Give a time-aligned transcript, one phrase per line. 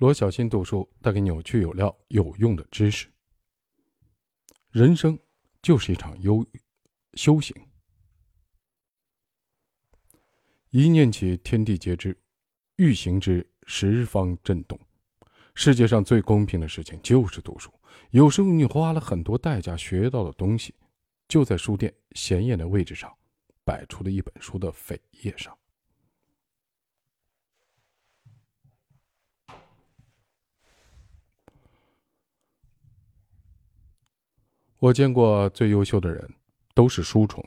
[0.00, 3.06] 罗小新读书带给你有趣有料有用的知识。
[4.70, 5.18] 人生
[5.60, 6.46] 就是一场修
[7.12, 7.54] 修行。
[10.70, 12.14] 一念起，天地皆知；
[12.76, 14.80] 欲行之，十方震动。
[15.54, 17.70] 世界上最公平的事情就是读书。
[18.10, 20.74] 有时候你花了很多代价学到的东西，
[21.28, 23.14] 就在书店显眼的位置上，
[23.64, 25.54] 摆出了一本书的扉页上。
[34.80, 36.26] 我见过最优秀的人，
[36.74, 37.44] 都是书虫。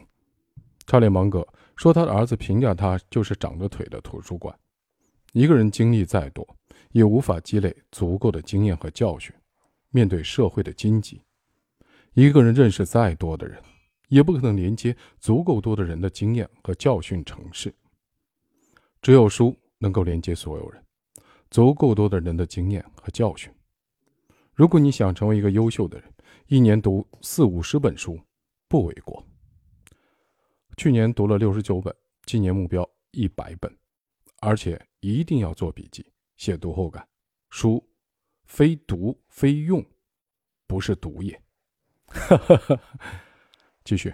[0.86, 4.56] 查理芒格说，他的儿子评价他就是长着腿的图书馆。
[5.32, 6.48] 一个人经历再多，
[6.92, 9.34] 也无法积累足够的经验和教训，
[9.90, 11.24] 面对社会的荆棘；
[12.14, 13.60] 一个人认识再多的人，
[14.10, 17.74] 也不可能连接足够多的人的经验和教训城市。
[19.02, 20.80] 只有书能够连接所有人，
[21.50, 23.52] 足够多的人的经验和教训。
[24.54, 26.13] 如果你想成为一个优秀的人，
[26.48, 28.20] 一年读四五十本书，
[28.68, 29.26] 不为过。
[30.76, 33.74] 去年读了六十九本，今年目标一百本，
[34.42, 36.06] 而且一定要做笔记，
[36.36, 37.08] 写读后感。
[37.50, 37.82] 书
[38.44, 39.84] 非读非用，
[40.68, 41.42] 不是读也。
[43.86, 44.14] 继续，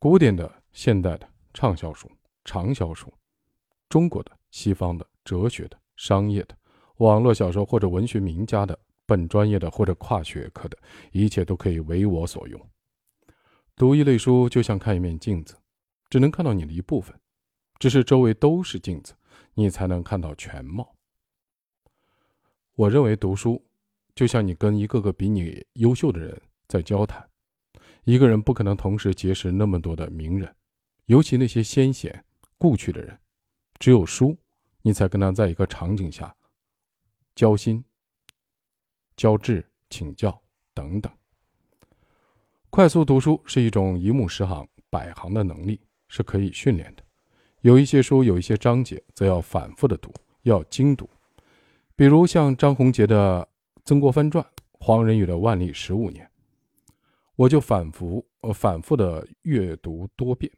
[0.00, 2.10] 古典的、现代的畅销书、
[2.44, 3.12] 畅销书，
[3.88, 6.58] 中国的、西方的、哲学的、商业的、
[6.96, 8.76] 网络小说或者文学名家的。
[9.06, 10.78] 本专业的或者跨学科的，
[11.12, 12.70] 一切都可以为我所用。
[13.76, 15.56] 读一类书就像看一面镜子，
[16.08, 17.18] 只能看到你的一部分，
[17.78, 19.14] 只是周围都是镜子，
[19.54, 20.94] 你才能看到全貌。
[22.74, 23.64] 我认为读书
[24.14, 27.28] 就像你跟一个个比你优秀的人在交谈。
[28.04, 30.54] 一个人不可能同时结识那么多的名人，
[31.06, 32.24] 尤其那些先贤
[32.58, 33.18] 故去的人，
[33.78, 34.36] 只有书，
[34.82, 36.34] 你才跟他在一个场景下
[37.34, 37.82] 交心。
[39.16, 40.40] 交智、请教
[40.72, 41.12] 等等。
[42.70, 47.02] 快速读书是一种一目十行、百行的能力，是可以训练的。
[47.60, 51.08] 有一些书，有一些章节，则要反复的读，要精读。
[51.96, 53.48] 比如像张宏杰的
[53.84, 56.26] 《曾国藩传》，黄仁宇的《万历十五年》，
[57.36, 60.52] 我就反复、呃反复的阅读多遍。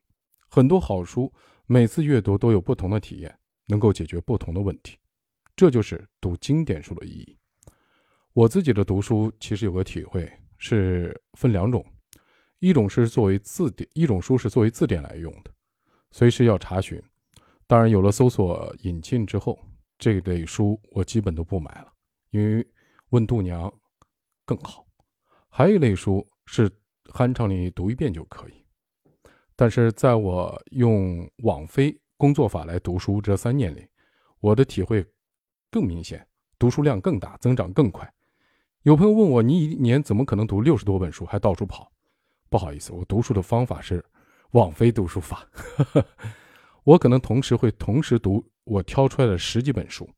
[0.48, 1.32] 很多好书，
[1.66, 4.96] 每次阅读都有不同的体验，能够解决不同的问题。
[5.54, 7.35] 这就是读经典书的意义。
[8.36, 11.82] 我自己的读书其实有个体会，是分两种，
[12.58, 15.50] 一种是作为字典，一种书是作为字典来用的，
[16.10, 17.02] 随时要查询。
[17.66, 19.58] 当然，有了搜索引擎之后，
[19.96, 21.90] 这类书我基本都不买了，
[22.28, 22.68] 因为
[23.08, 23.72] 问度娘
[24.44, 24.86] 更好。
[25.48, 26.70] 还有一类书是
[27.06, 28.66] 酣畅淋漓读一遍就可以。
[29.56, 33.88] 但是在我用网飞工作法来读书这三年里，
[34.40, 35.02] 我的体会
[35.70, 38.06] 更明显，读书量更大，增长更快。
[38.86, 41.90] 有朋友问我，你一年怎么可能读六十多本书，还到处跑？
[42.48, 44.04] 不好意思，我读书的方法是
[44.52, 45.44] 网飞读书法。
[46.86, 50.08] 我可能同时会同时读我挑出来的十几本书，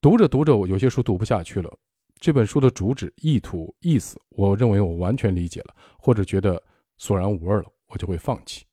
[0.00, 1.72] 读着读着，我有些书读不下去了。
[2.18, 6.60] 这本书的主旨、意图、意思，我认为我完全理解了，或者觉得
[6.98, 8.66] 索然无味了，我就会放弃。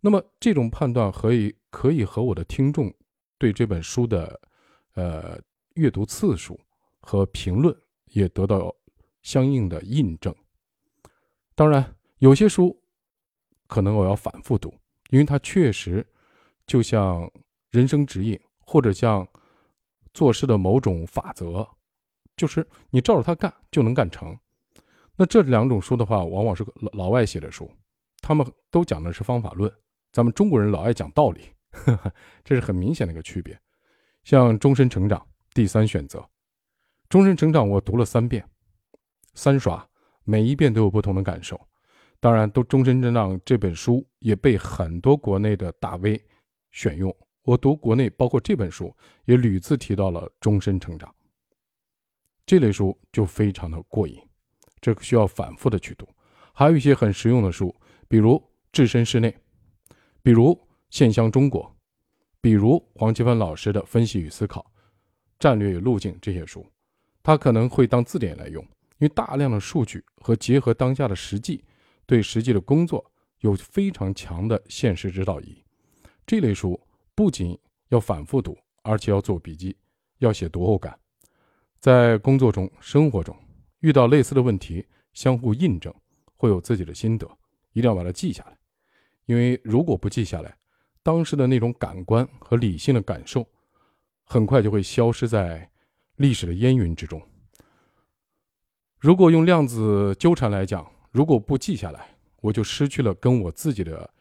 [0.00, 2.92] 那么这种判断可以可以和我的听众
[3.38, 4.40] 对这本书的
[4.94, 5.40] 呃
[5.74, 6.58] 阅读次数
[6.98, 7.72] 和评论。
[8.10, 8.74] 也得到
[9.22, 10.34] 相应的印证。
[11.54, 12.80] 当然，有些书
[13.66, 14.72] 可能我要反复读，
[15.10, 16.06] 因为它确实
[16.66, 17.30] 就像
[17.70, 19.26] 人生指引，或者像
[20.14, 21.68] 做事的某种法则，
[22.36, 24.36] 就是你照着它干就能干成。
[25.16, 27.70] 那这两种书的话，往往是老老外写的书，
[28.22, 29.70] 他们都讲的是方法论，
[30.12, 31.42] 咱们中国人老爱讲道理，
[32.42, 33.60] 这是很明显的一个区别。
[34.24, 35.18] 像《终身成长》
[35.52, 36.26] 第三选择。
[37.10, 38.48] 终身成长，我读了三遍，
[39.34, 39.84] 三刷，
[40.22, 41.60] 每一遍都有不同的感受。
[42.20, 46.24] 当然，都终身成长这本书也被很多国内的大 V
[46.70, 47.12] 选用。
[47.42, 51.12] 我读国内，包括这本书，也屡次提到了终身成长
[52.46, 54.16] 这类书，就非常的过瘾。
[54.80, 56.08] 这个需要反复的去读。
[56.52, 57.74] 还有一些很实用的书，
[58.06, 58.34] 比如
[58.70, 59.32] 《置身事内》，
[60.22, 60.52] 比如
[60.90, 61.64] 《现象中国》，
[62.40, 64.60] 比如黄奇帆老师的《分析与思考》
[65.40, 66.64] 《战略与路径》这些书。
[67.30, 71.62] 它可能会当字典来用，因为大量的数据和结合当下的实际，
[72.04, 75.64] 对实际的工作有非常强的现实指导意义。
[76.26, 76.80] 这类书
[77.14, 77.56] 不仅
[77.90, 79.76] 要反复读，而且要做笔记，
[80.18, 80.98] 要写读后感。
[81.78, 83.32] 在工作中、生活中
[83.78, 85.94] 遇到类似的问题，相互印证，
[86.34, 87.30] 会有自己的心得，
[87.74, 88.58] 一定要把它记下来。
[89.26, 90.52] 因为如果不记下来，
[91.04, 93.46] 当时的那种感官和理性的感受，
[94.24, 95.70] 很快就会消失在。
[96.20, 97.18] 历史的烟云之中。
[98.98, 104.12] 如果用量子纠缠来讲，如果不记下来，我就失去了跟我自己的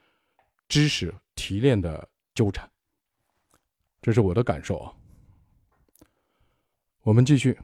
[0.69, 2.71] 知识提炼的纠缠。
[4.01, 4.93] 这是我的感受啊。
[7.01, 7.59] 我们继续，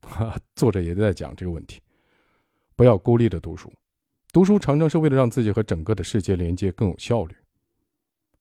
[0.00, 1.80] 哈 作者也在讲这个问题：
[2.74, 3.72] 不要孤立的读书，
[4.32, 7.36] 读书常常是为了让自己和整个的世界连接更有效率。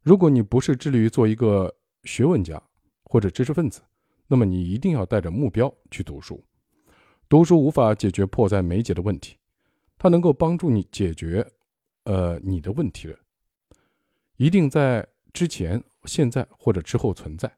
[0.02, 1.72] 如果你不是致力于做一个
[2.06, 2.60] 学问家
[3.04, 3.84] 或者知识分子，
[4.32, 6.42] 那么你一定要带着目标去读书。
[7.28, 9.36] 读书无法解决迫在眉睫的问题，
[9.98, 11.46] 它能够帮助你解决，
[12.06, 13.20] 呃，你的问题的，
[14.38, 17.52] 一定在之前、现在或者之后存在。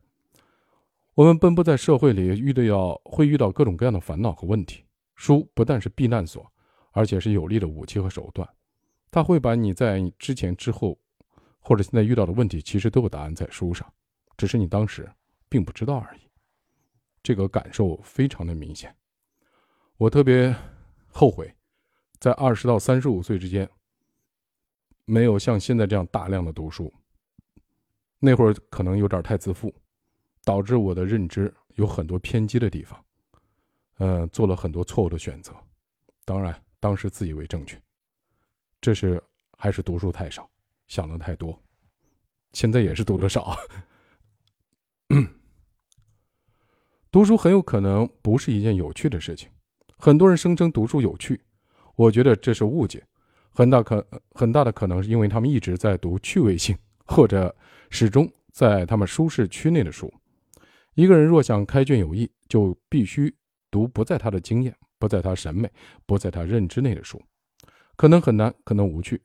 [1.14, 4.84] 我们奔波在社会里，遇到要会遇到各种各样的烦恼和问题。
[5.14, 6.52] 书不但是避难所，
[6.92, 8.50] 而且是有力的武器和手段。
[9.12, 10.98] 它会把你在之前、之后。
[11.66, 13.90] 或者现在遇到的问题，其实都有答案在书上，
[14.36, 15.10] 只是你当时
[15.48, 16.20] 并不知道而已。
[17.24, 18.96] 这个感受非常的明显。
[19.98, 20.54] 我特别
[21.08, 21.56] 后悔，
[22.20, 23.68] 在二十到三十五岁之间，
[25.06, 26.94] 没有像现在这样大量的读书。
[28.20, 29.74] 那会儿可能有点太自负，
[30.44, 33.06] 导致我的认知有很多偏激的地方，
[33.98, 35.54] 呃，做了很多错误的选择。
[36.25, 37.81] 当然，当时自以为正确，
[38.80, 39.22] 这是
[39.58, 40.50] 还是读书太少。
[40.88, 41.58] 想的太多，
[42.52, 43.58] 现在也是读的少。
[47.13, 49.48] 读书很有可能不是一件有趣的事情。
[50.00, 51.39] 很多人声称读书有趣，
[51.95, 53.04] 我觉得这是误解。
[53.51, 56.75] 很大可很大的可能是因为他们一直在读趣味性，
[57.06, 57.56] 或者
[57.92, 60.12] 始终在他们舒适区内的书。
[60.95, 63.31] 一个人若想开卷有益，就必须
[63.69, 65.71] 读不在他的经验、不在他审美、
[66.07, 67.21] 不在他认知内的书。
[67.95, 69.21] 可能很难，可能无趣。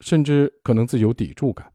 [0.00, 1.72] 甚至可能自有抵触感。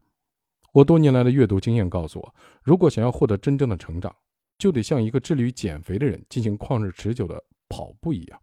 [0.70, 4.14] 我多年来的阅读经验告诉我，如果想要获得真正的成长，
[4.58, 8.42] 就得像一个致力于减肥的人进行旷日持久的跑步一样，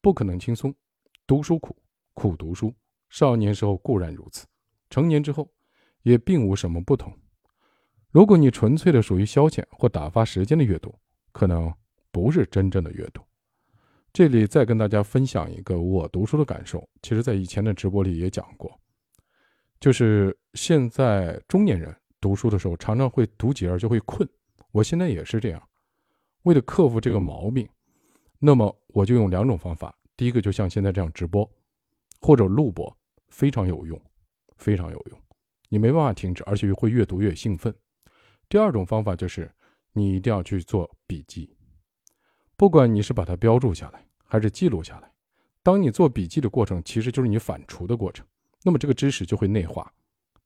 [0.00, 0.72] 不可能轻松。
[1.26, 1.74] 读书苦，
[2.12, 2.72] 苦读书。
[3.08, 4.46] 少年时候固然如此，
[4.90, 5.50] 成年之后
[6.02, 7.12] 也并无什么不同。
[8.10, 10.94] 如果你纯粹的属于消遣或打发时间的阅读，
[11.32, 11.72] 可能
[12.10, 13.22] 不是真正的阅读。
[14.12, 18.78] 这里再跟大家分享一个我读书的感受，其实在以前的直播里也讲过。
[19.78, 24.28] 就是现在中年人读书的时候，常常会读几页就会困。
[24.72, 25.62] 我现在也是这样。
[26.42, 27.68] 为了克服这个毛病，
[28.38, 29.94] 那么我就用两种方法。
[30.16, 31.50] 第一个就像现在这样直播，
[32.20, 32.94] 或者录播，
[33.28, 34.00] 非常有用，
[34.56, 35.18] 非常有用。
[35.68, 37.74] 你没办法停止，而且会越读越兴奋。
[38.48, 39.50] 第二种方法就是
[39.92, 41.56] 你一定要去做笔记，
[42.56, 45.10] 不管你是把它标注下来，还是记录下来。
[45.62, 48.26] 当你做笔记的过程，其实就是你反刍的过程。
[48.62, 49.92] 那么这个知识就会内化，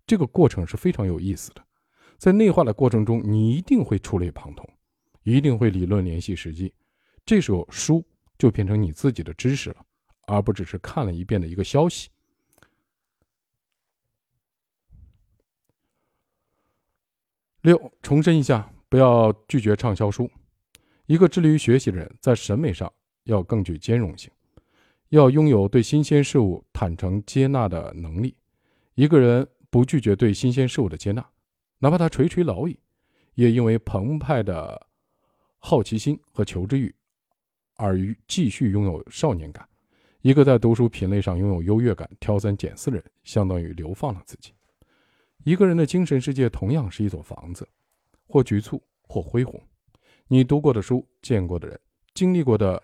[0.07, 1.64] 这个过程是非常有意思的。
[2.25, 4.67] 在内化的过程中，你一定会触类旁通，
[5.25, 6.73] 一定会理论联系实际。
[7.27, 8.03] 这时候书
[8.39, 9.85] 就变成你自己的知识了，
[10.27, 12.09] 而不只是看了一遍的一个消息。
[17.61, 20.31] 六，重申一下，不要拒绝畅销书。
[21.05, 22.91] 一个致力于学习的人，在审美上
[23.25, 24.31] 要更具兼容性。
[25.11, 28.35] 要拥有对新鲜事物坦诚接纳的能力。
[28.95, 31.23] 一个人不拒绝对新鲜事物的接纳，
[31.85, 32.81] 哪怕他垂垂老矣，
[33.35, 34.87] 也因为澎湃的
[35.59, 36.95] 好奇心和求知欲
[37.77, 39.69] 而继续拥有少年感。
[40.23, 44.55] 一个在读书品类上拥有优越感、挑三拣四的人，相当于流放了自己。
[45.45, 47.69] 一个人的精神世界同样是一座房子，
[48.27, 49.63] 或局促，或恢宏。
[50.27, 51.79] 你读过的书、见过的人、
[52.15, 52.83] 经历过的。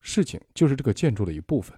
[0.00, 1.76] 事情就是这个建筑的一部分。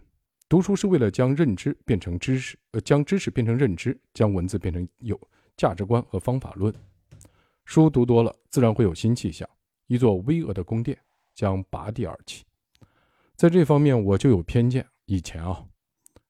[0.51, 5.19] 读书是为了将认知变成知识，呃，将知识变成认知，将文字变成有
[5.61, 6.75] 价值观和方法论。
[7.67, 9.47] 书读多了，自然会有新气象，
[9.89, 10.99] 一座巍峨的宫殿
[11.35, 12.47] 将拔地而起。
[13.37, 14.89] 在这方面，我就有偏见。
[15.05, 15.63] 以前啊，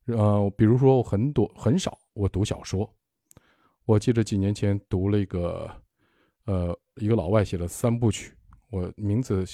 [0.07, 2.93] 呃，比如说我很多很少我读小说。
[3.85, 5.71] 我记得几年前读了一个，
[6.47, 8.35] 呃，一个老外写的三部曲，
[8.69, 9.45] 我名字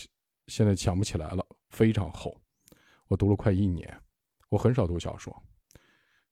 [0.46, 1.44] 现在想不起来了。
[1.68, 2.34] 非常厚，
[3.08, 3.94] 我读了快一年。
[4.48, 5.36] 我很少读小说，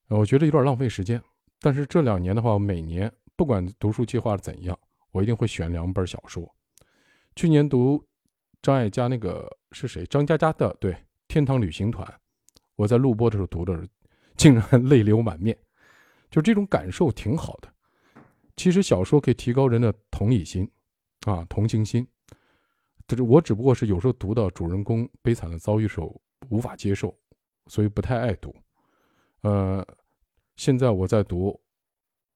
[0.08, 1.22] 我觉得有点浪费时间。
[1.60, 4.78] 但是这两年的话，每年不管读书计划怎样，
[5.10, 6.48] 我一定会选两本小说。
[7.34, 8.04] 去年读
[8.62, 10.06] 张艾嘉那个是谁？
[10.06, 10.92] 张嘉佳的对
[11.26, 12.06] 《天堂旅行团》，
[12.76, 13.86] 我在录播的时候读的，
[14.36, 15.56] 竟然 泪流满面。
[16.30, 17.72] 就这种感受挺好的。
[18.56, 20.68] 其实小说可以提高人的同理心
[21.26, 22.06] 啊，同情心。
[23.06, 27.14] 就是我只不过是有时候读到主人公悲惨的遭遇时候无法接受，
[27.66, 28.54] 所以不太爱读。
[29.42, 29.86] 呃，
[30.56, 31.60] 现在我在读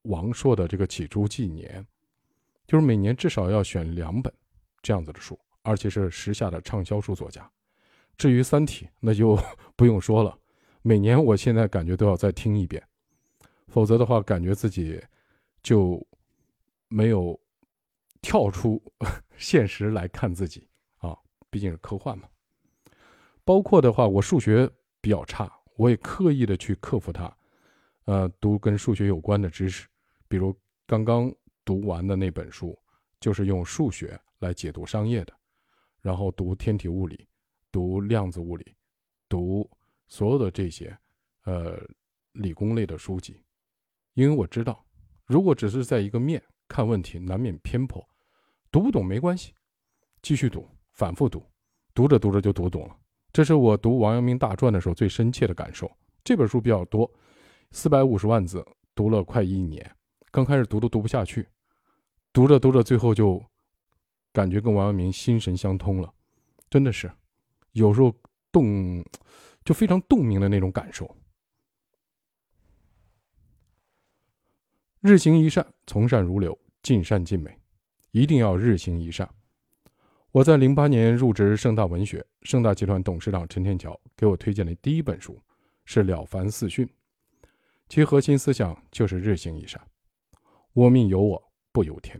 [0.03, 1.81] 王朔的这个《起初纪年》，
[2.67, 4.33] 就是每年至少要选两本
[4.81, 7.49] 这样子的书，而且是时下的畅销书作家。
[8.17, 9.37] 至于《三体》，那就
[9.75, 10.37] 不用说了，
[10.81, 12.83] 每年我现在感觉都要再听一遍，
[13.67, 15.01] 否则的话，感觉自己
[15.63, 16.05] 就
[16.87, 17.39] 没有
[18.21, 18.81] 跳出
[19.37, 21.17] 现实来看自己啊，
[21.49, 22.27] 毕竟是科幻嘛。
[23.45, 24.69] 包括的话，我数学
[25.01, 27.35] 比较差，我也刻意的去克服它，
[28.09, 29.87] 呃，读跟数学有关的知识，
[30.27, 31.31] 比如刚刚
[31.63, 32.75] 读完的那本书。
[33.19, 35.33] 就是用数学来解读商业的，
[35.99, 37.27] 然后读天体物理，
[37.69, 38.73] 读量子物理，
[39.27, 39.69] 读
[40.07, 40.97] 所有的这些，
[41.43, 41.77] 呃，
[42.31, 43.43] 理工类的书籍。
[44.13, 44.85] 因为我知道，
[45.25, 48.01] 如果只是在一个面看问题，难免偏颇。
[48.71, 49.53] 读不懂没关系，
[50.21, 51.43] 继续读，反复读，
[51.93, 52.95] 读着读着就读懂了。
[53.33, 55.91] 这是我读王阳明大传的时候最深切的感受。
[56.23, 57.11] 这本书比较多，
[57.71, 59.95] 四百五十万字，读了快一年，
[60.31, 61.47] 刚开始读都读不下去。
[62.33, 63.43] 读着读着，最后就
[64.31, 66.13] 感觉跟王阳明心神相通了，
[66.69, 67.11] 真的是
[67.73, 68.13] 有时候
[68.51, 69.03] 动
[69.63, 71.15] 就非常动明的那种感受。
[75.01, 77.57] 日行一善，从善如流，尽善尽美，
[78.11, 79.29] 一定要日行一善。
[80.31, 85.41] 我在零八年入职盛大文学，盛大集团董事长陈天桥给我推荐的第一本书
[85.85, 86.85] 是《了凡四训》，
[87.89, 89.85] 其核心思想就是日行一善。
[90.71, 91.49] 我命由我。
[91.71, 92.19] 不由天。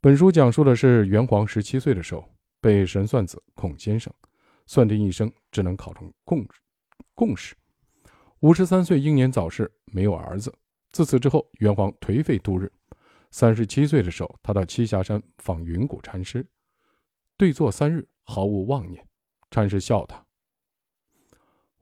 [0.00, 2.24] 本书讲述的是元皇十七岁的时候，
[2.62, 4.12] 被神算子孔先生
[4.66, 6.48] 算定一生只能考成贡
[7.14, 7.54] 贡士。
[8.40, 10.52] 五十三岁英年早逝，没有儿子。
[10.90, 12.72] 自此之后，元皇颓废度日。
[13.30, 16.48] 三十七岁的时候，他到栖霞山访云谷禅师，
[17.36, 19.06] 对坐三日，毫无妄念。
[19.50, 20.26] 禅师笑他：“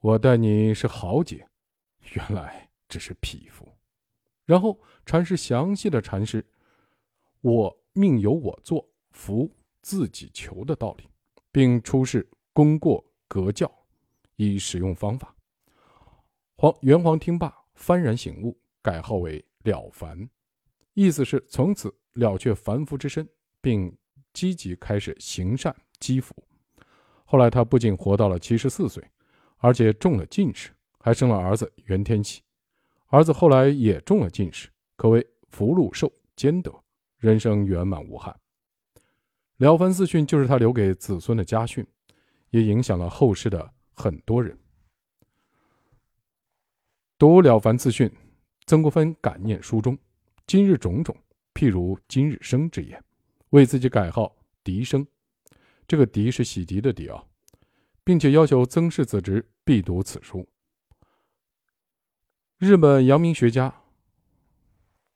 [0.03, 1.49] 我待你是豪杰，
[2.15, 3.67] 原来只是匹夫。”
[4.45, 6.45] 然后禅师详细的阐释。
[7.43, 9.49] 我命由我做，福
[9.81, 11.09] 自己求的道理，
[11.53, 13.71] 并出示功过格教，
[14.35, 15.33] 以使用方法。
[16.57, 20.29] 黄元皇听罢，幡然醒悟，改号为了凡，
[20.95, 23.29] 意思是从此了却凡夫之身，
[23.61, 23.97] 并
[24.33, 26.35] 积极开始行善积福。
[27.25, 29.05] 后来他不仅活到了七十四岁，
[29.59, 32.43] 而且中了进士，还生了儿子袁天启。
[33.07, 36.73] 儿子后来也中了进士，可谓福禄寿兼得。
[37.19, 38.31] 人生圆满无憾，
[39.57, 41.85] 《了凡四训》就是他留给子孙的家训，
[42.51, 44.57] 也影响了后世的很多人。
[47.19, 48.07] 读《了凡四训》，
[48.67, 49.99] 曾国藩感念书中
[50.47, 51.17] “今日种种，
[51.55, 53.03] 譬如今日生”之言，
[53.49, 55.05] 为自己改号“狄生”。
[55.89, 57.25] 这个“狄”是洗涤的“笛”啊，
[58.05, 60.47] 并且要求曾氏子侄必读此书。
[62.59, 63.83] 日本阳明学家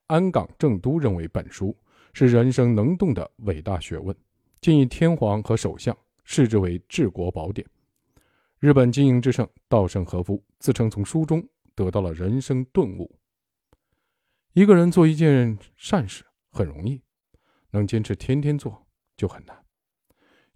[0.09, 1.77] 安冈正都认为本书。
[2.13, 4.15] 是人生能动的伟大学问，
[4.61, 7.65] 建议天皇和首相视之为治国宝典。
[8.59, 11.41] 日本经营之圣稻盛和夫自称从书中
[11.73, 13.09] 得到了人生顿悟。
[14.55, 17.01] 一个人做一件善事很容易，
[17.71, 18.85] 能坚持天天做
[19.17, 19.57] 就很难，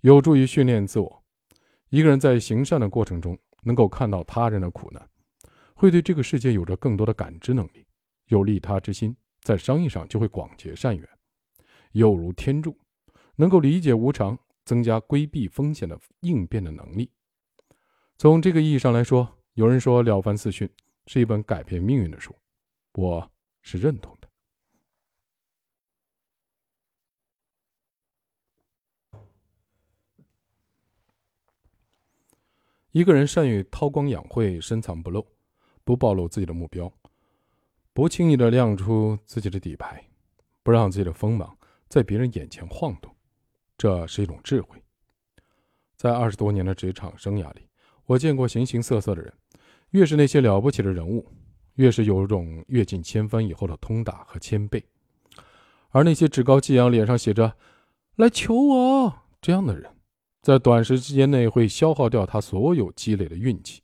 [0.01, 1.25] 有助于训练自我。
[1.89, 5.09] 一个人在行善的过程中，能够看到他人的苦难，
[5.75, 7.87] 会对这个世界有着更多的感知能力，
[8.27, 11.09] 有利他之心，在商业上就会广结善缘。
[11.93, 12.79] 有如天助，
[13.37, 17.11] 能够理解无常，增加规避风险的应变的能力。
[18.17, 20.67] 从这个意义上来说，有人说《了凡四训》
[21.07, 22.35] 是一本改变命运的书，
[22.95, 23.31] 我
[23.63, 24.29] 是认同的。
[32.93, 35.27] 一个人善于韬光养晦，深藏不露，
[35.85, 36.93] 不暴露自己的目标，
[37.93, 40.05] 不轻易的亮出自己的底牌，
[40.63, 41.57] 不让自己的锋芒。
[41.87, 43.15] 在别人眼前晃动，
[43.79, 44.83] 这是一种智慧。
[45.97, 47.69] 在二十多年的职场生涯里，
[48.07, 49.33] 我见过形形色色的人，
[49.91, 51.25] 越是那些了不起的人物，
[51.75, 54.83] 越是有种阅尽千帆以后的通达和谦卑；
[55.91, 57.55] 而那些趾高气扬、脸上写着
[58.17, 59.95] “来求我”这样的人，
[60.43, 63.84] 在短时间内会消耗掉他所有积累的运气。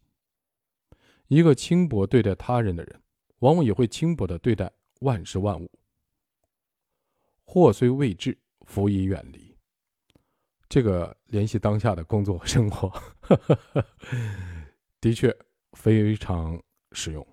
[1.30, 3.00] 一个轻薄对待他人的人，
[3.38, 4.68] 往往也会轻薄的对待
[5.02, 5.70] 万事万物。
[7.44, 9.56] 祸虽未至，福已远离。
[10.68, 12.92] 这个联系当下的工作生活，
[15.00, 15.32] 的确
[15.74, 16.60] 非常
[16.90, 17.24] 实用。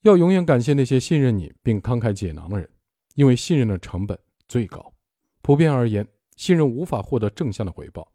[0.00, 2.70] 要永远感谢那些信任你并慷慨解囊的人，
[3.16, 4.18] 因为信任的成本
[4.48, 4.94] 最高。
[5.42, 8.10] 普遍而言，信任无法获得正向的回报，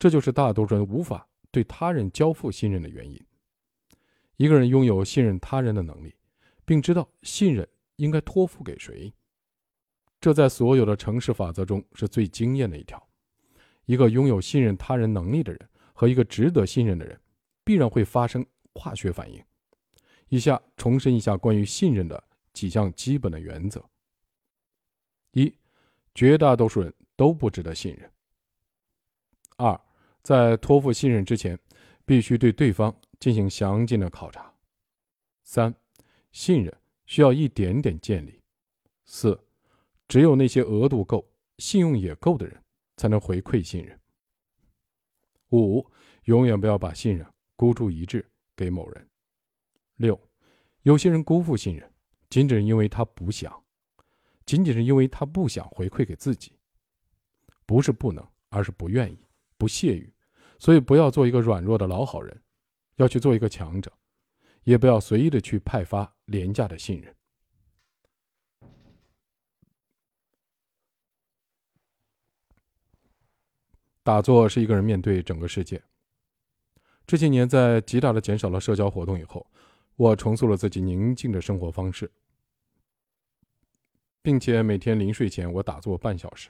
[0.00, 3.20] 这就是大多数人无法对他人交付信任的原因。
[4.36, 6.14] 一个人拥有信任他人的能力，
[6.64, 7.68] 并知道信任。
[7.98, 9.12] 应该托付给谁？
[10.20, 13.08] 这在所有的城市法则中是最惊艳的一条。
[13.86, 17.20] 一个拥有信任他人能力的人和一个值得信任的人，
[17.64, 19.44] 必然会发生化学反应。
[20.28, 23.84] 以下重申一下关于信任的几项基本的原则：
[25.32, 25.52] 一，
[26.14, 28.08] 绝大多数人都不值得信任。
[29.56, 29.80] 二，
[30.22, 31.58] 在托付信任之前，
[32.04, 34.52] 必须对对方进行详尽的考察。
[35.42, 35.74] 三，
[36.32, 38.40] 信任需要一点点建立。
[39.06, 39.38] 四，
[40.06, 41.26] 只有那些额度够、
[41.58, 42.62] 信用也够的人，
[42.96, 43.98] 才能回馈信任。
[45.50, 45.84] 五，
[46.24, 49.08] 永远不要把信任孤注一掷给某人。
[49.96, 50.20] 六，
[50.82, 51.90] 有些人辜负信任，
[52.28, 53.64] 仅仅是因为他不想，
[54.44, 56.52] 仅仅是因为他不想回馈给自己，
[57.64, 59.18] 不是不能，而是不愿意、
[59.58, 60.10] 不屑于。
[60.58, 62.42] 所以，不要做一个软弱的老好人，
[62.96, 63.92] 要去做一个强者，
[64.64, 67.14] 也不要随意的去派发廉价的信任。
[74.02, 75.82] 打坐是一个人面对整个世界。
[77.06, 79.46] 这些年，在极大的减少了社交活动以后，
[79.96, 82.10] 我重塑了自己宁静的生活方式，
[84.22, 86.48] 并且每天临睡前我打坐半小时。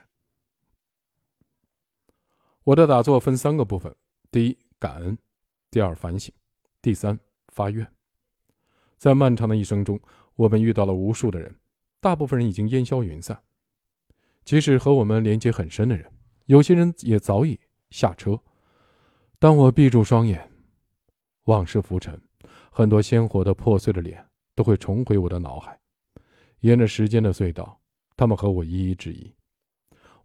[2.68, 3.94] 我的打坐分三个部分：
[4.30, 5.16] 第一，感恩；
[5.70, 6.30] 第二，反省；
[6.82, 7.90] 第三，发愿。
[8.98, 9.98] 在漫长的一生中，
[10.34, 11.56] 我们遇到了无数的人，
[11.98, 13.42] 大部分人已经烟消云散。
[14.44, 16.12] 即使和我们连接很深的人。
[16.44, 17.58] 有些人也早已
[17.88, 18.38] 下车。
[19.38, 20.52] 当我闭住双眼，
[21.44, 22.20] 往事浮沉，
[22.70, 24.22] 很多鲜活的破碎的脸
[24.54, 25.80] 都会重回我的脑海。
[26.60, 27.80] 沿着时间的隧道，
[28.14, 29.34] 他们和我一一质疑。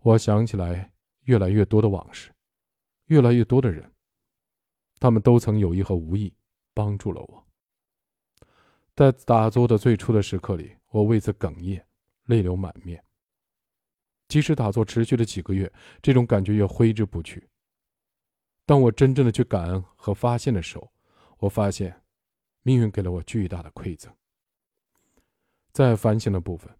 [0.01, 2.32] 我想起来越来越多的往事，
[3.05, 3.91] 越来越多的人，
[4.99, 6.33] 他们都曾有意和无意
[6.73, 7.47] 帮助了我。
[8.95, 11.83] 在打坐的最初的时刻里，我为此哽咽，
[12.25, 13.03] 泪流满面。
[14.27, 17.49] 即使打坐持续了几个月，这种感觉也挥之不去。
[18.65, 20.91] 当我真正的去感恩和发现的时候，
[21.39, 22.01] 我发现，
[22.61, 24.15] 命运给了我巨大的馈赠。
[25.71, 26.71] 在反省的部分，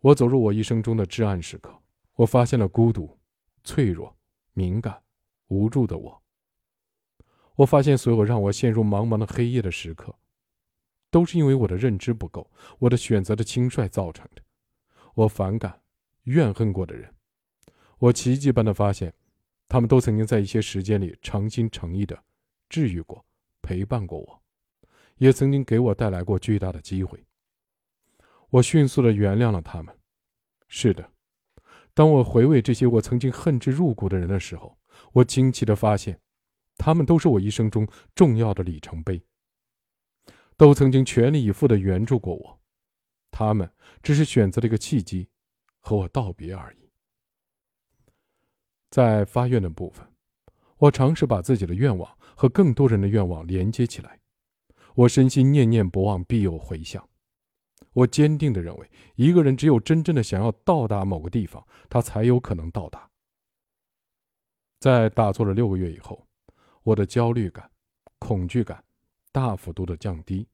[0.00, 1.80] 我走入我一生中的至暗时刻，
[2.14, 3.16] 我发现了孤独、
[3.62, 4.16] 脆弱、
[4.52, 5.02] 敏感、
[5.48, 6.22] 无助的我。
[7.56, 10.14] 我发现所有让我陷入茫茫的黑夜的时刻，
[11.10, 14.42] 都是因为我的认知不够，我的选择的轻率造成的。
[15.14, 15.80] 我反感。
[16.24, 17.14] 怨恨过的人，
[17.98, 19.12] 我奇迹般的发现，
[19.68, 22.18] 他们都曾经在一些时间里诚心诚意的
[22.70, 23.22] 治愈过、
[23.60, 24.42] 陪伴过我，
[25.16, 27.22] 也曾经给我带来过巨大的机会。
[28.48, 29.94] 我迅速的原谅了他们。
[30.66, 31.12] 是的，
[31.92, 34.78] 当我回味这些我曾经恨之入骨的人的时候，
[35.14, 36.20] 我惊奇的发现，
[36.76, 39.20] 他们都是我一生中重要的里程碑，
[40.56, 42.60] 都曾经全力以赴的援助过我，
[43.32, 43.68] 他们
[44.02, 45.28] 只是选择了一个契机。
[45.86, 46.90] 和我道别而已。
[48.88, 50.02] 在发愿的部分，
[50.78, 54.18] 我尝试把自己的愿望和更多人的愿望连接起来。
[54.94, 57.06] 我深信念念不忘必有回响。
[57.92, 63.10] 我坚定的认为，一个人只有真正的想要到达某个地方，他才有可能到达。
[64.84, 66.26] 在打坐了六个月以后，
[66.82, 67.70] 我的焦虑感、
[68.18, 68.84] 恐惧感
[69.32, 70.46] 大幅度的降低，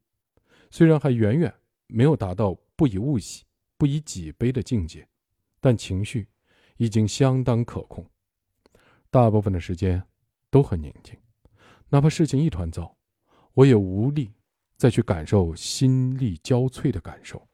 [0.70, 1.52] 虽然还远远
[1.88, 3.42] 没有达到不以物喜、
[3.76, 5.04] 不以己悲的境界。
[5.58, 6.28] 但情绪
[6.76, 8.08] 已经相当可控，
[9.10, 10.00] 大部分的时间
[10.48, 11.18] 都很宁静，
[11.88, 12.96] 哪怕事情一团糟，
[13.54, 14.32] 我也无力
[14.76, 17.48] 再去感受心力交瘁的感受。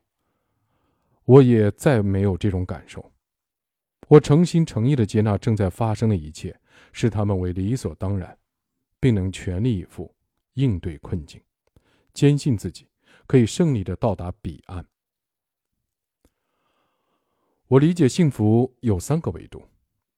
[1.25, 3.15] 我也再没有这种感受，
[4.09, 6.61] 我诚心诚意的接纳正在发生的一切，
[6.99, 8.39] 视他们为理所当然，
[8.99, 10.15] 并能全力以赴
[10.55, 11.39] 应对困境，
[12.15, 12.89] 坚信自己
[13.27, 14.83] 可以胜利的到达彼岸。
[17.69, 19.63] 我理解幸福有三个维度：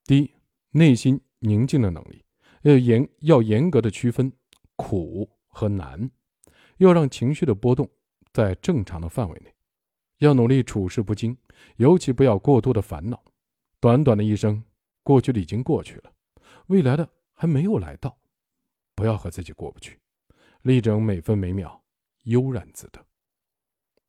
[0.04, 0.30] 第一，
[0.70, 2.24] 内心宁静的能力，
[2.62, 4.32] 要严要严格的区分
[4.76, 6.08] 苦和难，
[6.76, 7.90] 要让情绪的波动
[8.32, 9.52] 在正常的范围内，
[10.18, 11.36] 要努力处事不惊，
[11.78, 13.20] 尤其不要过多的烦恼。
[13.80, 14.62] 短短的一生，
[15.02, 16.12] 过去的已经过去了，
[16.68, 18.16] 未来的还没有来到，
[18.94, 19.98] 不要和自己过不去，
[20.62, 21.82] 力争每分每秒
[22.24, 23.04] 悠然自得。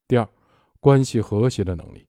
[0.08, 0.30] 第二，
[0.80, 2.08] 关系和谐的能力。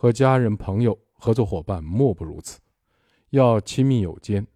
[0.00, 2.60] 和家人、朋友、合作伙伴莫不如此，
[3.30, 4.46] 要亲密有间。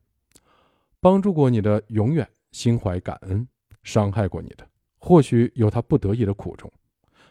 [1.00, 3.44] 帮助过你的，永远心怀感恩；
[3.82, 4.64] 伤害过你的，
[4.98, 6.70] 或许有他不得已的苦衷。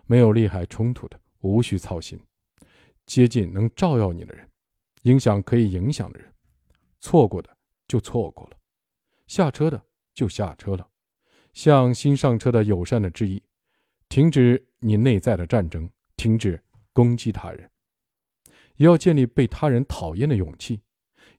[0.05, 2.19] 没有利害冲突的，无需操心。
[3.05, 4.45] 接近能照耀你的人，
[5.03, 6.33] 影响可以影响的人，
[6.99, 7.49] 错过的
[7.91, 8.57] 就错过了，
[9.27, 10.89] 下车的就下车了。
[11.51, 13.43] 向新上车的友善的致意，
[14.07, 17.69] 停止你内在的战争，停止攻击他人。
[18.77, 20.81] 也要建立被他人讨厌的勇气。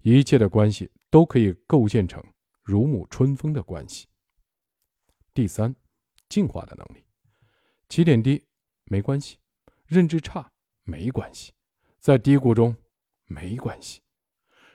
[0.03, 2.23] 一切的关系都可以构建成
[2.62, 4.07] 如沐春风的关系。
[5.33, 5.75] 第三，
[6.29, 7.03] 进化的能力。
[7.88, 8.45] 起点低
[8.85, 9.38] 没关系，
[9.87, 11.55] 认知差没关系，
[11.99, 12.77] 在低谷中
[13.25, 14.03] 没关系，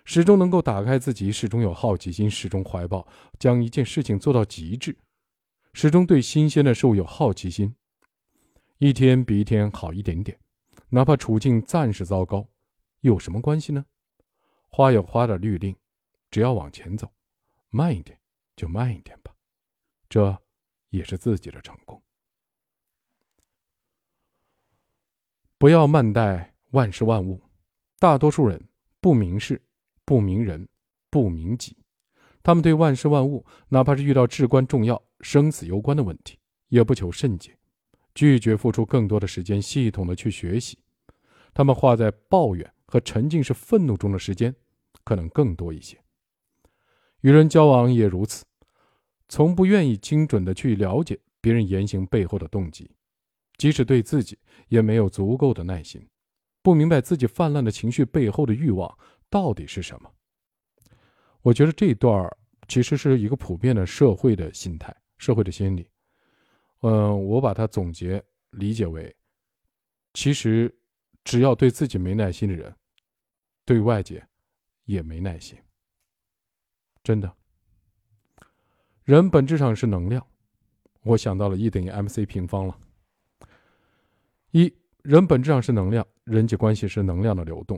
[0.07, 3.05] 始终能够打开自己，始终有好奇心，始终怀抱
[3.37, 4.97] 将一件事情做到极致，
[5.73, 7.75] 始终对新鲜的事物有好奇心，
[8.77, 10.39] 一天比一天好一点点，
[10.87, 12.47] 哪怕处境暂时糟糕，
[13.01, 13.85] 有什么关系呢？
[14.69, 15.75] 花有花的律令，
[16.31, 17.11] 只要往前走，
[17.69, 18.17] 慢一点
[18.55, 19.35] 就慢一点吧，
[20.07, 20.41] 这
[20.87, 22.01] 也是自己的成功。
[25.57, 27.41] 不要慢待万事万物，
[27.99, 28.69] 大多数人
[29.01, 29.61] 不明事、
[30.07, 30.67] 不明人、
[31.11, 31.77] 不明己，
[32.41, 36.39] 他们对万事万物，哪怕是遇到至关重要、生死攸关的问题，
[36.69, 37.55] 也不求甚解，
[38.15, 40.79] 拒绝付出更多的时间系统的去学习，
[41.53, 44.55] 他们花在抱怨和沉浸式愤怒中的时间。
[45.03, 45.97] 可能更多一些。
[47.21, 48.43] 与人交往也如此，
[49.29, 52.91] 从不愿意精准的去了解别人言行背后的动机，
[53.57, 56.05] 即使对自己也没有足够的耐心，
[56.61, 58.97] 不明白自己泛滥的情绪背后的欲望
[59.29, 60.11] 到底是什么。
[61.41, 62.29] 我觉得这一段
[62.67, 65.89] 其实是一个普遍的社会的心态、社会的心理。
[66.81, 69.15] 嗯，我把它总结理解为：
[70.13, 70.73] 其实
[71.23, 72.75] 只要对自己没耐心的人，
[73.65, 74.25] 对外界。
[74.85, 75.59] 也没耐心，
[77.03, 77.29] 真的。
[79.03, 80.25] 人本质上是能量，
[81.01, 82.79] 我想到了 E 等于 mc 平方了。
[84.51, 87.77] 一人本质上是能量，人际关系是能量的流动。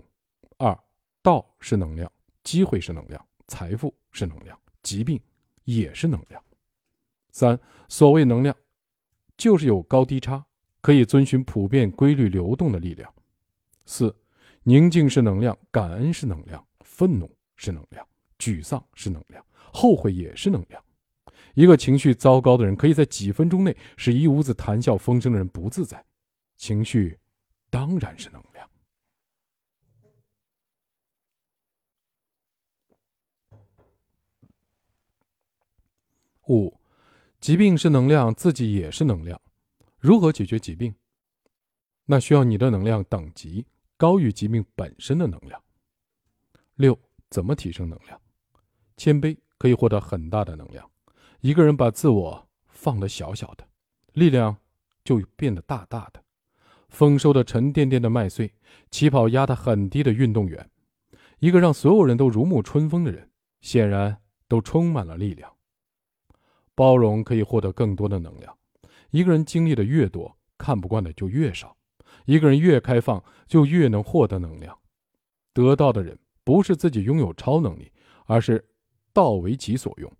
[0.60, 0.80] 二
[1.21, 2.12] 道是能量，
[2.43, 5.19] 机会是能量，财富是能量，疾病
[5.63, 6.41] 也是能量。
[7.32, 8.55] 三所谓能量，
[9.38, 10.45] 就是有高低差，
[10.82, 13.13] 可以遵循普遍规律流动的力量。
[13.86, 14.15] 四
[14.63, 16.65] 宁静是能量，感恩是能量。
[16.84, 18.05] 愤怒是能量，
[18.38, 20.84] 沮丧是能量，后悔也是能量。
[21.53, 26.03] 一个情绪糟糕的人，可以在几分钟内使一屋子谈笑风生的人不自在。
[26.58, 27.17] 情绪
[27.69, 28.49] 当然是能量。
[36.50, 36.80] 五，
[37.40, 39.40] 疾病是能量，自己也是能量。
[40.00, 40.94] 如何解决疾病？
[42.06, 45.62] 那需要你的能量等级高于疾病本身的能量。
[46.76, 46.98] 六，
[47.30, 48.20] 怎么提升能量？
[48.98, 50.90] 谦卑可以获得很大的能量。
[51.42, 53.68] 一个人把自我放得小小的，
[54.14, 54.58] 力量
[55.04, 56.24] 就变得大大的。
[56.90, 58.52] 丰收的沉甸甸的麦穗，
[58.90, 60.68] 起跑压得很低的运动员，
[61.38, 63.30] 一个让所有人都如沐春风的人，
[63.62, 65.56] 显然都充满了力量。
[66.80, 68.58] 包容可以获得更多的能量。
[69.12, 71.76] 一个人经历的越多，看不惯的就越少。
[72.24, 74.80] 一个人越开放，就越能获得能量。
[75.54, 76.18] 得到的人。
[76.46, 77.92] 不是自己拥有超能力，
[78.26, 78.65] 而是
[79.13, 80.12] 道为己所用。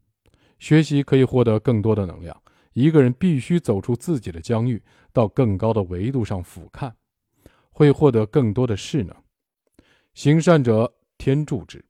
[0.60, 2.40] 学习可以获得更多的能量。
[2.74, 6.94] 一个人必须走出自己的疆域，到更高的维度上俯瞰，
[7.72, 9.16] 会获得更多的势能。
[10.14, 11.84] 行善者天助之。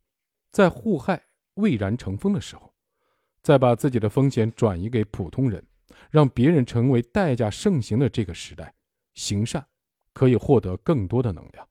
[0.52, 1.22] 在互害
[1.56, 2.69] 蔚然成风的时候，
[3.42, 5.66] 再把自己的风险转移给普通人，
[6.10, 8.74] 让别人成为代价盛行的这个时代，
[9.14, 9.66] 行善
[10.14, 11.68] 可以获得更多的能量。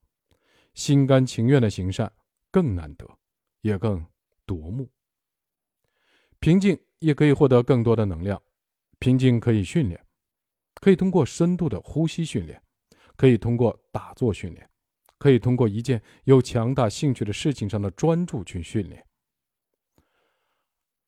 [0.74, 2.12] 心甘情愿的行善。
[2.50, 3.06] 更难得，
[3.60, 4.02] 也更
[4.46, 4.90] 夺目。
[6.40, 8.42] 平静也可以获得更多的能量。
[8.98, 10.02] 平静可以训练，
[10.76, 12.60] 可以通过深度的呼吸训练，
[13.16, 14.66] 可以通过打坐训练，
[15.18, 19.06] 可以通过一件有强大兴趣的事情上的专注去训练。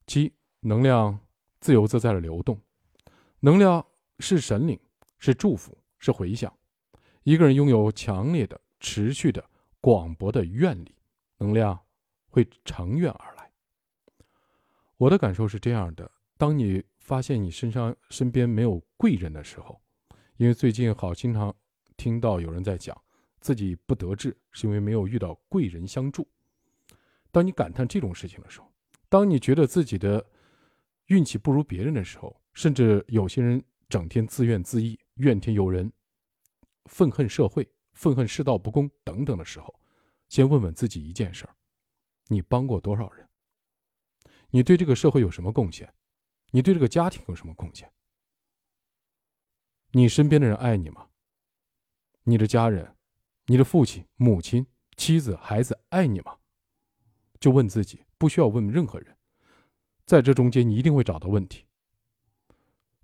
[0.06, 1.18] 七，能量
[1.60, 2.60] 自由自在的流动。
[3.40, 3.84] 能量
[4.18, 4.78] 是神灵，
[5.18, 6.52] 是祝福，是回响。
[7.22, 9.44] 一个人拥有强烈的、持续的、
[9.80, 10.94] 广博的愿力。
[11.42, 11.80] 能量
[12.28, 13.50] 会乘愿而来。
[14.98, 19.80] 我的感受是这样的：当你发现你身上身边没有贵人的时候，
[20.36, 21.54] 因为最近好经常
[21.96, 22.94] 听到有人在讲
[23.40, 26.28] 自己不得志是因为没有遇到贵人相助。
[27.32, 28.70] 当你感叹这种事情的时候，
[29.08, 30.22] 当你觉得自己的
[31.10, 35.92] 运气不如别人的时候，甚至有些人整天自怨自艾、怨天尤人、
[36.84, 39.74] 愤恨社会、愤恨世道不公等等的时候。
[40.28, 41.56] 先问问自己一件事儿：
[42.28, 43.28] 你帮过多少人？
[44.50, 45.92] 你对这个社会有什么贡献？
[46.52, 47.92] 你对这个家庭有什么贡献？
[49.90, 51.08] 你身边的人爱你吗？
[52.22, 52.96] 你的家人、
[53.46, 54.64] 你的父亲、母亲、
[54.96, 56.38] 妻子、孩子爱你吗？
[57.40, 59.16] 就问自己，不需要问任何人。
[60.10, 61.64] 在这中间，你一定会找到问题。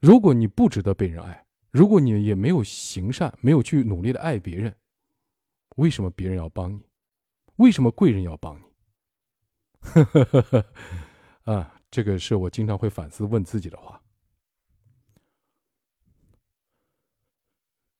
[0.00, 4.74] 如果你不值得被人爱，如果你也没有行善，没有去努力的爱别人。
[5.76, 6.84] 为什么别人要帮你？
[7.58, 8.64] 为什么贵人要帮你？
[9.82, 10.42] 呵呵呵
[11.44, 14.02] 呵，啊，这个是我经常会反思问自己的话。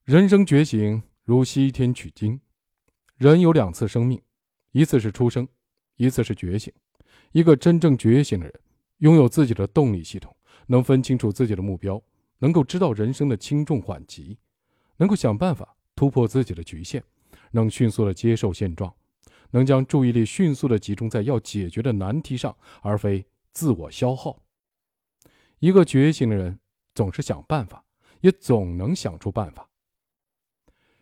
[0.02, 2.40] 人生觉醒如西天取经，
[3.18, 4.20] 人有两次生命，
[4.72, 5.46] 一次是出生，
[5.94, 6.74] 一次是觉醒。
[7.30, 8.60] 一个真正觉醒的人，
[8.98, 10.34] 拥有自己的动力系统，
[10.66, 12.02] 能分清楚自己的目标，
[12.38, 14.38] 能够知道人生的轻重缓急，
[14.96, 17.02] 能够想办法突破自己的局限，
[17.50, 18.94] 能迅速的接受现状，
[19.50, 24.42] 能将注意力迅速的集中在要解决的难题上，而非自我消耗。
[25.58, 26.58] 一个觉醒的人
[26.94, 27.84] 总是想办法，
[28.20, 29.68] 也总能想出办法。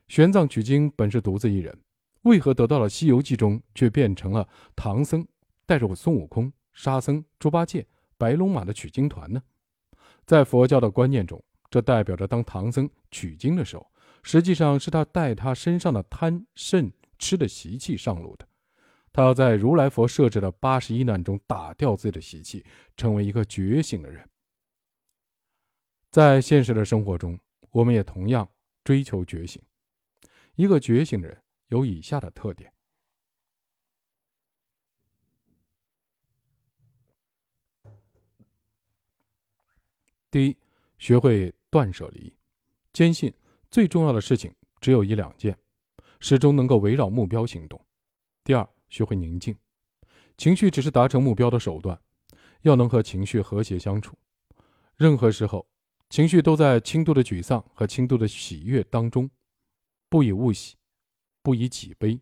[0.08, 1.76] 玄奘取经本是独自一人，
[2.22, 5.26] 为何得到了《西游记》中却变成了唐僧
[5.64, 7.86] 带着我孙悟空、沙僧、猪八戒、
[8.18, 9.42] 白龙马的取经团呢？
[10.26, 13.90] 在佛教的观念中，这代表着当唐僧取经的时候，
[14.22, 18.46] 实际上是他带他身上的贪、嗔、痴的习气上路的。
[19.12, 22.64] 他要在如来佛设置的八十一难中打掉自己的习气，
[22.96, 24.28] 成为一个觉醒的人。
[26.10, 27.38] 在现实的生活中，
[27.70, 28.48] 我们也同样
[28.82, 29.62] 追求觉醒。
[30.56, 32.72] 一个觉醒的人有以下的特点：
[40.34, 40.56] 第一，
[40.98, 42.34] 学会断舍离，
[42.92, 43.32] 坚信
[43.70, 45.56] 最重要的事情只有一两件，
[46.18, 47.78] 始终能够围绕目标行动；
[48.42, 49.56] 第二，学会宁静，
[50.36, 51.96] 情绪只是达成目标的手段，
[52.62, 54.18] 要能和情绪和谐相处。
[54.96, 55.64] 任何时候，
[56.10, 59.30] 情绪都在轻度的沮丧和轻度的喜悦当中。
[60.08, 60.74] 不以物喜，
[61.42, 62.20] 不以己悲。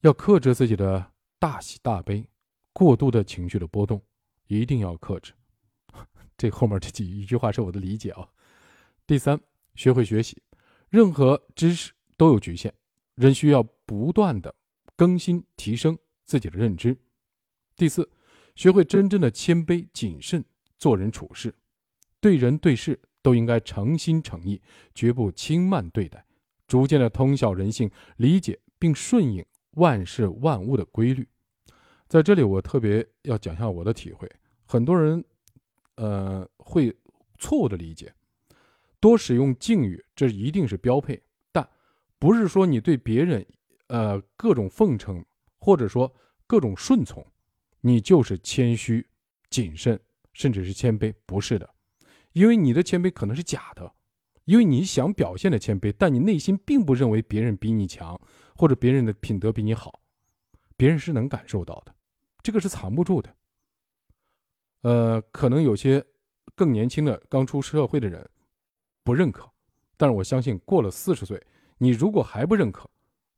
[0.00, 2.26] 要克制自己的大喜大悲，
[2.72, 4.00] 过度的情绪的波动，
[4.46, 5.34] 一定要克制。
[6.44, 8.28] 这后面这几一句话是我的理解啊。
[9.06, 9.40] 第三，
[9.74, 10.42] 学会学习，
[10.90, 12.70] 任何知识都有局限，
[13.14, 14.54] 人需要不断的
[14.94, 16.94] 更新提升自己的认知。
[17.76, 18.06] 第四，
[18.54, 20.44] 学会真正的谦卑谨慎
[20.76, 21.54] 做人处事，
[22.20, 24.60] 对人对事都应该诚心诚意，
[24.94, 26.26] 绝不轻慢对待。
[26.66, 29.42] 逐渐的通晓人性，理解并顺应
[29.76, 31.26] 万事万物的规律。
[32.06, 34.30] 在这里，我特别要讲一下我的体会。
[34.66, 35.24] 很多人，
[35.96, 36.94] 呃，会
[37.38, 38.12] 错误的理解，
[39.00, 41.22] 多使用敬语，这一定是标配。
[41.52, 41.68] 但
[42.18, 43.46] 不是说你对别人，
[43.88, 45.24] 呃，各种奉承，
[45.58, 46.12] 或者说
[46.46, 47.24] 各种顺从，
[47.80, 49.06] 你就是谦虚、
[49.50, 50.00] 谨慎，
[50.32, 51.14] 甚至是谦卑。
[51.26, 51.74] 不是的，
[52.32, 53.92] 因为你的谦卑可能是假的。
[54.46, 58.20] 因为你想表现的谦卑，但你内心并不认为别人比你强，
[58.54, 60.00] 或者别人的品德比你好，
[60.76, 61.94] 别人是能感受到的，
[62.42, 63.34] 这个是藏不住的。
[64.84, 66.04] 呃，可能有些
[66.54, 68.28] 更年轻的刚出社会的人
[69.02, 69.50] 不认可，
[69.96, 71.42] 但是我相信过了四十岁，
[71.78, 72.88] 你如果还不认可，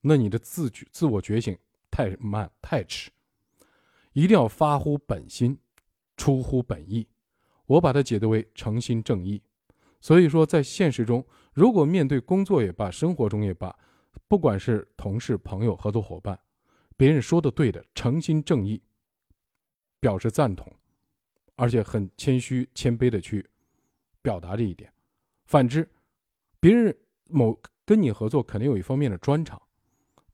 [0.00, 1.56] 那你的自觉自我觉醒
[1.88, 3.12] 太慢太迟，
[4.12, 5.56] 一定要发乎本心，
[6.16, 7.06] 出乎本意。
[7.66, 9.40] 我把它解读为诚心正义。
[10.00, 13.72] 所以说，在现实中，如果面对工作也罢，生活中也罢，
[14.26, 16.36] 不管是同事、朋友、合作伙伴，
[16.96, 18.82] 别人说的对的，诚心正义，
[20.00, 20.72] 表示赞同，
[21.56, 23.44] 而且很谦虚、谦卑的去
[24.22, 24.92] 表达这一点。
[25.44, 25.88] 反之，
[26.60, 26.96] 别人
[27.28, 29.60] 某跟你合作，肯定有一方面的专长，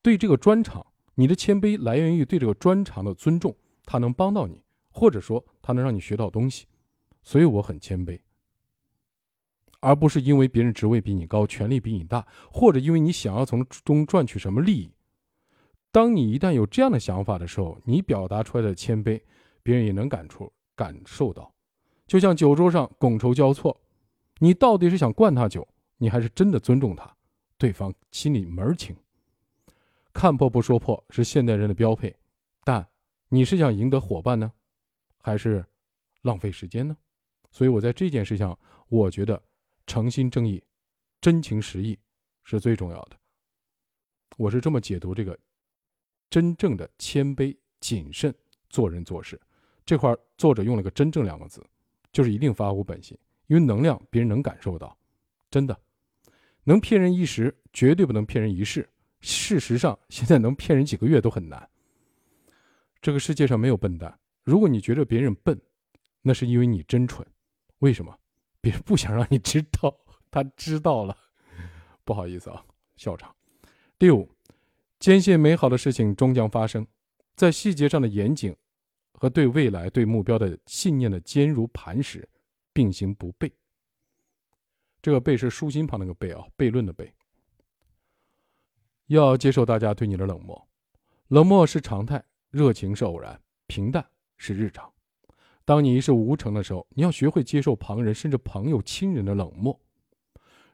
[0.03, 6.67] 对这个专长，你的谦卑来源于对这个专长的尊重，他能帮到你，或者说他能让你学到东西，
[7.23, 8.19] 所以我很谦卑。
[9.81, 14.93] 而不是因为别人职位比你高、权力比你大，或者因为你想要从中赚取什么利益。
[15.91, 19.21] 当你一旦有这样的想法的时候，你表达出来的谦卑，
[19.63, 21.55] 别人也能感触、感受到。
[22.07, 23.81] 就像酒桌上觥筹交错，
[24.39, 27.17] 你到底是想灌他酒，你还是真的尊重他？
[27.57, 28.97] 对方心里门儿清。
[30.13, 32.15] 看破不说破是现代人的标配，
[32.65, 32.87] 但
[33.29, 34.53] 你是想赢得伙伴呢，
[35.19, 35.65] 还是
[36.23, 36.97] 浪费时间呢？
[37.51, 38.59] 所以我在这件事上，
[38.89, 39.43] 我觉得。
[39.85, 40.63] 诚心正义、
[41.21, 41.99] 真情实意
[42.45, 43.17] 是最重要的。
[44.37, 45.37] 我是这么解读这个
[46.31, 48.33] 真正的谦卑、谨慎
[48.71, 49.39] 做人做事
[49.85, 51.65] 这块，作者用了个“真正”两个字，
[52.13, 53.17] 就是一定发乎本心，
[53.47, 54.97] 因为能量别人能感受到，
[55.51, 55.79] 真的
[56.65, 58.89] 能骗人一时，绝对不能骗人一世。
[59.21, 61.69] 事实上，现在能骗人几个月都很难。
[63.01, 65.61] 这个世界上没有笨蛋，如果你觉得别人笨，
[66.23, 67.27] 那是因为你真蠢。
[67.79, 68.17] 为什么？
[68.61, 69.93] 别人不想让你知道，
[70.31, 71.17] 他知道了，
[72.05, 72.65] 不好意思啊，
[72.97, 73.35] 笑场。
[73.99, 74.31] 第五，
[75.01, 76.87] 坚信美好的事情终将发生，
[77.35, 78.55] 在细节上的严谨
[79.23, 82.29] 和对未来、对目标的信念的坚如磐石，
[82.73, 83.49] 并行不悖。
[85.01, 87.09] 这个“悖”是竖心旁那个“悖”啊，悖论的“悖”。
[89.07, 90.69] 要接受大家对你的冷漠，
[91.29, 94.05] 冷漠是常态，热情是偶然，平淡
[94.39, 94.93] 是日常。
[95.65, 99.81] 当你一事无成的时候，你要学会接受旁人甚至朋友、亲人的冷漠。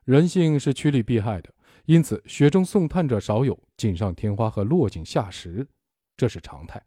[0.05, 1.53] 人性是趋利避害的，
[1.85, 5.69] 因此雪中送炭者少有，锦上添花和落井下石，
[6.17, 6.83] 这是常态。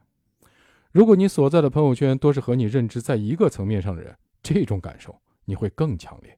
[0.91, 6.37] 如果你所在的朋友圈都是和你认知在一个层面上的人，这种感受你会更强烈。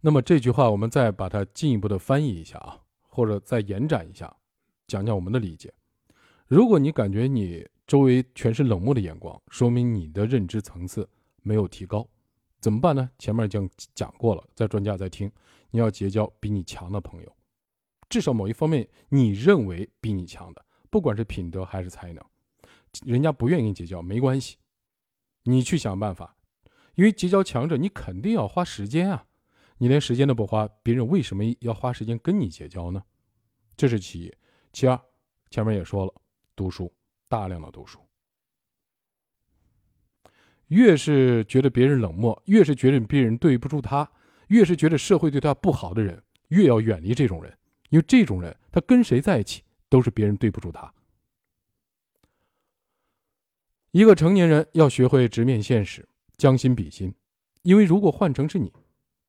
[0.00, 4.36] 那么这句话，我们再把它进一步的翻译一下啊，或者再延展一下，
[4.86, 5.72] 讲讲我们的理解。
[6.46, 11.08] 如果你感觉你周围全是冷漠的眼光，说明你的认知层次
[11.42, 12.06] 没有提高，
[12.60, 13.10] 怎么办呢？
[13.18, 15.28] 前面已经讲过了，在专家在听，
[15.72, 17.36] 你要结交比你强的朋友，
[18.08, 22.24] 至少某一方面你认为比你强的，不管是品德还是才能，
[23.04, 24.56] 人家不愿意跟你结交没关系，
[25.44, 26.36] 你去想办法，
[26.94, 29.26] 因为结交强者，你肯定要花时间啊。
[29.78, 33.04] 你连时间都不花，别人为什么要花时间跟你结交呢？
[33.76, 34.34] 这是其一。
[34.72, 34.98] 其二，
[35.50, 36.14] 前面也说了，
[36.54, 36.90] 读书，
[37.28, 38.00] 大量的读书。
[40.68, 44.10] 越是觉得别人冷漠，越是觉得别人对不住他，
[44.48, 47.54] 越是觉得社会对他不好的人，越要远离这种人，
[47.96, 50.92] 因为这种人他跟谁在一起都是别人对不住他。
[53.90, 56.06] 一个成年人要学会直面现实，
[56.36, 57.14] 将心比心，
[57.62, 58.70] 因为如果换成是你。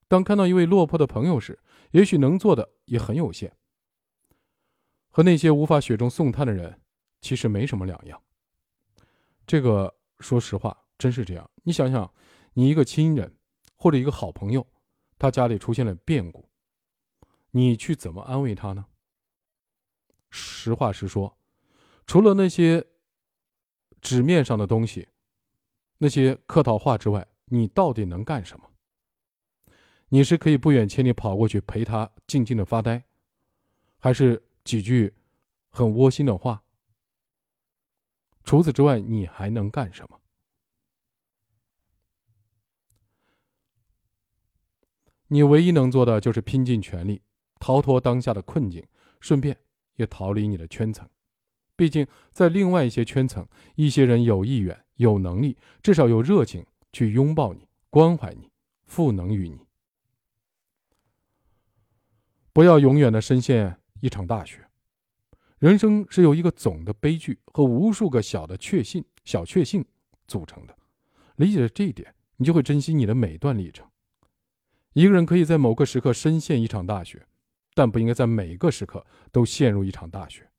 [0.10, 1.58] 当看到一位落魄的朋友时，
[1.92, 3.54] 也许能做的也很有限，
[5.10, 6.82] 和那些无法雪中送炭的人，
[7.22, 8.22] 其实没什么两样。
[9.46, 11.50] 这个说实话，真是这样。
[11.64, 12.14] 你想想，
[12.54, 13.34] 你一个亲人
[13.78, 14.68] 或者一个好朋友，
[15.18, 16.50] 他家里出现了变故，
[17.52, 18.86] 你去怎么安慰他呢？
[20.30, 21.38] 实话实说，
[22.06, 22.86] 除了那些
[24.02, 25.08] 纸面上的东西，
[25.98, 28.72] 那些客套话之外，你到底能干什么？
[30.10, 33.04] 你是可以不远千里跑过去陪他静静的发呆，
[33.98, 35.14] 还是几句
[35.70, 36.64] 很窝心的话？
[38.44, 40.22] 除此之外，你还能干什么？
[45.28, 47.22] 你唯一能做的就是拼尽全力
[47.60, 48.86] 逃脱当下的困境，
[49.20, 49.58] 顺便
[49.96, 51.08] 也逃离你的圈层。
[51.76, 58.50] 毕竟，在另外一些圈层，一些人有意愿、有能力，至少有热情去拥抱你、关怀你、
[58.86, 59.60] 赋能于你。
[62.52, 64.67] 不要永远的深陷一场大雪。
[65.60, 69.86] 人生是由一个总的悲剧和无数个小的确信、小确幸
[70.28, 70.76] 组成的。
[71.36, 73.88] 理解了这一点，你就会珍惜你的每段历程。
[74.93, 77.24] 一个人可以在某个时刻深陷一场大雪，
[77.78, 80.50] 但不应该在每个时刻都陷入一场大雪。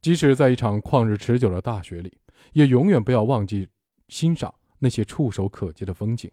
[0.00, 2.16] 即使在一场旷日持久的大雪里，
[2.54, 3.68] 也永远不要忘记
[4.08, 6.32] 欣赏那些触手可及的风景。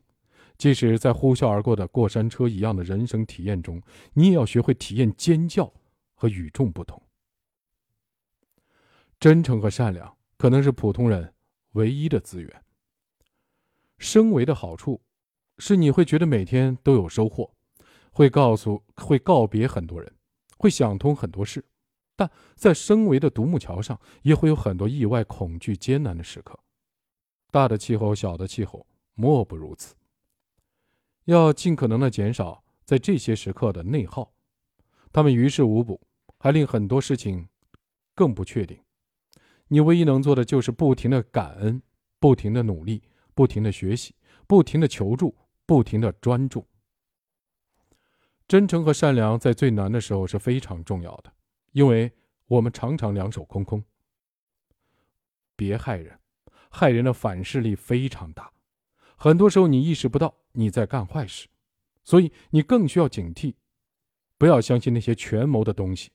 [0.58, 3.82] 即使在呼啸而过的过山车一样的人生体验中，
[4.14, 5.70] 你也要学会体验尖叫
[6.16, 7.04] 和与众不同。
[9.20, 11.34] 真诚和善良可能是普通人
[11.74, 12.64] 唯一的资源。
[13.98, 15.02] 升维的好处
[15.58, 17.57] 是你会觉得每天都有收获，
[18.18, 20.12] 会告诉会告别很多人，
[20.58, 21.64] 会想通很多事，
[22.16, 26.60] 但在升维的独木桥上也会有很多意外、恐惧、艰难的时刻。
[27.52, 29.94] 大的气候，小的气候，莫不如此。
[31.26, 34.34] 要尽可能的减少在这些时刻的内耗，
[35.14, 36.02] 他们于事无补，
[36.40, 37.48] 还令很多事情
[38.16, 38.82] 更不确定。
[39.68, 41.80] 你唯一能做的就是不停的感恩，
[42.20, 43.04] 不停的努力，
[43.36, 44.16] 不停的学习，
[44.48, 45.36] 不停的求助，
[45.68, 46.66] 不停的专注。
[48.48, 51.34] 真诚和善良在最难的时候是非常重要的，
[51.74, 52.12] 因为
[52.48, 53.84] 我们常常两手空空。
[55.56, 56.18] 别害人，
[56.70, 58.52] 害人的反噬力非常大。
[59.18, 61.48] 很多时候你意识不到你在干坏事，
[62.04, 63.56] 所以你更需要警惕，
[64.38, 66.12] 不要相信那些权谋的东西，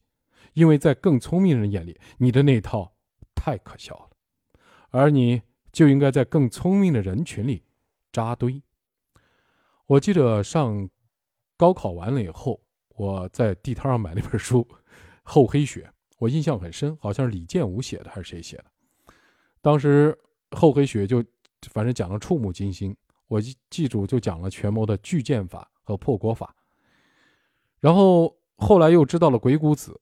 [0.54, 2.94] 因为在更聪明人眼里，你的那套
[3.34, 4.10] 太可笑了，
[4.90, 7.64] 而你就应该在更聪明的人群里
[8.10, 8.62] 扎堆。
[9.86, 10.88] 我记得上
[11.62, 12.60] 高考完了以后，
[12.96, 14.66] 我在地摊上买了一本书
[15.22, 15.82] 《厚黑学》，
[16.18, 18.64] 我印象很深，好像是李建武写的还是谁写的？
[19.60, 20.18] 当时
[20.56, 21.24] 《厚黑学》就。
[21.70, 22.96] 反正讲的触目惊心，
[23.28, 26.52] 我记记住就讲了权谋的巨剑法和破国法，
[27.78, 30.00] 然后后来又知道了鬼谷子，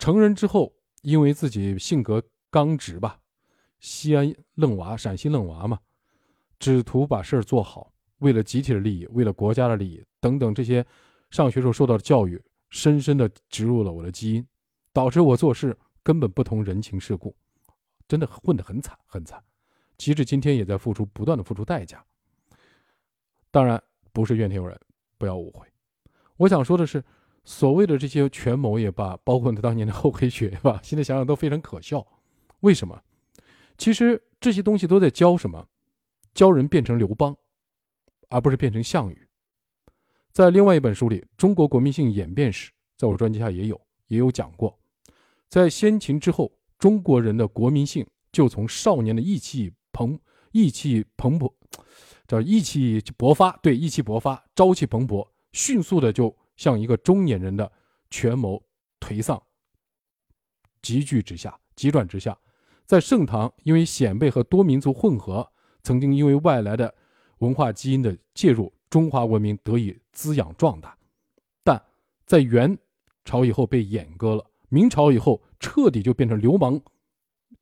[0.00, 2.20] 成人之后因为自己性格
[2.50, 3.20] 刚直吧，
[3.78, 5.78] 西安愣娃，陕西愣娃嘛，
[6.58, 10.84] 只图把事儿做好，为了集体的利益，为了国家的利益等等这些，
[11.30, 12.40] 上学时候受到的教育，
[12.70, 14.46] 深深的植入了我的基因，
[14.92, 17.34] 导致我做事根本不通人情世故，
[18.06, 19.42] 真的混得很惨很惨。
[19.96, 22.04] 即使今天也在付出，不断的付出代价。
[23.50, 24.78] 当然，不是怨天尤人，
[25.16, 25.66] 不要误会。
[26.36, 27.02] 我想说的是，
[27.44, 32.06] 所谓的这些权谋也罢，包括他当年的厚黑学也罢，现在想想都非常可笑。
[32.60, 33.02] 为什么？
[33.76, 35.66] 其实这些东西都在教什么？
[36.34, 37.36] 教人变成刘邦，
[38.28, 39.28] 而不是变成项羽。
[40.32, 44.78] 在另外一本书里，《中国国民性演变史》在我专辑下也有也有讲过，
[45.48, 50.18] 在先秦之后，中国人的国民性就从少年的意气蓬
[50.52, 51.52] 意气蓬勃，
[52.26, 57.70] 叫意气勃发，对，意气勃发，朝气蓬勃，迅速的就向一个中年人的
[58.10, 58.62] 权谋
[59.00, 59.42] 颓丧，
[60.82, 62.38] 急剧直下，急转直下。
[62.86, 65.52] 在盛唐，因为鲜卑和多民族混合，
[65.82, 66.94] 曾经因为外来的
[67.38, 70.96] 文化基因的介入，中华文明得以滋养壮大。
[71.62, 71.82] 但
[72.26, 72.76] 在元
[73.24, 76.80] 朝以后被阉割了，明朝以后彻底就变成流氓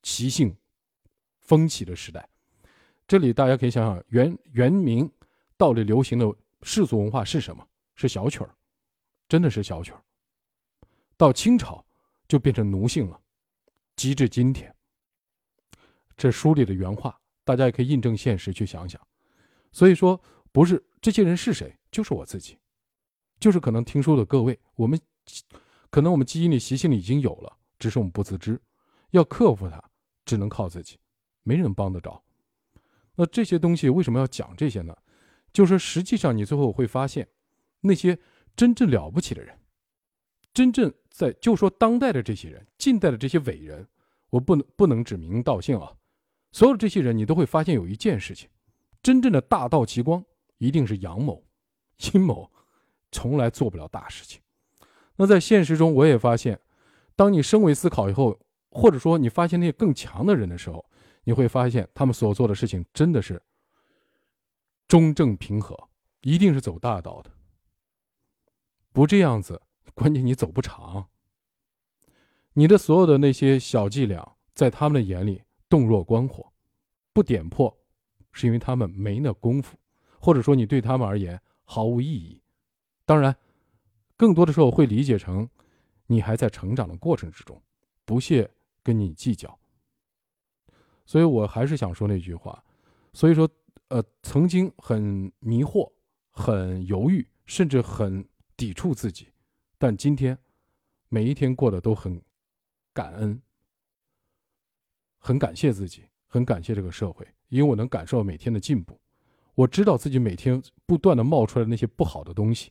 [0.02, 0.56] 习性
[1.40, 2.28] 风起的时代。
[3.06, 5.10] 这里大家可以想想，元元明
[5.56, 6.26] 到底流行的
[6.62, 7.66] 世俗文化是什么？
[7.94, 8.50] 是小曲儿，
[9.28, 10.02] 真的是小曲儿。
[11.16, 11.84] 到清朝
[12.28, 13.18] 就变成奴性了，
[13.94, 14.74] 及至今天。
[16.16, 19.00] 这书里的原话，大家也可以印证现实去想想。
[19.76, 20.18] 所以说，
[20.52, 22.56] 不是这些人是谁，就是我自己，
[23.38, 24.98] 就是可能听书的各位，我们
[25.90, 28.58] 可能我们基因里习性里已经有了，只是我们不自知。
[29.10, 29.78] 要克服它，
[30.24, 30.98] 只能靠自己，
[31.42, 32.24] 没人帮得着。
[33.16, 34.96] 那这些东西为什么要讲这些呢？
[35.52, 37.28] 就是实际上你最后会发现，
[37.82, 38.18] 那些
[38.56, 39.58] 真正了不起的人，
[40.54, 43.86] 真正在就说当代的这些人，近代的这些伟人，
[44.30, 45.92] 我不能不能指名道姓啊。
[46.50, 48.48] 所有这些人，你都会发现有一件事情：
[49.02, 50.24] 真正的大道奇光
[50.58, 51.44] 一定是阳谋，
[52.12, 52.50] 阴谋
[53.12, 54.40] 从来做不了大事情。
[55.16, 56.60] 那在现实中，我也发现，
[57.14, 58.38] 当你升维思考以后，
[58.70, 60.84] 或者说你发现那些更强的人的时候，
[61.24, 63.42] 你会发现他们所做的事情真的是
[64.86, 65.88] 中正平和，
[66.20, 67.30] 一定是走大道的。
[68.92, 69.60] 不这样子，
[69.94, 71.08] 关键你走不长。
[72.54, 75.42] 你的所有的那些小伎俩，在他们的眼里。
[75.68, 76.52] 洞若观火，
[77.12, 77.75] 不点破，
[78.36, 79.78] 是因为他们没那功夫，
[80.20, 82.38] 或者说你对他们而言毫无意义。
[83.06, 83.34] 当然，
[84.14, 85.48] 更多的时候会理解成
[86.06, 87.62] 你还在成长的过程之中，
[88.04, 88.50] 不屑
[88.82, 89.58] 跟你计较。
[91.06, 92.62] 所以我还是想说那句话。
[93.14, 93.48] 所以说，
[93.88, 95.90] 呃，曾经很迷惑、
[96.30, 99.28] 很犹豫，甚至很抵触自己，
[99.78, 100.38] 但今天
[101.08, 102.20] 每一天过得都很
[102.92, 103.40] 感恩。
[105.18, 106.04] 很感谢自己，
[106.36, 109.00] 很感谢这个社会，因为我能感受到每天的进步。
[109.54, 112.70] 我知道自己每天不断的冒出来那些不好的东西，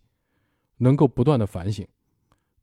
[0.77, 1.87] 能够不断的反省。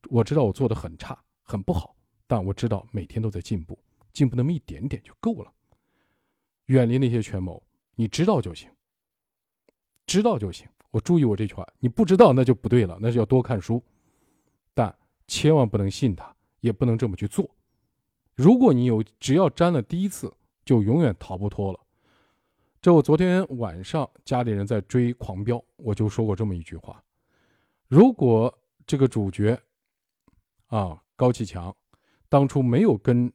[0.09, 1.93] 我知道我做的很差，很不好，
[2.25, 3.77] 但我知道每天都在进步，
[4.13, 5.51] 进步那么一点点就够了。
[6.67, 7.61] 远离那些权谋，
[7.95, 8.69] 你知道就行，
[10.07, 10.65] 知道就行。
[10.89, 13.83] 我注意我这句话，你不知道那就不对了，那就要多看书，
[14.73, 14.95] 但
[15.27, 17.49] 千万不能信他，也不能这么去做。
[18.35, 20.33] 如果你有，只要沾了第一次，
[20.65, 21.79] 就永远逃不脱了。
[22.81, 27.01] 这我昨天晚上家里人在追《狂飙》，我就说过这么一句话：
[27.87, 28.53] 如果
[28.85, 29.57] 这个主角
[30.67, 31.73] 啊高启强
[32.27, 33.31] 当初没有跟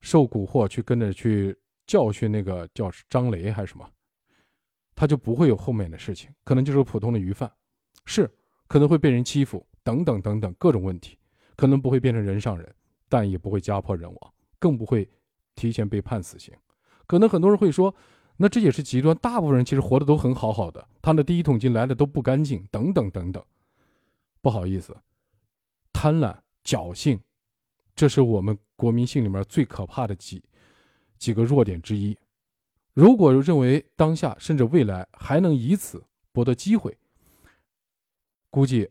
[0.00, 1.56] 受蛊惑去跟着去
[1.86, 3.90] 教训那个叫张雷还是什么，
[4.94, 7.50] 他就不会有后面的事情，可能就是普通的鱼贩，
[8.04, 8.30] 是
[8.68, 11.18] 可能会被人欺负等等等等各种问题，
[11.56, 12.74] 可能不会变成人上人，
[13.08, 14.34] 但也不会家破人亡。
[14.58, 15.10] 更不会
[15.54, 16.54] 提前被判死刑。
[17.06, 17.94] 可能很多人会说，
[18.36, 19.16] 那这也是极端。
[19.18, 23.44] 大部分人其实活得都很好好的，他的第一桶金来的都不干净，等等等等。
[24.40, 24.96] 不好意思，
[25.92, 27.20] 贪婪、侥幸，
[27.94, 30.42] 这是我们国民性里面最可怕的几
[31.18, 32.16] 几个弱点之一。
[32.92, 36.96] 如果认为当下甚至未来还能以此博得机会，
[38.50, 38.88] 估计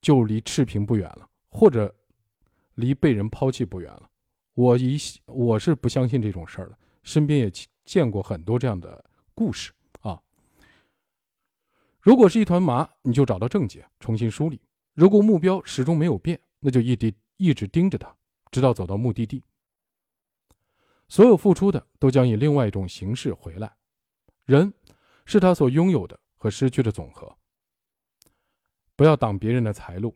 [0.00, 1.94] 就离赤贫不远了，或者
[2.74, 4.10] 离被人抛弃不远了。
[4.54, 6.78] 我一我是不相信这种事儿的，
[7.08, 7.50] 身边也
[7.86, 9.02] 见过很多这样的
[9.34, 10.20] 故事啊。
[12.02, 14.58] 如果是一团麻，你就找到症结，重新梳理；
[14.92, 18.14] 如果目标始终没有变，那就一直一直盯着它，
[18.50, 19.42] 直到走到目的地。
[21.08, 23.74] 所有付出的都将以另外一种形式回来。
[24.44, 24.70] 人
[25.24, 27.34] 是他所拥有的和失去的总和。
[28.96, 30.14] 不要挡别人的财路，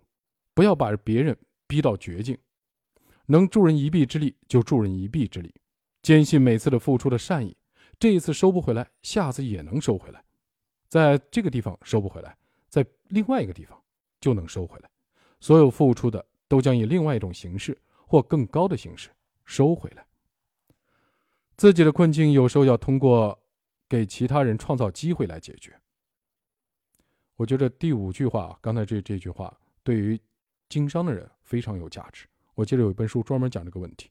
[0.53, 1.35] 不要把别人
[1.67, 2.37] 逼到绝境。
[3.25, 5.55] 能助人一臂之力，就助人一臂之力。
[6.03, 7.57] 坚信每次的付出的善意，
[7.99, 10.23] 这一次收不回来，下次也能收回来。
[10.89, 12.37] 在这个地方收不回来，
[12.69, 13.81] 在另外一个地方
[14.21, 14.91] 就能收回来。
[15.41, 17.77] 所有付出的都将以另外一种形式
[18.07, 19.11] 或更高的形式
[19.45, 20.05] 收回来。
[21.57, 23.39] 自己的困境有时候要通过
[23.89, 25.79] 给其他人创造机会来解决。
[27.37, 30.21] 我觉得第五句话，刚才这这句话对于
[30.69, 32.27] 经商的人非常有价值。
[32.55, 34.11] 我记得有一本书专门讲这个问题。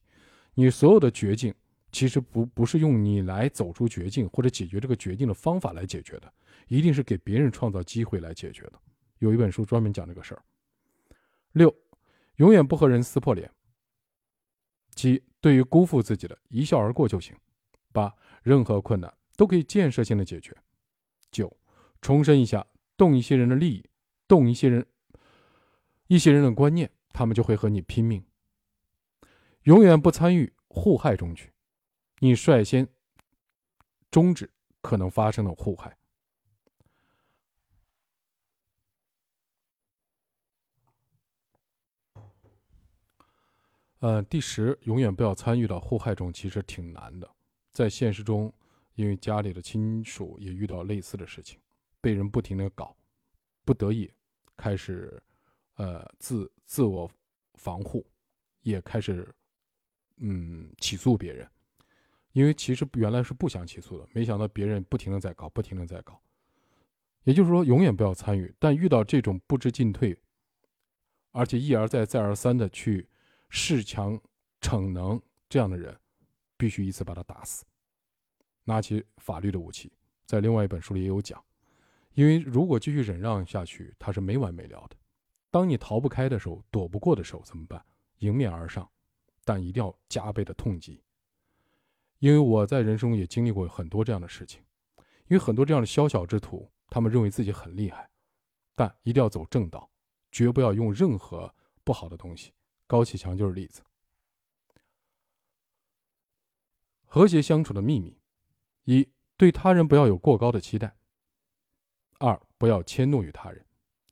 [0.53, 1.53] 你所有的绝境，
[1.91, 6.33] 其实不不是用你来走出绝境或者解决这个绝境的方法来解决的，
[6.67, 8.73] 一定是给别人创造机会来解决的。
[9.19, 10.41] 有一本书专门讲这个事儿。
[11.51, 11.73] 六，
[12.37, 13.51] 永远不和人撕破脸。
[14.95, 17.35] 七，对于辜负自己的，一笑而过就行。
[17.91, 20.55] 八，任何困难都可以建设性的解决。
[21.29, 21.55] 九，
[22.01, 22.65] 重申一下，
[22.95, 23.89] 动一些人的利益，
[24.27, 24.85] 动一些人，
[26.07, 28.23] 一些人的观念，他们就会和你拼命。
[29.63, 31.51] 永远不参与互害中去，
[32.23, 32.87] 你率先
[34.11, 34.47] 终止
[34.79, 35.97] 可能发生的互害。
[43.97, 47.27] 呃，第十，永远不要参与到互害中，其实挺难的。
[47.71, 48.53] 在现实中，
[48.93, 51.59] 因为家里的亲属也遇到类似的事情，
[51.99, 52.95] 被人不停的搞，
[53.65, 54.13] 不得已
[54.55, 55.19] 开始，
[55.73, 57.09] 呃，自自我
[57.55, 58.05] 防护，
[58.61, 59.27] 也开始。
[60.17, 61.49] 嗯，起诉别人，
[62.33, 66.21] 因为其实原来是不想起诉的，没想到别人不停的在搞，不停的在搞。
[67.23, 70.17] 也就是说，永远不要参与，但遇到这种不知进退，
[71.31, 73.07] 而且一而再、再而三的去
[73.49, 74.19] 恃强
[74.59, 75.97] 逞能这样的人，
[76.57, 77.63] 必须一次把他打死，
[78.63, 79.91] 拿起法律的武器。
[80.25, 81.43] 在另外一本书里也有讲，
[82.13, 84.95] 因为如果继续忍让下去，他是没完没了的。
[85.49, 87.83] 当你逃不开的时候，躲不过的时候怎么办？
[88.19, 88.89] 迎面而上。
[89.43, 91.01] 但一定要加倍的痛击，
[92.21, 94.61] 因为我在人生中也经历过很多这样的事情。
[95.27, 98.07] 因为很多这样的宵小之徒，他们认为自己很厉害，
[98.75, 99.89] 但一定要走正道，
[100.31, 101.51] 绝不要用任何
[101.83, 102.53] 不好的东西。
[102.85, 103.81] 高启强就是例子。
[107.05, 108.19] 和谐相处的秘密：
[108.83, 110.89] 一、对他人不要有过高的期待；
[112.19, 113.63] 二、不要迁怒于他人；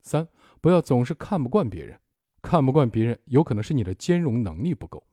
[0.02, 0.26] 三、
[0.60, 2.00] 不要总是看不惯别人。
[2.42, 5.06] 看不惯别人，有可能是你的兼容能力不够。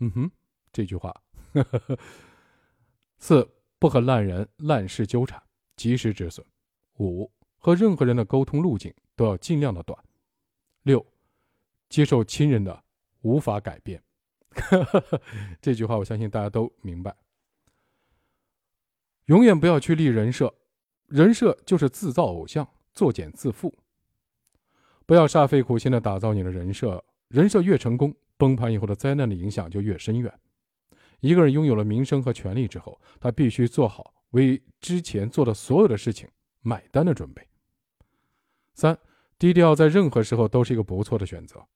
[0.00, 0.30] 嗯哼，
[0.72, 1.22] 这句话。
[3.26, 5.42] 四不和烂人烂事纠缠，
[5.76, 6.46] 及时止损。
[6.98, 9.98] 五和任何人的沟通路径都要尽量的短。
[10.82, 11.02] 六
[11.88, 12.84] 接受亲人的
[13.22, 14.02] 无法改变。
[15.62, 17.16] 这句话我相信大家都明白。
[19.24, 20.54] 永远不要去立人设，
[21.06, 23.72] 人设就是自造偶像，作茧自缚。
[25.06, 28.14] 不要煞费苦心的打造你的人设，人设越成功。
[28.36, 30.40] 崩盘以后的灾难的影响就越深远。
[31.24, 36.28] 一个人拥有了名声和权力之后，他必须做好为之前做的所有的事情
[36.60, 37.42] 买单的准备。
[38.74, 38.98] 三，
[39.38, 41.66] 低调在任何时候都是一个不错的选择。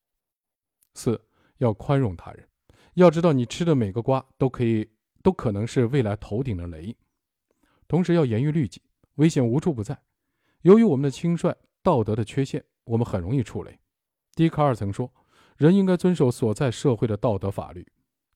[0.92, 1.18] 四，
[1.56, 2.46] 要宽容他人，
[2.92, 4.86] 要知道你吃的每个瓜都可以，
[5.22, 6.94] 都可能是未来头顶的雷。
[7.86, 8.82] 同时要严于律己，
[9.14, 9.98] 危险无处不在。
[10.60, 13.80] 由于我们的轻率、道德的缺陷，我们很容易触雷。
[14.34, 15.10] 笛卡尔曾说。
[15.56, 17.84] 人应该遵守所在社会的道德法律，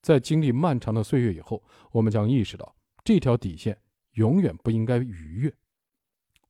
[0.03, 2.75] 在经历漫长的岁月以后，我们将意识到
[3.05, 3.75] 这条底线
[4.11, 5.51] 永远不应该逾越。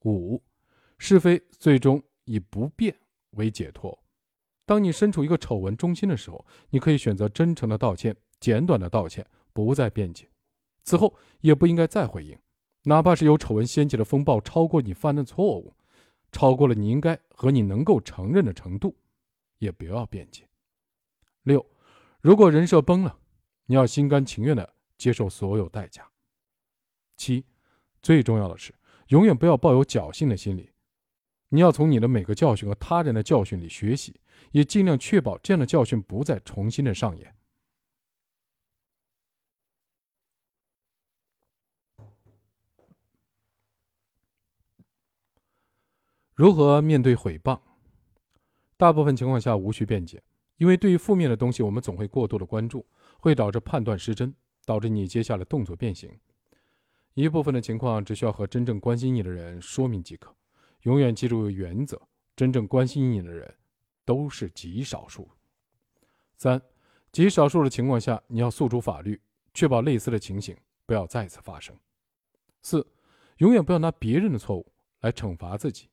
[0.05, 0.43] 五，
[0.97, 2.93] 是非最终以不变
[3.31, 3.97] 为解脱。
[4.65, 10.27] 当你身处一个丑闻中心的时候，你可以选择真诚的道歉，简短的道歉，不再辩解，
[10.83, 12.35] 此后也不应该再回应，
[12.83, 15.75] 哪怕是有丑闻掀起的风暴超过你犯的错误，
[16.31, 18.97] 超过了你应该和你能够承认的程度，
[19.59, 20.47] 也不要辩解。
[21.43, 21.63] 六，
[22.19, 23.19] 如果人设崩了，
[23.65, 26.09] 你要心甘情愿的接受所有代价。
[27.15, 27.45] 七，
[28.01, 28.73] 最重要的是，
[29.07, 30.71] 永远不要抱有侥幸的心理，
[31.49, 34.19] 你要从你的每个教训和他人的教训里学习，
[34.51, 37.35] 也尽量确保这样的教训不再重新的上演。
[46.35, 47.61] 如何面对毁谤？
[48.75, 50.21] 大部分情况下无需辩解。
[50.57, 52.85] 因为对于负面的东西，我们总会过度的关注，
[53.23, 56.11] 会导致判断失真，导致你接下来动作变形。
[57.13, 60.35] 一部分的情况只需要和真正关心你的人说明即可。
[60.81, 62.01] 永远记住原则：
[62.35, 63.55] 真正关心你的人
[64.03, 65.25] 都是极少数。
[66.35, 66.61] 三，
[67.13, 69.17] 极少数的情况下，你要诉诸法律，
[69.53, 70.53] 确保类似的情形
[70.85, 71.73] 不要再次发生。
[72.61, 72.85] 四，
[73.37, 74.69] 永远不要拿别人的错误
[74.99, 75.87] 来惩罚自己，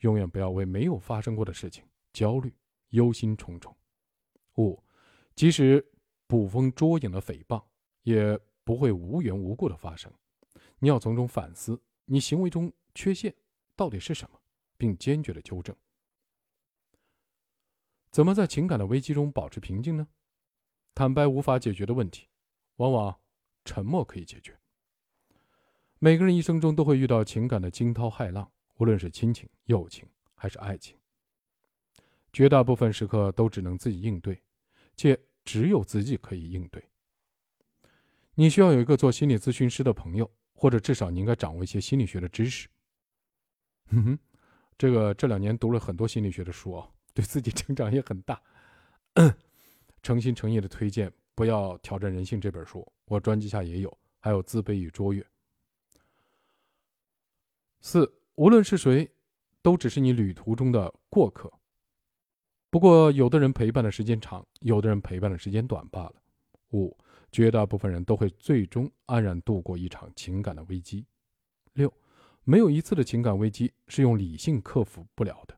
[0.00, 2.52] 永远不要为没有发生过的事情焦虑、
[2.88, 3.72] 忧心忡忡。
[4.56, 4.82] 五，
[5.36, 5.86] 即使
[6.26, 7.62] 捕风捉影的诽谤，
[8.02, 10.12] 也不会无缘无故的发生。
[10.78, 13.34] 你要从中反思，你行为中缺陷
[13.76, 14.40] 到底是什么，
[14.76, 15.74] 并坚决的纠正。
[18.10, 20.06] 怎么在情感的危机中保持平静呢？
[20.94, 22.28] 坦白无法解决的问题，
[22.76, 23.18] 往往
[23.64, 24.56] 沉默可以解决。
[25.98, 30.96] 每个人一生中都会遇到情感的惊涛骇浪，无论是亲情、友情，还是爱情。
[32.32, 34.40] 绝大部分时刻都只能自己应对，
[34.96, 36.82] 且只有自己可以应对。
[38.34, 42.68] 你需要有一个做心理咨询师的朋友，或者至少你应该掌握一些心理学的知识。
[43.86, 44.18] 哼哼，
[44.76, 48.42] 这个这两年读了很多心理学的书啊，对自己成长也很大。
[50.02, 55.24] 诚心诚意的推荐，不要挑战人性这本书，我专辑下也有，还有自卑与卓越。
[57.80, 59.08] 四，无论是谁，
[59.62, 61.52] 都只是你旅途中的过客。
[62.74, 66.14] 不过，有的人陪伴的时间长，有的人陪伴的时间短罢了。
[66.72, 66.98] 五，
[67.30, 71.06] 绝大部分人都会最终安然度过一场情感的危机。
[71.74, 71.94] 六，
[72.42, 75.56] 没有一次的情感危机是用理性克服不了的。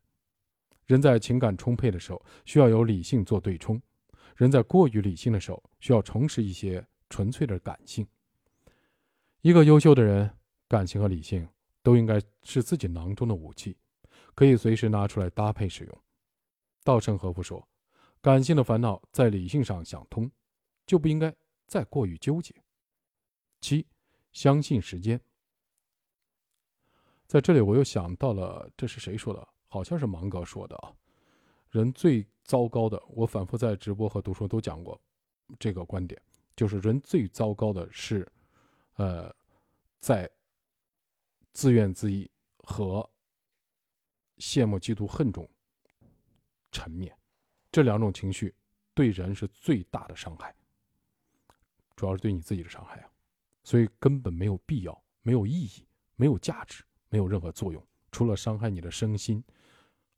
[0.84, 3.78] 人在情感充沛的时候，需要有理性做对冲；
[4.36, 8.06] 人在过于理性的时候，需要重拾一些纯粹的感性。
[9.40, 10.30] 一个优秀的人，
[10.68, 11.48] 感性和理性。
[11.82, 13.74] 都应该是自己囊中的武器，
[14.34, 15.98] 可以随时拿出来搭配使用。
[16.86, 17.66] 稻盛和夫说
[18.22, 20.30] ：“感性的烦恼在理性上想通，
[20.86, 21.34] 就不应该
[21.66, 22.54] 再过于纠结。”
[23.60, 23.84] 七，
[24.30, 25.20] 相信时间。
[27.26, 29.48] 在这里，我又想到了，这是谁说的？
[29.66, 30.94] 好像是芒格说的啊。
[31.70, 35.00] 人最糟糕的，我反复在直播和读书都讲过
[35.58, 36.22] 这个观点，
[36.54, 38.30] 就是人最糟糕的是，
[38.94, 39.34] 呃，
[39.98, 40.30] 在。
[41.52, 42.28] 自怨自艾
[42.58, 43.10] 和
[44.36, 45.48] 羡慕、嫉妒、恨中
[46.76, 47.10] 沉湎，
[47.72, 48.54] 这两种情绪
[48.92, 50.54] 对人是最大的伤害，
[51.96, 53.10] 主要是对你自己的伤害啊！
[53.64, 59.42] 所以根本没有必要、没有意义、没有价值、没有任何作用，除了伤害你的身心，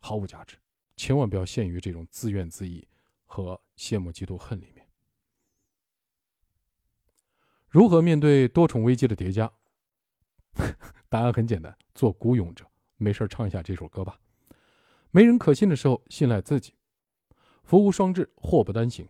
[0.00, 0.58] 毫无价值。
[0.96, 2.84] 千万不要陷于这种自怨自艾
[3.24, 4.84] 和羡慕、嫉妒、恨里面。
[7.68, 9.48] 如何面对多重危机的叠加？
[11.08, 14.18] 答案很简单，做孤勇者，没事唱一下这首歌吧。
[15.10, 16.74] 没人可信的时候，信赖自己。
[17.64, 19.06] 福无双至，祸不单行。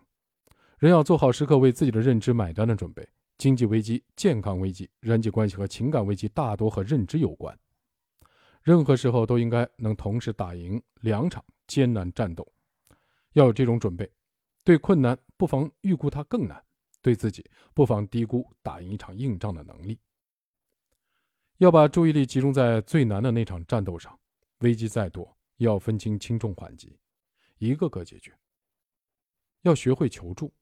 [0.78, 3.08] 人要做好时刻为自己的认知买单的准备。
[3.36, 7.56] 经济危机、健康危机、人际关系和情感危机，大多和认知有关。
[8.64, 12.44] 任何时候都应该能同时打赢两场艰难战斗，
[13.34, 14.10] 要有这种准备。
[14.64, 16.58] 对困难，不妨预估它更难；
[17.00, 20.00] 对自己，不妨低估打赢一场硬仗的能力。
[21.58, 24.18] 要把注意力集中在最难的那场战斗上，
[24.58, 26.98] 危机再多，要分清轻重缓急，
[27.58, 28.36] 一个个解决。
[29.62, 30.52] 要学会求助，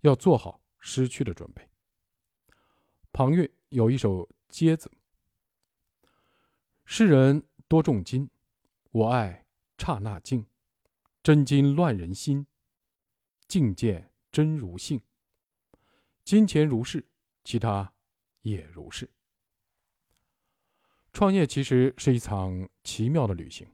[0.00, 1.66] 要做好失去的准备。
[3.12, 4.90] 庞岳有一首《疖子》：
[6.84, 8.28] 世人多重金，
[8.90, 9.46] 我爱
[9.78, 10.46] 刹那静。
[11.22, 12.44] 真金乱人心，
[13.46, 15.00] 境见真如性。
[16.24, 17.06] 金钱如是，
[17.44, 17.94] 其他
[18.40, 19.08] 也如是。
[21.12, 23.72] 创业其实是一场奇妙的旅行。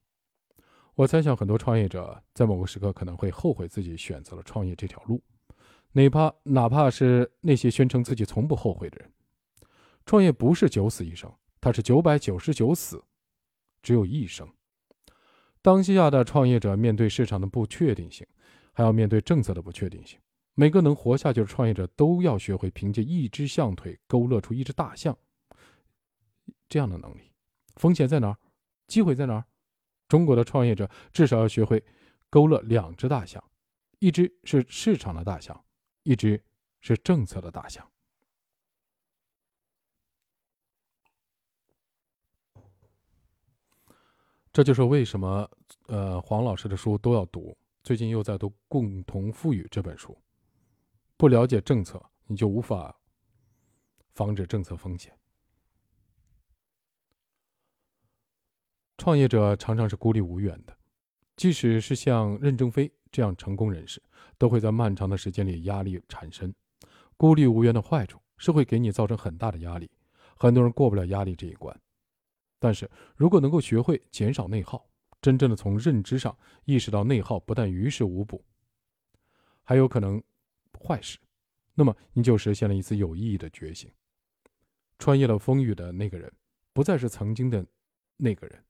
[0.98, 5.22] 我猜想，很多创业者在某个时刻可能会后悔自己选择了创业这条路，
[5.92, 9.12] 哪怕哪怕是那些宣称自己从不后悔的人。
[10.04, 13.00] 创业不是九死一生，它是九百九十九死，
[13.80, 14.52] 只有一生。
[15.62, 18.26] 当下的创业者面对市场的不确定性，
[18.72, 20.18] 还要面对政策的不确定性。
[20.54, 25.16] 每个能活下去的创业者都要学会凭借一只象腿勾勒出一只大象
[26.68, 27.30] 这样的能力。
[27.76, 28.36] 风险在哪儿？
[28.88, 29.44] 机会在哪儿？
[30.08, 31.84] 中国的创业者至少要学会
[32.30, 33.42] 勾勒两只大象，
[33.98, 35.64] 一只是市场的大象，
[36.02, 36.42] 一只
[36.80, 37.86] 是政策的大象。
[44.50, 45.48] 这就是为什么，
[45.86, 47.56] 呃，黄老师的书都要读。
[47.84, 50.16] 最近又在读《共同富裕》这本书。
[51.16, 52.96] 不了解政策，你就无法
[54.14, 55.17] 防止政策风险。
[58.98, 60.76] 创业者常常是孤立无援的，
[61.36, 64.02] 即使是像任正非这样成功人士，
[64.36, 66.52] 都会在漫长的时间里压力产生。
[67.16, 69.88] 孤立无援的坏处是会给你造成很大的压力，
[70.36, 71.74] 很多人过不了压力这一关。
[72.58, 74.84] 但是如果能够学会减少内耗，
[75.22, 78.44] 真正的从认知上意识到内耗不但于事无补，
[79.62, 80.20] 还有可能
[80.76, 81.18] 坏事，
[81.74, 83.88] 那么你就实现了一次有意义的觉醒。
[84.98, 86.32] 穿越了风雨的那个人，
[86.72, 87.64] 不再是曾经的
[88.16, 88.64] 那个人。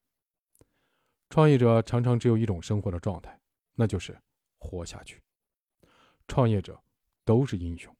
[1.30, 3.38] 创业者常常只有一种生活的状态，
[3.74, 4.18] 那就是
[4.58, 5.22] 活下去。
[6.26, 6.80] 创业者
[7.24, 7.94] 都是英雄，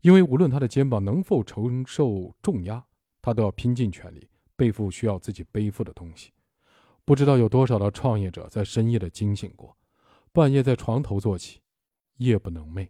[0.00, 2.84] 因为无论他的肩膀能否承受重压，
[3.22, 6.32] 他都要拼尽全力背负需要自己背负的东西。
[7.04, 9.76] 不知道有多少的创业者在深夜的惊醒过，
[10.32, 11.60] 半夜在床头坐起，
[12.18, 12.88] 夜不能寐。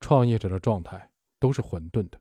[0.00, 2.20] 创业者的状态都是混沌的，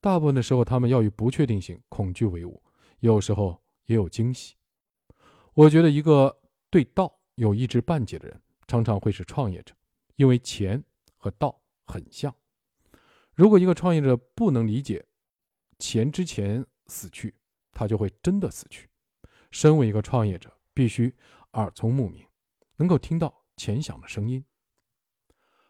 [0.00, 2.62] 大部分的时候他们要与不确定性、恐惧为伍，
[3.00, 4.54] 有时候也有惊喜。
[5.56, 6.38] 我觉得一个
[6.68, 9.74] 对道有一知半解的人，常常会是创业者，
[10.16, 10.84] 因为钱
[11.16, 12.34] 和道很像。
[13.32, 15.02] 如果一个创业者不能理解
[15.78, 17.34] 钱之前死去，
[17.72, 18.86] 他就会真的死去。
[19.50, 21.14] 身为一个创业者，必须
[21.52, 22.26] 耳聪目明，
[22.76, 24.44] 能够听到钱响的声音。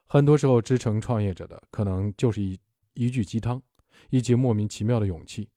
[0.07, 2.59] 很多时候，支撑创业者的可能就是一
[2.95, 3.63] 一句鸡汤，
[4.11, 5.49] 以及莫名其妙的勇气。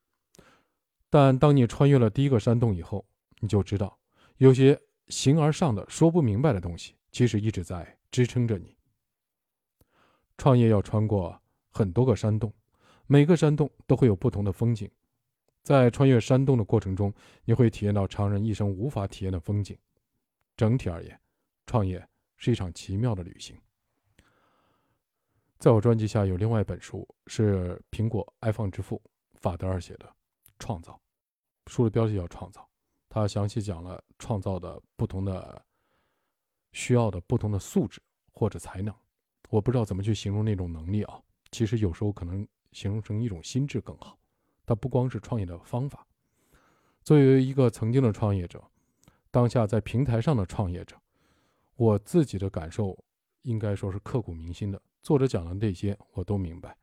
[1.09, 3.07] 但当你穿越了第一个山洞以后，
[3.39, 3.98] 你就知道，
[4.39, 8.73] 有些形而上的说不明白的东西，其实一直在支撑着你。
[10.37, 11.37] 创业要穿过
[11.69, 12.53] 很多个山洞，
[13.05, 14.89] 每个山洞都会有不同的风景。
[15.61, 17.13] 在穿越山洞的过程中，
[17.43, 19.77] 你会体验到常人一生无法体验的风景。
[20.55, 21.19] 整体而言，
[21.65, 23.57] 创业是一场奇妙的旅行。
[25.57, 29.01] 在我专辑下有另外一本书，是苹果 iPhone 之父
[29.33, 30.05] 法德尔写的
[30.59, 30.97] 《创造》，
[31.69, 32.61] 书的标题叫《创造》，
[33.09, 35.65] 他详细讲了创造的不同的
[36.71, 37.99] 需要的不同的素质
[38.31, 38.93] 或者才能。
[39.49, 41.19] 我不知道怎么去形容那种能力啊，
[41.51, 44.17] 其实有时候可能形容成一种心智更好。
[44.63, 46.05] 它不光是创业的方法。
[47.03, 48.63] 作为一个曾经的创业者，
[49.31, 50.95] 当下在平台上的创业者，
[51.75, 52.95] 我自己的感受
[53.41, 54.79] 应该说是刻骨铭心的。
[55.01, 56.77] 作者讲的那些我都明白，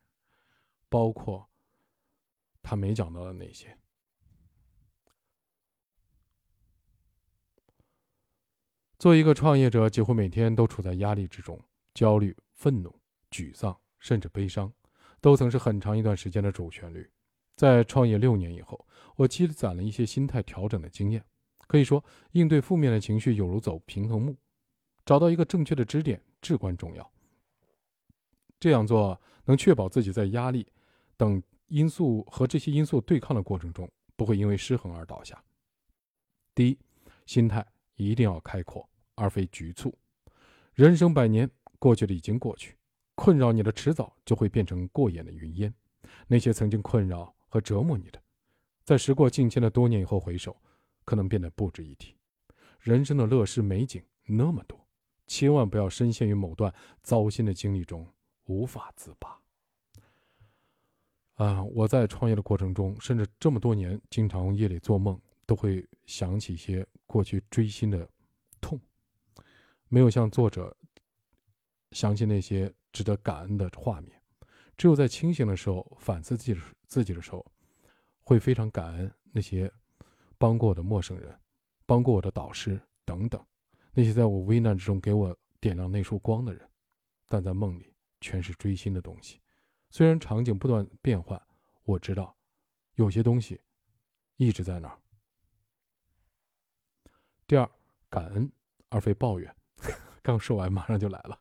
[0.89, 1.47] 包括
[2.61, 3.77] 他没讲到的那些。
[8.99, 11.59] 作为一个创业者，几乎每天都处在压力之中，
[11.93, 14.73] 焦虑、愤怒、沮丧，甚至悲伤，
[15.21, 17.07] 都曾是很长一段时间的主旋律。
[17.55, 21.23] 在创业六年以后，我积攒了一些心态调整的经验。
[21.67, 24.35] 可以说，应对负面的情绪有如走平衡木，
[25.05, 27.11] 找到一个正确的支点至关重要。
[28.59, 30.65] 这样做能确保自己在压力
[31.15, 35.43] 等因素和这些因素对抗的过程中，不会因为失衡而倒下。
[36.55, 36.79] 第一，
[37.27, 37.63] 心态
[37.97, 39.93] 一定要开阔，而非局促。
[40.73, 42.77] 人生百年，过去的已经过去，
[43.13, 45.73] 困扰你的迟早就会变成过眼的云烟。
[46.25, 47.35] 那些曾经困扰。
[47.49, 48.21] 和折磨你的，
[48.83, 50.61] 在时过境迁的多年以后回首，
[51.05, 52.13] 可能变得不值一提。
[52.81, 54.85] 人生的乐事美景那么多，
[55.27, 56.71] 千万不要深陷于某段
[57.03, 58.05] 糟心的经历中
[58.47, 59.39] 无法自拔。
[61.35, 65.17] 啊，我在创业的过程中，甚至这么多年，经常夜里做梦
[65.47, 68.07] 都会想起一些过去追星的
[68.61, 68.79] 痛，
[69.87, 70.77] 没有像作者
[71.93, 74.21] 想起那些值得感恩的画面。
[74.77, 76.61] 只有在清醒的时候反思自己的。
[76.87, 77.45] 自己的时候，
[78.23, 79.69] 会非常感恩那些
[80.37, 81.37] 帮过我的陌生人，
[81.85, 83.45] 帮过我的导师等等，
[83.91, 86.65] 那些在我危难之中给我点亮那束光的人。
[87.27, 89.41] 但在梦里全是追心的东西。
[89.89, 91.37] 虽然场景不断变换，
[91.83, 92.33] 我知道
[92.95, 93.59] 有些东西
[94.37, 94.97] 一直在那儿。
[97.47, 97.67] 第二，
[98.09, 98.51] 感恩
[98.89, 99.55] 而非抱怨。
[100.21, 101.39] 刚说完，马上就来了。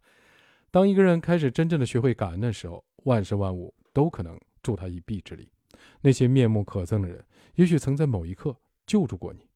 [0.70, 4.38] 当一个人开始真正的学会感恩的时候，万事万物都可能。
[4.62, 5.48] 助他一臂之力，
[6.00, 9.48] 那些面目可憎的人，也许曾在某一刻救助过你。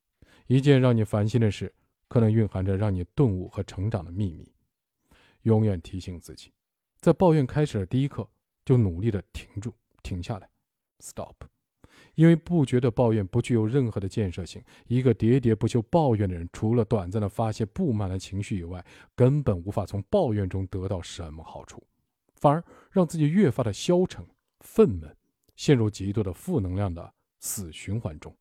[0.47, 1.75] 一件让你烦心的事，
[2.07, 4.55] 可能蕴含着让你顿悟和成长的秘密。
[5.43, 6.53] 永远提醒自己，
[7.01, 8.31] 在抱怨开始的第一刻，
[8.65, 10.49] 就努力的停住，停下来
[11.01, 11.35] ，stop。
[12.21, 14.63] 因为不觉得抱怨不具有任何的建设性。
[14.89, 18.85] 一个喋喋不休抱怨的人，除了短暂的发泄不满的情绪以外，
[19.17, 21.83] 根本无法从抱怨中得到什么好处，
[22.35, 24.23] 反而让自己越发的消沉。
[24.61, 25.11] 愤懑，
[25.57, 28.37] 陷入极度的负能量的死循环中。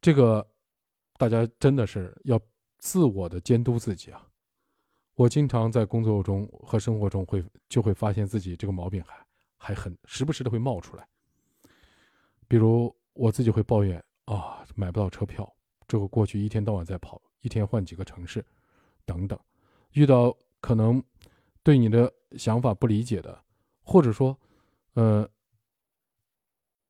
[0.00, 0.46] 这个，
[1.18, 2.40] 大家真的是要
[2.78, 4.26] 自我的监督自己啊！
[5.16, 9.26] 我经常在工作中和生活中会就会发现自己这个毛病还
[9.58, 11.06] 还很时不时的会冒出来。
[12.48, 15.50] 比如我自己会抱怨啊，买不到车票，
[15.86, 18.44] 这个过去一天到晚在跑，一天换几个城市，
[19.04, 19.38] 等等。
[19.92, 21.02] 遇到可能
[21.62, 23.44] 对你的想法不理解的，
[23.82, 24.38] 或者说。
[24.96, 25.28] 呃，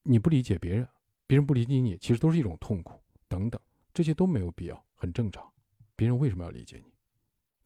[0.02, 0.86] 你不理解别人，
[1.26, 3.00] 别人不理解你，其实都是一种痛苦。
[3.28, 3.59] 等等，
[3.94, 5.50] 这些都没有必要，很正常。
[5.96, 6.92] 别人为什么要理解你？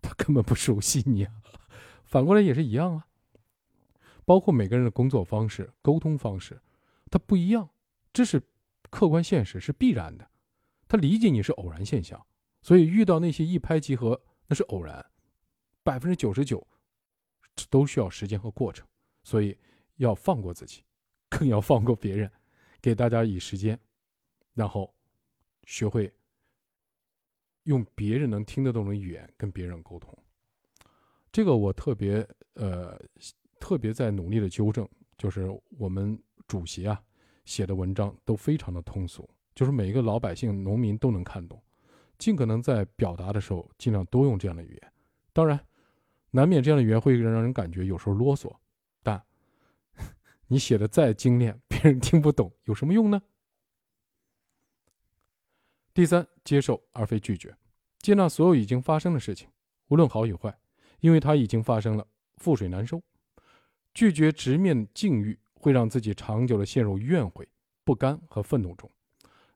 [0.01, 1.35] 他根本不熟悉你啊。
[2.05, 3.09] 反过来也是一样啊。
[4.25, 6.63] 包括每个人的工作方式、沟通方式，
[7.11, 7.69] 他不一样，
[8.13, 8.43] 这是
[8.91, 10.31] 客观现实，是必然的。
[10.87, 12.27] 他理解你是偶然现象，
[12.63, 15.05] 所以遇到那些一拍即合，那是偶然。
[15.83, 16.67] 百分之九十九
[17.71, 18.87] 都需要时间和过程，
[19.23, 19.57] 所以。
[19.99, 20.85] 要放过自己，
[21.29, 22.31] 更要放过别人，
[22.81, 23.77] 给大家以时间，
[24.55, 24.95] 然后
[25.65, 26.15] 学会
[27.65, 30.17] 用别人能听得懂的语言跟别人沟通。
[31.33, 32.97] 这个我特别呃
[33.59, 37.03] 特别在努力的纠正，就是我们主席啊
[37.49, 41.59] 写的文章都非常的通俗，就是每一个老百姓、农民都能看懂。
[42.19, 44.93] 尽可能在表达的时候尽量多用这样的语言。
[45.33, 45.59] 当然，
[46.31, 48.55] 难免这样的语言会让人感觉有时候啰嗦，
[49.03, 49.25] 但
[50.47, 53.23] 你写的再精炼，别人听不懂有什么用呢？
[55.95, 57.57] 第三，接受而非拒绝，
[58.01, 59.49] 接纳所有已经发生的事情，
[59.89, 60.55] 无论好与坏，
[61.01, 63.03] 因为它已经发生了，覆水难收。
[63.95, 65.39] 拒绝直面境遇，
[65.69, 67.47] 会让自己长久的陷入怨悔、
[67.85, 68.91] 不甘和愤怒中。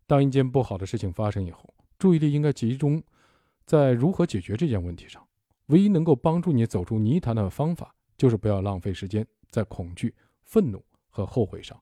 [0.07, 3.03] 当一件不好的事情发生以后，注意力应该集中
[3.65, 5.27] 在如何解决这件问题上。
[5.69, 11.81] 唯一能够帮助你走出泥潭的方法，就是不要浪费时间在恐惧、愤怒和后悔上，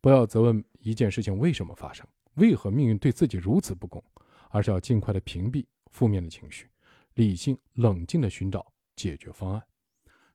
[0.00, 2.06] 不要责问一件事情为什么发生，
[2.36, 4.02] 为何命运对自己如此不公，
[4.48, 6.66] 而是要尽快的屏蔽负面的情绪，
[7.12, 9.62] 理性冷静的寻找解决方案。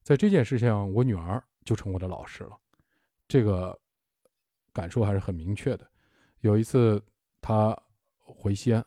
[0.04, 2.56] 在这件事上，我女儿就成我的老师了，
[3.32, 3.80] 这个
[4.74, 5.90] 感受还是很明确的。
[6.42, 7.02] 有一次，
[7.40, 7.74] 他
[8.18, 8.86] 回西安。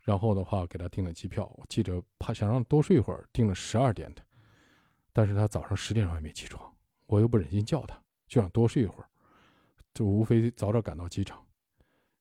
[0.00, 1.46] 然后的话，给他订了机票。
[1.68, 4.22] 记者怕想让多睡一会儿，订了十二点的，
[5.12, 6.74] 但是他早上十点钟还没起床，
[7.04, 9.06] 我又不忍心叫他，就想多睡一会儿，
[9.92, 11.46] 就无非早点赶到机场。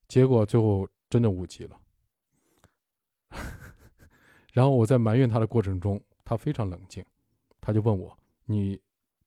[0.10, 1.82] 结果最后真的误机了。
[4.52, 7.04] 然后我在埋怨他的过程中，他非常冷静，
[7.62, 8.78] 他就问我：“你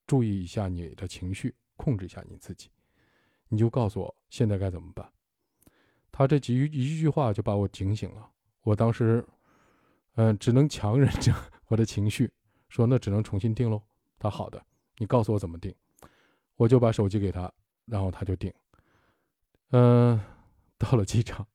[0.06, 2.70] 注意一下你的情绪，控制一下你自己，
[3.48, 5.06] 你就告诉我现在该怎么办。”
[6.10, 8.30] 他这几一句话就把我警醒了。
[8.62, 9.22] 我当时，
[10.14, 11.34] 嗯，只能强忍着
[11.66, 12.32] 我的情绪，
[12.68, 13.82] 说那只能重新定喽。
[14.18, 14.64] 他好的，
[14.96, 15.74] 你告诉我怎么定，
[16.56, 17.52] 我就把手机给他，
[17.84, 18.50] 然后他就定。
[19.72, 20.18] 嗯，
[20.78, 21.46] 到了机场，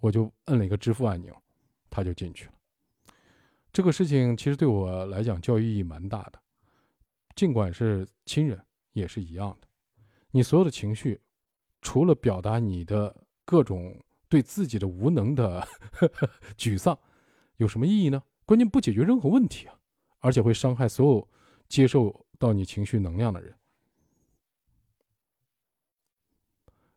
[0.00, 1.34] 我就摁了一个支付按钮，
[1.88, 2.52] 他就进去了。
[3.72, 6.42] 这个事情其实对我来讲教育意义蛮大的，
[7.36, 8.60] 尽管是亲人
[8.92, 9.68] 也是一样的。
[10.30, 11.20] 你所有的情绪，
[11.80, 14.00] 除了表达你的各种。
[14.30, 15.60] 对自己的无能的
[15.90, 16.96] 呵 呵沮丧
[17.56, 18.22] 有什么意义呢？
[18.46, 19.74] 关键不解决任何问题啊，
[20.20, 21.28] 而且会伤害所有
[21.68, 23.52] 接受到你情绪能量的人。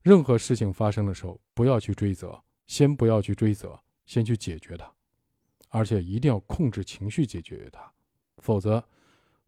[0.03, 4.93] 任何事情发生的时候，不要去追责，先不要去追责，先去解决它，
[5.69, 7.91] 而且一定要控制情绪解决它，
[8.37, 8.87] 否则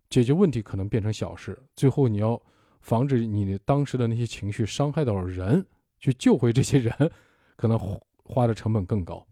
[0.09, 2.41] 解决问题可能变成小事，最后你要
[2.85, 5.65] 防止你当时的那些情绪伤害到了人，
[5.97, 7.11] 去救回这些人。
[7.55, 7.79] 可能
[8.23, 9.25] 花的成本更高。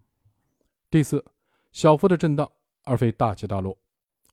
[0.89, 1.23] 第四，
[1.71, 2.51] 小幅的震荡
[2.83, 3.77] 而非大起大落，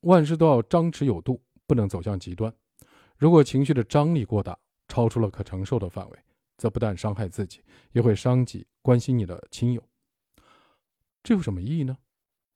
[0.01, 2.51] 万事都要张弛有度，不能走向极端。
[3.15, 4.57] 如果情绪的张力过大，
[4.87, 6.17] 超出了可承受的范围，
[6.57, 7.61] 则不但伤害自己，
[7.91, 9.83] 也会伤及关心你的亲友。
[11.21, 11.95] 这有什么意义呢？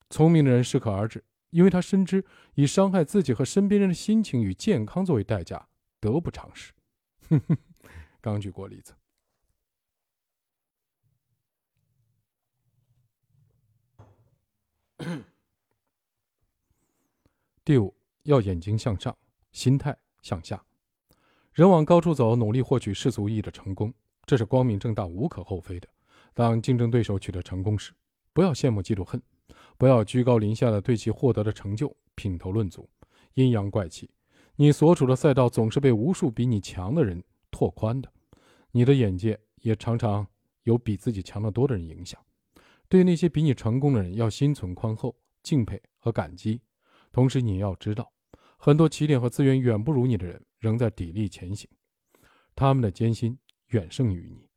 [0.10, 5.68] 聪明的人适可而止，因为他深知以伤害自己和身边人的心情与健康作为代价，
[6.00, 6.74] 得不偿失。
[8.22, 8.94] 刚举过例子。
[17.64, 19.18] 第五，要眼睛向上，
[19.52, 20.64] 心态向下。
[21.52, 23.94] 人往高处走，努力获取世俗意义的成功，
[24.26, 25.88] 这是光明正大、无可厚非的。
[26.34, 27.94] 当竞争对手取得成功时，
[28.34, 29.22] 不要羡慕、嫉妒、恨，
[29.78, 32.90] 不要居高临下的对其获得的成就品头论足、
[33.34, 34.12] 阴阳怪气。
[34.58, 38.12] 你所处的赛道总是被无数比你强的人拓宽的，
[38.72, 40.26] 你的眼界也常常
[40.64, 42.20] 有比自己强得多的人影响。
[42.88, 46.62] 对那些比你成功的人，要心存宽厚、敬佩和感激。
[47.12, 48.12] 同时，你要知道，
[48.58, 51.70] 很多起点和资源远不如你的人，仍在砥砺前行。
[52.56, 53.38] 他们的艰辛
[53.68, 54.48] 远胜于你，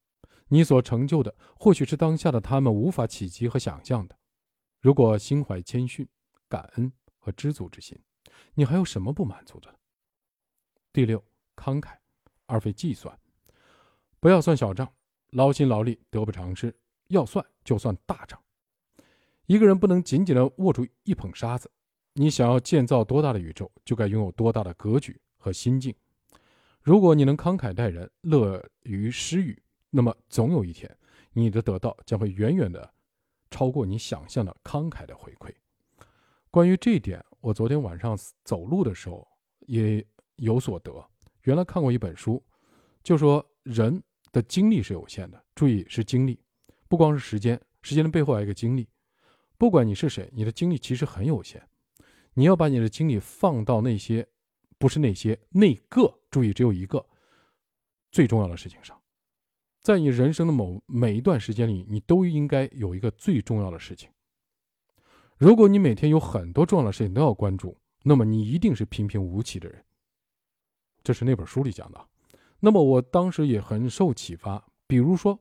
[0.47, 4.17] 你所成就的，或许是当下的他们无法企及和想象的。
[4.81, 6.07] 如果心怀谦逊、
[6.49, 7.99] 感恩和知足之心，
[8.55, 9.75] 你还有什么不满足的？
[10.99, 11.25] 第六，
[11.55, 11.97] 慷慨，
[12.47, 13.17] 而非计算。
[14.19, 14.93] 不要算小账，
[15.31, 16.75] 劳心劳力得不偿失。
[17.07, 18.37] 要算就算大账。
[19.47, 21.71] 一个人不能紧紧的握住一捧沙子。
[22.15, 25.95] 你想要建造多大的宇宙，就该拥有多大的格局和心境。
[26.83, 29.57] 如果你能慷慨待人，乐于施予，
[29.91, 30.93] 那么总有一天，
[31.33, 32.93] 你的得到将会远远的
[33.53, 35.55] 超过你想象的慷慨的回馈。
[36.51, 39.25] 关于这一点，我昨天晚上走路的时候
[39.61, 40.05] 也
[40.39, 40.93] 有所得。
[41.43, 42.43] 原来看过一本书，
[43.05, 46.41] 就说人的精力是有限的，注意是精力。
[46.89, 48.89] 不光是时间，时间的背后还有一个精力。
[49.57, 51.63] 不管你是谁，你的精力其实很有限。
[52.35, 54.27] 你要把你的精力放到那些，
[54.79, 57.05] 不是那些那个，注意只有一个
[58.11, 58.99] 最重要的事情上。
[59.83, 64.11] 在你人生的某每一段时间里，你都应该有一个最重要的事情。
[65.37, 69.85] 如果你每天有很多重要的事情都要关注，那么你一定是平平无奇的人。
[71.09, 71.99] 这是那本书里讲的。
[72.61, 75.39] 那么我当时也很受启发，比如说。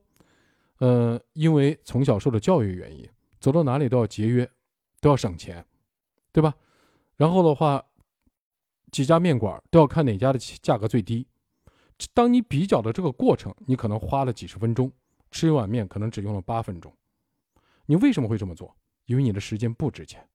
[0.78, 3.06] 呃，因为从小受的教育原因，
[3.38, 4.50] 走到哪里都要节约，
[4.98, 5.62] 都要省钱，
[6.32, 6.54] 对吧？
[7.16, 7.84] 然后的话，
[8.90, 11.26] 几家面馆都要看哪家的价格最低。
[12.14, 14.90] 当你比较的这个过程，你可能花了几十分钟，
[15.30, 16.90] 吃一碗面可能只用了八分钟。
[17.84, 18.74] 你为什么会这么做？
[19.04, 20.26] 因为你的时间不值钱。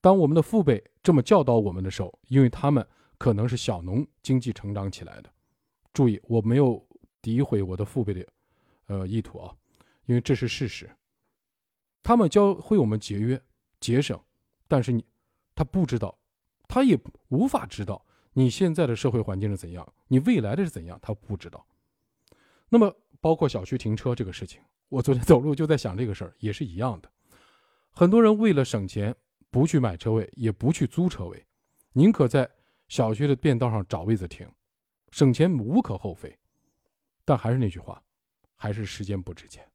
[0.00, 2.86] 当我们的父辈这么教导我们的时候，因为他们
[3.18, 5.30] 可能是小农经济成长起来的。
[5.92, 6.82] 注意，我没有
[7.20, 8.26] 诋毁我的父辈的，
[8.86, 9.54] 呃，意图啊，
[10.06, 10.88] 因为这是事实。
[12.02, 13.40] 他们教会我们节约、
[13.80, 14.18] 节省，
[14.66, 15.04] 但是你，
[15.54, 16.16] 他不知道，
[16.68, 16.98] 他也
[17.28, 18.02] 无法知道
[18.32, 21.66] 你现在的社会环境是怎样，你未来的是怎样，他不知道。
[22.68, 27.10] 那么，包括小区停车这个事情，我昨天走路就在想这个事儿，也是一样的。
[27.90, 29.14] 很多人为了省钱，
[29.50, 31.44] 不去买车位，也不去租车位，
[31.94, 32.48] 宁可在
[32.88, 34.48] 小区的便道上找位子停。
[35.10, 36.38] 省钱无可厚非，
[37.24, 38.02] 但还是那句话，
[38.56, 39.66] 还是时间不值钱。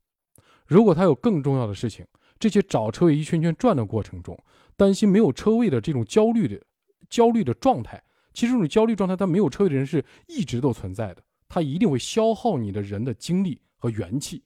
[0.68, 2.06] 如果他有更重要的事情，
[2.38, 4.38] 这些找车位一圈圈转的过程中，
[4.76, 6.64] 担心没有车位的这种焦虑的
[7.10, 8.04] 焦虑的状态，
[8.34, 11.24] 其实这种焦虑状态，他没有车位的人是一直都存在的。
[11.50, 14.44] 他一定会消耗你的人的精力和元气，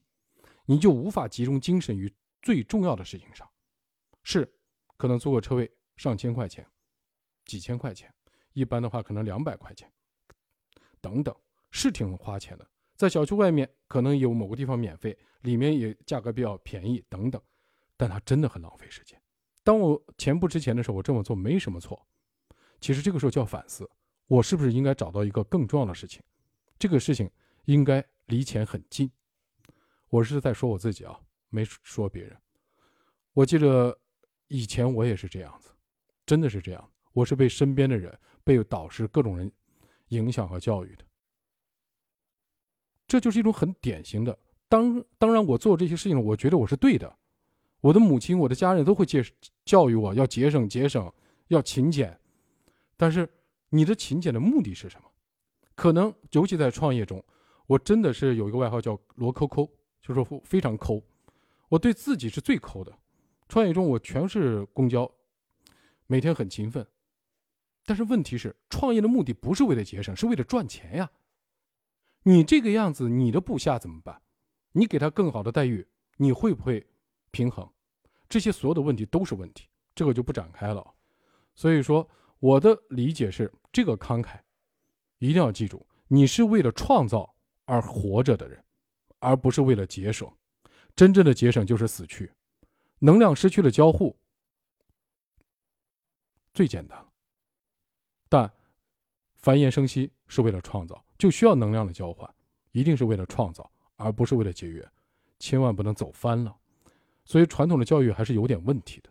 [0.66, 3.48] 你就无法集中精神于最重要的事情上。
[4.24, 4.50] 是，
[4.98, 6.66] 可能租个车位上千块钱，
[7.46, 8.14] 几千块钱，
[8.58, 9.88] 一般的话可能两百块钱。
[11.00, 11.36] 等等，
[11.70, 12.68] 是挺花钱的。
[12.96, 17.40] 在小区外面可能有某个地方免费，里面也价格比较便宜等等，
[17.96, 19.22] 但它真的很浪费时间。
[19.64, 22.04] 当我钱不值钱的时候，我这么做没什么错。
[22.82, 23.88] 其实这个时候就要反思，
[24.26, 26.24] 我是不是应该找到一个更重要的事情？
[26.80, 27.30] 这个事情
[27.66, 29.12] 应该离钱很近。
[30.10, 32.36] 我是在说我自己啊，没说别人。
[33.34, 33.96] 我记得
[34.48, 35.70] 以前我也是这样子，
[36.26, 36.92] 真的是这样。
[37.14, 38.16] 我是被身边的人、
[38.48, 39.52] 被导师各种人。
[40.12, 41.04] 影响和教育的，
[43.06, 44.40] 这就是一种很典型的。
[44.70, 47.14] 当当然，我做这些事情，我觉得我是对的。
[47.82, 49.22] 我的母亲、我的家人都会介
[49.66, 51.14] 教育我要节省、节省，
[51.50, 52.18] 要勤俭。
[52.96, 53.28] 但是，
[53.68, 55.12] 你的勤俭的目的是什么？
[55.76, 57.22] 可能尤其在创业中，
[57.66, 59.70] 我真的是有一个外号叫“罗抠抠”，
[60.02, 61.04] 就是非常抠。
[61.68, 62.98] 我对自己是最抠的。
[63.50, 65.12] 创业中，我全是公交，
[66.06, 66.88] 每天很勤奋。
[67.88, 71.10] 但是问题是，创业的目的不是为了节省，是为了赚钱呀。
[72.24, 74.22] 你这个样子，你的部下怎么办？
[74.74, 76.86] 你给他更好的待遇，你会不会
[77.32, 77.66] 平衡？
[78.28, 80.86] 这些所有的问题都是问题，这个就不展开了。
[81.56, 82.06] 所以说，
[82.40, 84.38] 我的理解是，这个慷慨
[85.20, 87.34] 一定要记住，你是为了创造
[87.64, 88.62] 而活着的人，
[89.20, 90.30] 而不是为了节省。
[90.94, 92.30] 真正的节省就是死去，
[93.00, 94.20] 能量失去了交互，
[96.54, 97.07] 最简单。
[99.48, 102.30] 繁衍生息是为了创造，就需要能量的交换，
[102.74, 104.86] 一定是为了创造，而不是为了节约，
[105.40, 106.54] 千万不能走翻了。
[107.24, 109.10] 所以传统的教育还是有点问题的。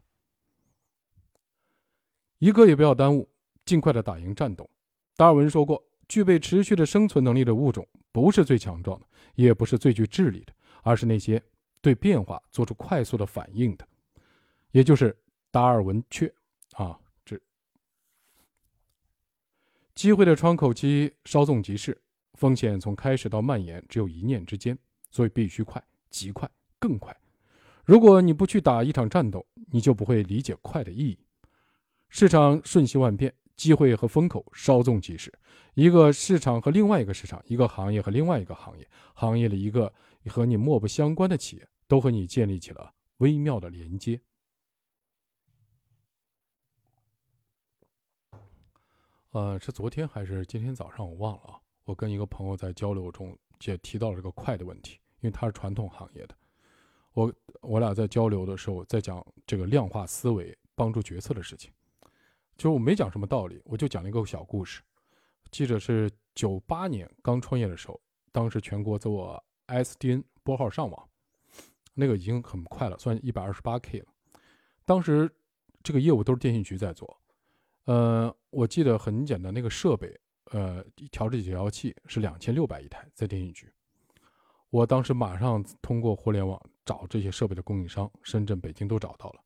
[2.37, 3.27] 一个也不要耽误，
[3.65, 4.69] 尽快的打赢战斗。
[5.17, 9.07] 达尔文说过，具备持续的生存能力的物种，不是最强壮的，
[9.37, 11.43] 也不是最具智力的，而是那些
[11.81, 13.89] 对变化做出快速的反应的，
[14.73, 15.19] 也就是
[15.51, 16.31] 达尔文雀
[16.73, 17.01] 啊。
[19.97, 21.99] 机会的窗口期稍纵即逝，
[22.35, 24.77] 风险从开始到蔓延只有一念之间，
[25.11, 26.47] 所以必须快、极快、
[26.79, 27.17] 更快。
[27.83, 31.19] 如果你不去打一场战斗，你就不会理解快的意义。
[32.11, 35.33] 市场瞬息万变，机会和风口稍纵即逝。
[35.73, 39.91] 一个市场和另外一个市场，一个行业和另外一个行业，行业的一个
[40.27, 44.21] 和你漠不相关的企业，都和你建立起了微妙的连接。
[49.37, 51.07] 呃，是昨天还是今天早上？
[51.07, 51.61] 我忘了啊。
[51.85, 56.35] 我跟一个朋友在交流中也提到了这个快的问题，因为他是传统行业的。
[57.13, 57.31] 我
[57.61, 61.71] 我俩在交流的时候，在讲这个量化思维帮助决策的事情。
[62.57, 64.81] 就我没讲什么道理，我就讲了一个小故事。
[65.51, 68.01] 记得是九八年刚创业的时候，
[68.33, 71.09] 当时全国做 SDN 拨号上网，
[71.93, 74.07] 那个已经很快了，算一百二十八 K 了。
[74.87, 75.31] 当时
[75.83, 77.21] 这个业务都是电信局在做。
[77.87, 80.13] 呃，我记得很简单，那个设备，
[80.51, 83.73] 呃，调制解调器是两千六百一台，在电信局。
[84.71, 89.41] 我当时马上通过互联网找这些设备的供应商，深圳、北京都找到了。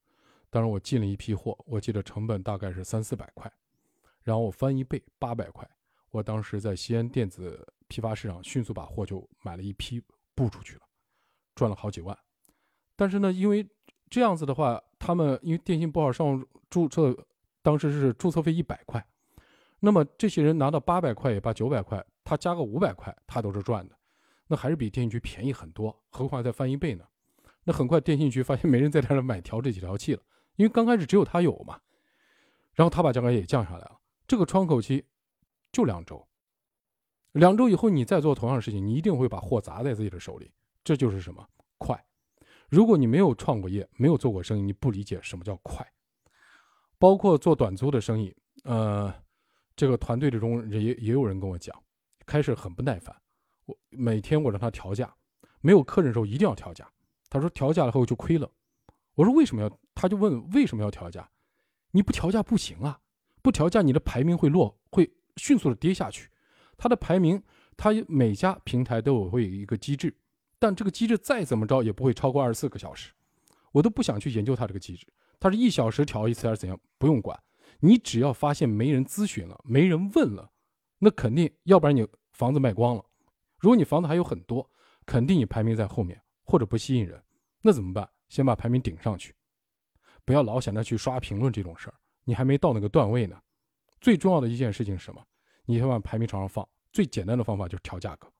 [0.49, 3.53] 当然，我进了一批货，我记得成本大概是三四百块，
[4.22, 5.68] 然后我翻一倍，八百块。
[6.11, 10.03] 我当时在西安电子批发市场迅速把货就买了一批
[10.34, 10.82] 布出去了，
[11.55, 12.18] 赚了好几万。
[12.97, 13.68] 但是呢，因为
[14.09, 17.26] 这样子的话，他们因为电信不好上注册。
[17.62, 19.04] 当时是注册费一百块，
[19.78, 23.96] 那么这些人拿到八百块也罢，九百块，他加个五百块，他都是赚的，
[24.46, 25.94] 那还是比电信局便宜很多。
[26.08, 27.04] 何况再翻一倍呢？
[27.64, 30.22] 那很快电信局发现没人在这儿买调这几条气了，
[30.56, 31.78] 因为刚开始只有他有嘛。
[32.72, 35.04] 然后他把价格也降下来了，这个窗口期
[35.70, 36.26] 就两周。
[37.32, 40.50] 两周以后你再做同样的事情，你一定会把货砸在自己的手里。
[40.82, 41.46] 这就是什么
[41.76, 42.02] 快？
[42.70, 45.86] 如果你没有创过业，没有做过生意，你不理解什么叫快。
[47.01, 49.12] 包括做短租的生意，呃，
[49.74, 51.74] 这个团队之中也也有人跟我讲，
[52.26, 53.16] 开始很不耐烦。
[53.64, 55.12] 我每天我让他调价，
[55.62, 56.86] 没有客人的时候一定要调价。
[57.30, 58.51] 他说调价了后就亏了。
[59.14, 59.78] 我说为什么要？
[59.94, 61.26] 他就问为什么要调价？
[61.92, 63.01] 你不调价不行啊！
[63.40, 66.28] 不调价，你的排名会落，会迅速的跌下去。
[66.76, 67.42] 他的排名，
[67.78, 70.14] 他每家平台都有会有一个机制，
[70.59, 73.12] 但这个机制再怎么着也不会超过二十四个小时。
[73.72, 75.07] 我都不想去研究它这个机制，
[75.41, 76.78] 他是一小时调一次还是怎样？
[76.99, 77.43] 不用管，
[77.80, 80.53] 你只要发现没人咨询了，没人问了，
[80.99, 83.05] 那肯定，要不然你房子卖光了。
[83.59, 84.70] 如果你房子还有很多，
[85.07, 87.20] 肯定你排名在后面或者不吸引人，
[87.62, 88.09] 那怎么办？
[88.28, 89.34] 先把排名顶上去。
[90.24, 93.41] 不要老想着去刷评论这种事儿，你还没到那个段位呢。
[94.01, 95.24] 最重要的一件事情是什么？
[95.64, 96.68] 你先往排名朝上放。
[96.93, 98.30] 最简单的方法就是调价格，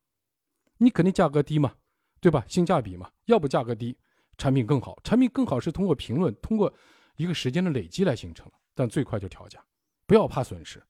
[0.77, 1.75] 你肯定价格低嘛，
[2.21, 2.45] 对吧？
[2.49, 3.11] 性价比嘛。
[3.27, 3.97] 要不价格低，
[4.39, 4.99] 产品更好。
[5.05, 6.73] 产品更好是通过评论，通过
[7.17, 8.53] 一个时间的累积来形成的。
[8.75, 9.63] 但最快就调价，
[10.07, 10.83] 不要怕损失，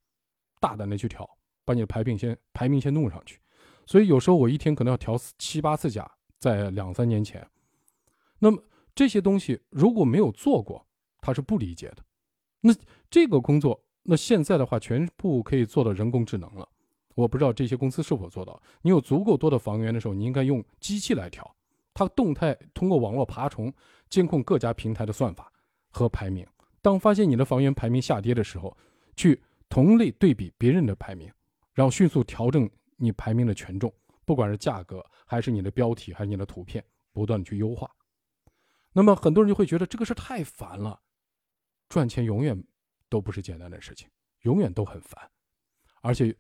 [0.60, 1.28] 大胆的去调，
[1.64, 3.40] 把你的排名先排名先弄上去。
[3.84, 7.44] 所以有时候我一天可能要调七八次价，在两三年前。
[8.38, 8.62] 那么
[8.94, 10.86] 这些东西如果没有做过，
[11.20, 12.04] 他是不理解的，
[12.60, 12.72] 那
[13.10, 16.68] 这个工作，那现在的话全部可以做到人工智能了。
[17.16, 18.62] 我不知道这些公司是否做到。
[18.82, 21.56] 你有足够多的房源的时候，你应该用机器来调，
[22.00, 23.70] 它动态通过网络爬虫
[24.08, 25.52] 监控各家平台的算法
[25.90, 26.46] 和排名。
[26.80, 28.74] 当发现你的房源排名下跌的时候，
[29.16, 29.38] 去
[29.68, 31.30] 同类对比别人的排名，
[31.74, 33.92] 然后迅速调整你排名的权重，
[34.24, 36.82] 不管是价格还是你的标题还是你的图片，
[37.12, 37.90] 不断的去优化。
[38.94, 40.98] 那么很多人就会觉得这个事太烦了。
[41.90, 42.64] 赚钱永远
[43.10, 44.08] 都不是简单的事情，
[44.40, 45.30] 永远都很烦，
[46.00, 46.34] 而且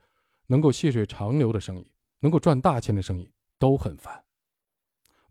[0.46, 4.24] 能够细水长流的生意，能够赚大钱的生意都很烦。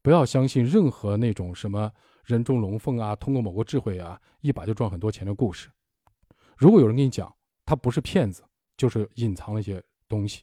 [0.09, 1.93] 不要相信任何那种什么
[2.23, 5.69] 人中龙凤啊，通过某个智慧啊，一把就赚很多钱的故事。
[6.57, 7.31] 如果有人跟你讲
[7.63, 8.43] 他不是骗子，
[8.75, 10.41] 就是隐藏了一些东西。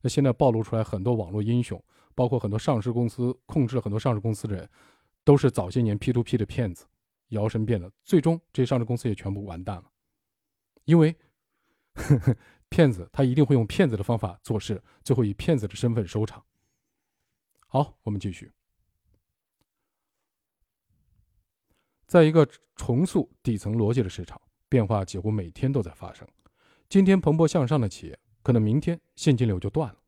[0.00, 1.80] 那现在暴露出来很多网络英雄，
[2.16, 4.68] 包括很多上市公司控制了很多上市公司的人，
[5.22, 6.84] 都是早些年 P to P 的骗子。
[7.28, 9.84] 摇身变的，最终这些上市公司也全部完蛋了，
[10.82, 11.14] 因为
[12.70, 16.44] 骗子他一定会用骗子的方法做事，最后以骗子的身份收场。
[17.68, 18.52] 好，我们继续，
[22.06, 26.26] 在一个重塑底层逻辑的市场，变化几乎每天都在发生。
[26.88, 29.98] 今天蓬勃向上的企业，可能明天现金流就断了；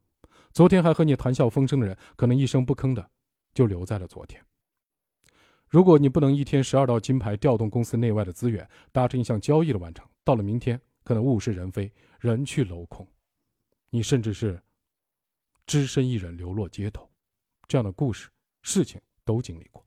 [0.52, 3.10] 昨天还和你谈笑风生的人，可能一声不吭的
[3.52, 4.40] 就留在了昨天。
[5.68, 13.06] 如果你不能一天十二道金牌调动公司内外的资源，达成一项交易的完成，到了明天可能物是人非，人去楼空，
[13.90, 14.62] 你甚至是
[15.66, 17.10] 只身一人流落街头，
[17.66, 18.30] 这样的故事
[18.62, 19.84] 事情都经历过。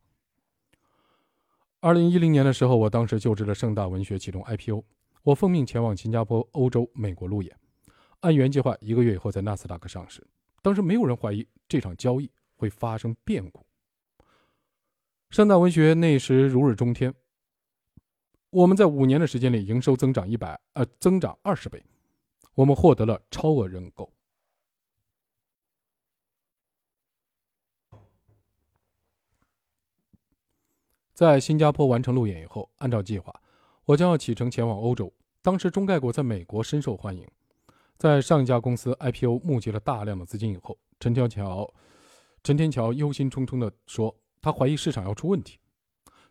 [1.84, 4.84] 二零一零年的时候，我当时就职了盛大文学启动 IPO，
[5.24, 7.58] 我奉命前往新加坡、欧洲、美国路演，
[8.20, 10.24] 按原计划一个月以后在纳斯达克上市。
[10.62, 13.66] 当时没有人怀疑这场交易会发生变故。
[15.32, 17.12] 盛大文学那时如日中天，
[18.52, 21.84] 我们在五年的时间里营收增长一百呃增长二十倍，
[22.54, 24.08] 我们获得了超额认购。
[31.14, 33.34] 在新加坡完成路演以后，按照计划，
[33.86, 35.12] 我将要启程前往欧洲。
[35.42, 37.28] 当时中概股在美国深受欢迎，
[37.98, 41.74] 在上一家公司 IPO 募集了大量的资金以后，陈天桥
[42.44, 44.16] 陈天桥忧心忡忡地说。
[44.44, 45.60] 他怀疑市场要出问题。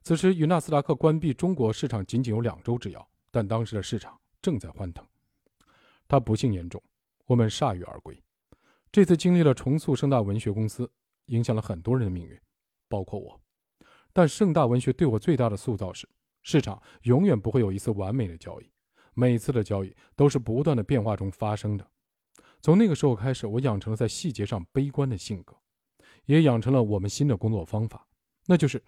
[0.02, 5.06] 此时与纳斯达克关闭中国市场仅仅有两周之遥，但当时的市场正在欢腾。
[6.08, 6.82] 他不幸言中，
[7.26, 8.20] 我们铩羽而归。
[8.90, 10.90] 这次经历了重塑盛大文学公司，
[11.26, 12.36] 影响了很多人的命运，
[12.88, 13.40] 包括我。
[14.12, 16.08] 但盛大文学对我最大的塑造是：
[16.42, 18.70] 市场永远不会有一次完美的交易，
[19.14, 21.86] 每次的交易都是不断的变化中发生的。
[22.60, 25.56] 从那个时候开始，我养成了在细节上悲观的性格。
[26.26, 28.06] 也养成了我们新的工作方法，
[28.46, 28.80] 那就是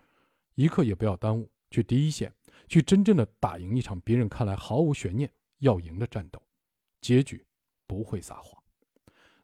[0.54, 2.32] 一刻也不要耽误，去第一线，
[2.68, 5.28] 去真正的打赢一场别人看来毫无悬念
[5.58, 6.40] 要赢的战斗，
[7.00, 7.44] 结局
[7.86, 8.62] 不会撒谎。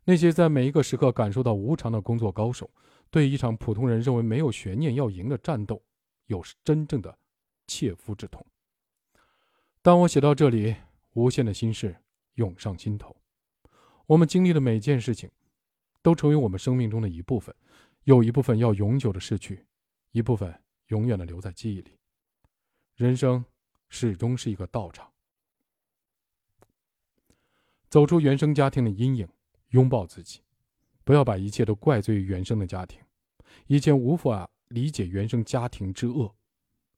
[0.04, 2.70] 那些在每一个时刻感受到无常的工作高手，
[3.10, 5.82] 对一场普通人认为没有悬念要赢的战斗，
[6.26, 7.18] 有真正的
[7.66, 8.44] 切肤之痛。
[9.82, 10.76] 当我写到这里，
[11.14, 11.96] 无限的心事
[12.34, 13.16] 涌上心头。
[14.06, 15.30] 我们经历的每件事情。
[16.00, 17.54] 都成为我们生命中的一部分，
[18.04, 19.66] 有一部分要永久的逝去，
[20.12, 21.98] 一部分永远的留在记忆里。
[22.94, 23.44] 人生
[23.88, 25.12] 始终是一个道场。
[27.90, 29.28] 走出原生家庭的阴影，
[29.70, 30.40] 拥抱自己，
[31.08, 33.00] 不要把一切都怪罪于原生的家庭。
[33.66, 36.30] 以前无法理解原生家庭之恶，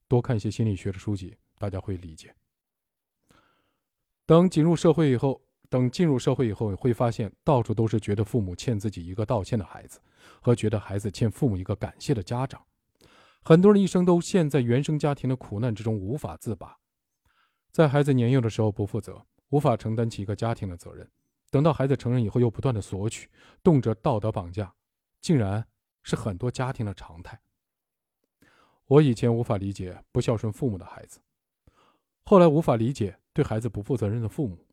[0.08, 2.34] 多看一些心理学的书籍，大家会理解。
[4.26, 10.00] 等进入社会以后，等进入社会以后，会发现到处都是觉得父母欠自己一个道歉的孩子，
[10.40, 12.60] 和觉得孩子欠父母一个感谢的家长。
[13.44, 16.76] 很多人一生都陷在原生家庭的苦难之中，无法自拔。
[17.70, 19.24] 在孩子年幼的时候不负责。
[19.50, 21.08] 无法承担起一个家庭的责任，
[21.50, 23.28] 等到孩子成人以后又不断的索取，
[23.62, 24.72] 动辄道德绑架，
[25.20, 25.66] 竟然
[26.02, 27.40] 是很多家庭的常态。
[28.86, 31.20] 我以前无法理解不孝顺父母的孩子，
[32.24, 34.66] 后来无法理解对孩子不负责任的父母。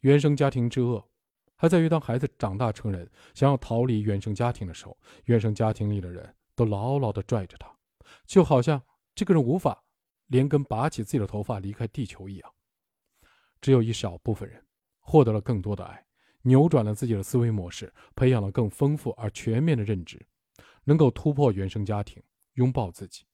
[0.00, 1.08] 原生家庭之恶，
[1.56, 7.70] 还在于当孩子长大成人，想要逃离原生家庭的时候，原生家庭里的人都牢牢的拽着他，
[8.24, 8.82] 就好像
[9.14, 9.84] 这个人无法
[10.26, 12.54] 连根拔起自己的头发离开地球一样。
[13.60, 14.64] 只有一小部分人
[15.10, 16.06] 获得了更多的爱，
[16.42, 20.24] 扭转了自己的思维模式，培养了更丰富而全面的认知，
[20.84, 22.22] 能够突破原生家庭，
[22.54, 23.24] 拥抱自己，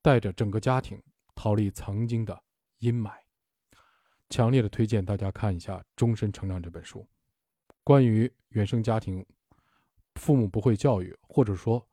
[0.00, 0.98] 带着整个家庭
[1.34, 2.42] 逃离曾经的
[2.78, 3.12] 阴霾。
[4.30, 7.06] 强烈的推荐大家看一下《终身成长》这本书，
[7.84, 9.22] 关于原生家庭、
[10.14, 11.86] 父母不会教育，或者说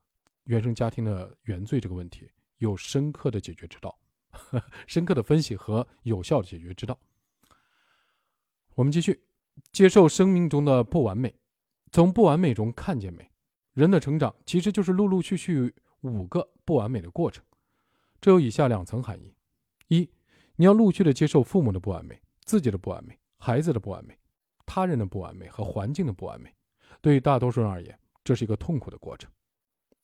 [0.45, 3.99] 原生家庭的原罪这个问题，有深刻的解决之道，
[4.87, 6.97] 深刻的分析和有效的解决之道。
[8.75, 9.23] 我们继续
[9.71, 11.35] 接受生命中的不完美，
[11.91, 13.29] 从不完美中看见美。
[13.73, 17.43] 人的成长其实就是陆陆续续五个不完美的过程，
[18.21, 19.35] 这有以下两层含义：
[19.87, 20.09] 一，
[20.55, 24.15] 你要陆续的接受父母的不完美、自己的不完美、孩子的不完美、
[24.65, 26.53] 他人的不完美和环境的不完美。
[27.01, 29.31] 对于大多数人而言，这是一个痛苦的过程。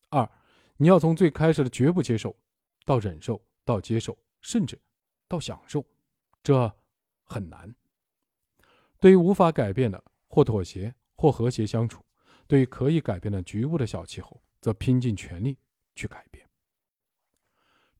[0.09, 0.27] 二，
[0.77, 2.35] 你要从最开始的绝不接受，
[2.85, 4.81] 到忍受，到接受，甚至
[5.27, 5.85] 到享受，
[6.41, 6.76] 这
[7.23, 7.73] 很难。
[8.99, 11.99] 对于无法改变的，或妥协，或和谐相处；
[12.47, 15.57] 对于可以改变的局部的小气候，则拼尽全力
[15.95, 16.47] 去改变。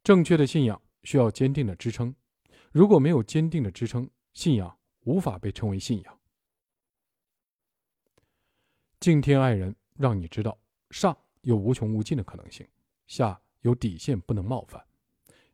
[0.04, 2.14] 正确的信仰需要坚定的支撑，
[2.72, 6.20] 如果没有坚定的支撑，信仰无法被称为信仰。
[9.00, 10.60] 敬天爱人，让你知道
[10.90, 12.68] 上有无穷无尽的可能性，
[13.08, 14.86] 下有底线不能冒犯。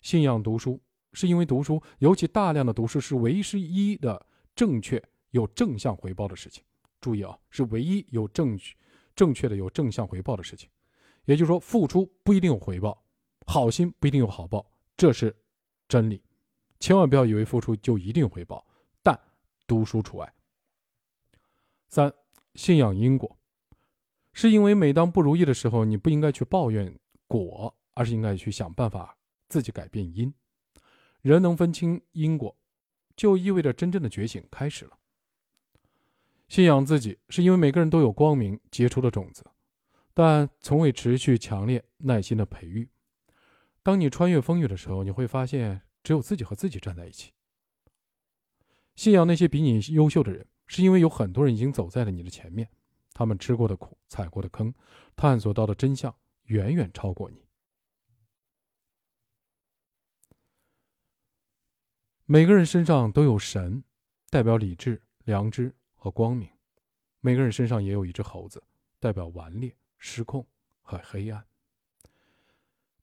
[0.02, 0.82] 信仰读书，
[1.14, 5.04] 是因为读书，尤其大量的读书，是唯一的正确。
[5.36, 6.64] 有正向回报的事情，
[7.02, 8.74] 注意啊，是唯一有正确、
[9.14, 10.70] 正确的有正向回报的事情。
[11.26, 13.04] 也就是说，付出不一定有回报，
[13.46, 15.36] 好心不一定有好报，这是
[15.90, 16.24] 真理。
[16.80, 18.66] 千万不要以为付出就一定有回报，
[19.04, 19.20] 但
[19.68, 20.34] 读书除外。
[21.90, 22.14] 三、
[22.54, 23.38] 信仰因果，
[24.32, 26.98] 是因为每当不如意的时候，你不应该去抱怨
[27.28, 29.18] 果，而是应该去想办法
[29.50, 30.34] 自己改变因。
[31.22, 32.56] 人能分清因果，
[33.18, 34.98] 就意味着真正的觉醒开始了。
[36.48, 39.44] 信仰自己，是因为每个人都有光明结出的种子，
[40.14, 42.90] 但从未持续、强烈、耐心的培育。
[43.82, 47.34] 当你穿越风雨的时候，你会发现只有自己和自己站在一起。
[48.96, 52.70] 信仰那些比你优秀的人，是因为有很多人已经走在了你的前面，
[53.14, 54.74] 他们吃过的苦、踩过的坑、
[55.16, 57.46] 探索到的真相，远远超过你。
[62.26, 63.84] 每个人身上都有神，
[64.30, 65.76] 代表理智、良知。
[66.06, 66.48] 和光明，
[67.20, 68.62] 每个人身上也有一只猴子，
[69.00, 70.46] 代表顽劣、失控
[70.84, 71.44] 和黑暗。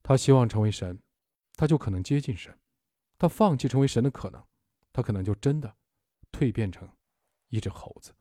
[0.04, 1.02] 他希望成为神，
[1.56, 2.54] 他就可能接近神；
[3.18, 4.46] 他放弃成为神的可能，
[4.92, 5.74] 他可能就真的
[6.30, 6.88] 蜕变成
[7.48, 8.14] 一只猴子。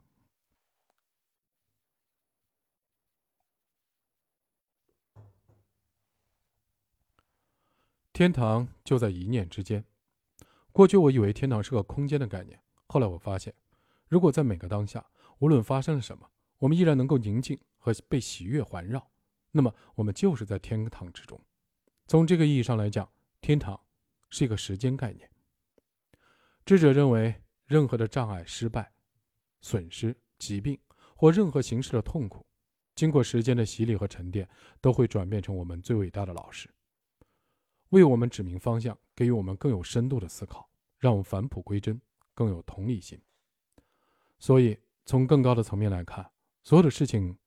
[8.12, 9.86] 天堂就在一念之间。
[10.72, 13.53] 过去我以为天堂是个空间的概念，后来我发现。
[14.12, 15.10] 如果在每个当下，
[15.40, 19.10] 无论发生了什么，我们依然能够宁静和被喜悦环绕，
[19.52, 21.40] 那么我们就是在天堂之中。
[22.08, 23.10] 从这个意义上来讲，
[23.40, 23.80] 天堂
[24.30, 25.32] 是一个时间概念。
[26.66, 28.92] 智者认为，任何的障碍、失败、
[29.62, 30.78] 损失、疾病
[31.16, 32.46] 或任何形式的痛苦，
[32.96, 34.50] 经过时间的洗礼和沉淀，
[34.82, 36.70] 都会转变成我们最伟大的老师，
[37.92, 42.02] 为我们指明方向，给予我们更有深度的思考，让我们返璞归真，
[42.34, 43.18] 更有同理心。
[44.42, 46.32] 所以，从更高的层面来看，
[46.64, 47.38] 所有的事情，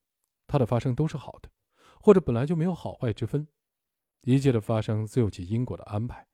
[0.46, 1.50] 它的发生都是好的，
[2.00, 3.48] 或者本来就没有好坏之分。
[4.22, 6.28] 一切的发生自有其因果的安排，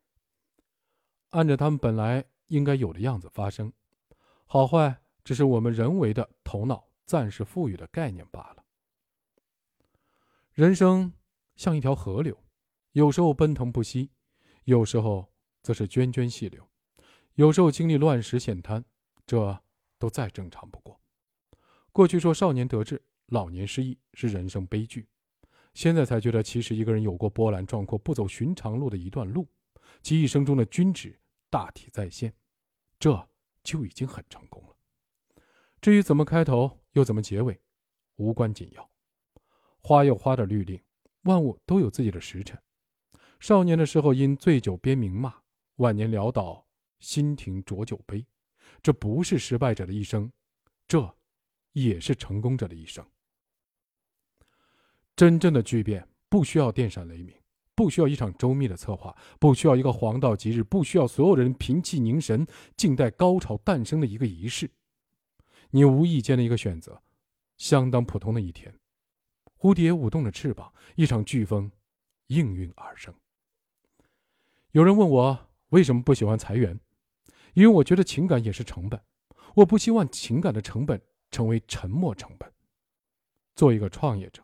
[1.31, 3.73] 按照他们本来应该有的样子发生。
[4.45, 8.65] 好坏只是我们人为的头脑暂时赋予的概念罢了。
[10.53, 11.13] 人生
[11.57, 12.37] 像一条河流，
[12.93, 14.11] 有时候奔腾不息，
[14.65, 15.33] 有时候
[15.63, 16.69] 则是涓涓细流，
[17.35, 18.85] 有时候经历乱石险滩，
[19.27, 19.63] 这
[20.01, 21.01] 都再正常不过。
[21.93, 25.07] 过去说少年得志，老年失意是人生悲剧，
[25.75, 29.47] 现在才觉得，其实一个人有过波澜壮阔、不走寻常路的一段路，
[30.03, 32.35] 其一生中的均值大体在线，
[32.99, 33.29] 这
[33.63, 34.75] 就已经很成功了。
[35.81, 37.61] 至于怎么开头又怎么结尾，
[38.17, 38.91] 无关紧要。
[39.83, 40.81] 花有花的律令，
[41.23, 42.59] 万物都有自己的时辰。
[43.39, 45.35] 少年的时候因醉酒边名骂，
[45.77, 46.67] 晚年潦倒
[46.99, 48.27] 心停浊酒杯，
[48.83, 50.31] 这不是失败者的一生，
[50.87, 51.17] 这
[51.73, 53.05] 也是成功者的一生。
[55.15, 57.35] 真正的巨变不需要电闪雷鸣，
[57.75, 62.47] 不需要一场周密的策划，不需要一个黄道吉日，不需要所有人屏气凝神，
[62.77, 64.71] 静待高潮诞生的一个仪式。
[65.71, 67.03] 你无意间的一个选择，
[67.59, 68.75] 相当普通的一天，
[69.59, 71.71] 蝴蝶舞动着翅膀，一场飓风
[72.29, 73.15] 应运而生。
[74.73, 76.81] 有人问我为什么不喜欢裁员，
[77.55, 79.01] 因为我觉得情感也是成本，
[79.55, 81.01] 我不希望情感的成本
[81.31, 82.53] 成为沉默成本。
[83.57, 84.43] 做一个创业者，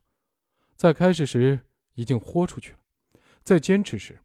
[0.76, 1.60] 在开始时
[1.94, 2.78] 已经豁出去了，
[3.42, 4.20] 在坚持时，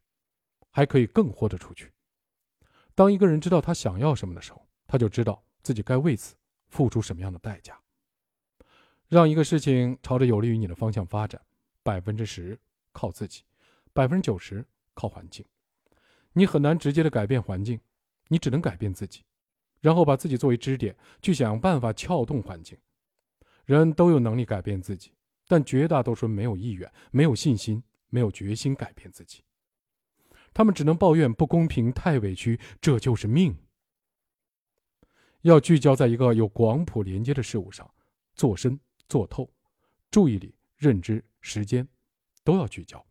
[0.70, 1.92] 还可以更豁得出去。
[2.94, 6.34] 当一个人知道他想要什么的时候，他就知道自己该为此
[6.68, 7.80] 付出什么样的代价。
[9.08, 11.40] 让一个事情朝着有利于你的方向发展，
[11.82, 12.58] 百分之十
[12.92, 13.42] 靠自己，
[13.92, 14.64] 百分之九十
[14.94, 15.44] 靠环境。
[16.32, 17.80] 你很难直接的改变环境，
[18.28, 19.24] 你只能改变自己，
[19.80, 22.78] 然后把自己作为支点，去想办法撬动环境。
[23.64, 25.12] 人都有能力改变自己，
[25.46, 29.42] 但绝大多数人没有意愿、没有信心、没有决心改变自己。
[30.54, 33.56] 他们只能抱怨不公平、太委屈，这就是命。
[35.42, 37.88] 要聚焦在一个有广谱连接的事物上，
[38.34, 38.78] 做深
[39.08, 39.50] 做透，
[40.10, 41.88] 注意力、认知、时间，
[42.44, 43.04] 都要聚焦，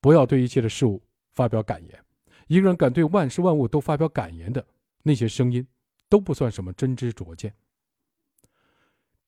[0.00, 1.02] 不要对一切的事物
[1.32, 2.05] 发表感言。
[2.46, 4.64] 一个人敢对万事万物都发表感言的
[5.02, 5.66] 那些声音，
[6.08, 7.54] 都不算什么真知灼见。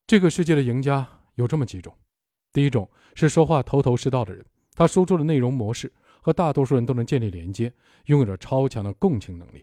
[0.07, 1.95] 这个世界的赢家有这么几种：
[2.51, 5.91] 第一种是说话头头是道的人，他说出的内容模式
[6.21, 7.73] 和大多数人都能建立连接，
[8.05, 9.61] 拥有着超强的共情能力；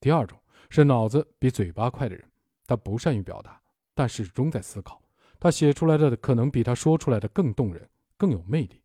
[0.00, 0.38] 第二种
[0.70, 2.24] 是脑子比嘴巴快的人，
[2.66, 3.60] 他不善于表达，
[3.94, 5.02] 但始终在思考，
[5.38, 8.80] 他写出来的可能比他说出来的更动人、更有魅力；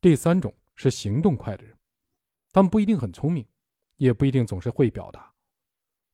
[0.00, 1.74] 第三种是行动快的人。
[2.58, 3.46] 他们不一定很聪明，
[3.98, 5.32] 也不一定总是会表达，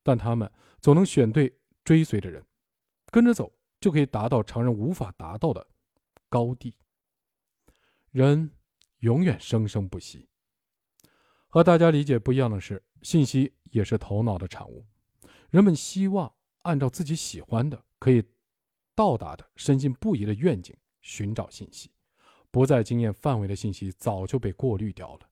[0.02, 2.44] 但他们总能选对追随的人，
[3.06, 3.50] 跟着走
[3.80, 5.66] 就可以达到常人无法达到的
[6.28, 6.76] 高地。
[8.10, 8.50] 人
[8.98, 10.28] 永远生生不息。
[11.48, 14.84] 和大家理解不一样的是，信息也是头脑的产物。
[15.48, 18.22] 人们希望按照自己喜欢的、可以
[18.94, 21.90] 到达的、深信不疑的愿景寻找信息，
[22.50, 25.30] 不在经验范围的信息早就被过滤掉了。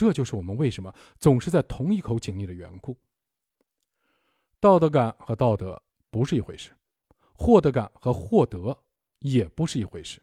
[0.00, 2.96] 这就是我们为什么总是在同一口井里的缘故。
[4.58, 6.74] 道德感和道德不是一回事，
[7.34, 8.82] 获得感和获得
[9.18, 10.22] 也不是一回事。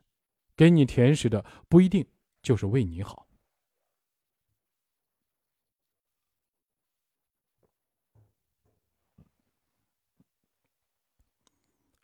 [0.56, 2.04] 给你甜食的不一定
[2.42, 3.28] 就是为你好。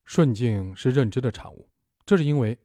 [0.06, 1.68] 顺境是认知的产物，
[2.06, 2.56] 这是因为，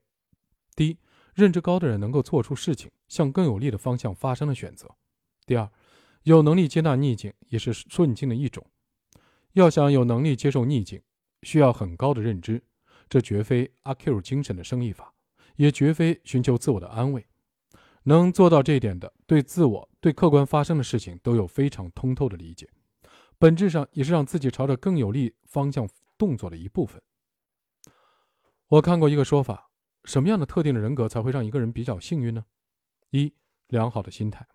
[0.76, 0.98] 第一。
[1.39, 4.90] 认知高的人能够做出事情向更有利的方向发生的选择。
[5.47, 5.70] 第二，
[6.24, 8.66] 有能力接纳逆境也是顺境的一种。
[9.52, 11.01] 要想有能力接受逆境，
[11.44, 12.60] 需要很高的认知，
[13.09, 15.15] 这绝非阿 Q 精神的生意法，
[15.55, 17.24] 也绝非寻求自我的安慰。
[18.02, 22.69] 能做到这一点的，对自我、对客观发生的事情都有非常通透的理解，
[23.39, 25.89] 本质上也是让自己朝着更有利方向
[26.19, 27.01] 动作的一部分。
[28.66, 29.67] 我看过一个说法。
[30.09, 32.47] 什么样的特定的人格才会让一个人比较幸运呢？
[33.10, 33.30] 一、
[33.66, 34.48] 良好的心态，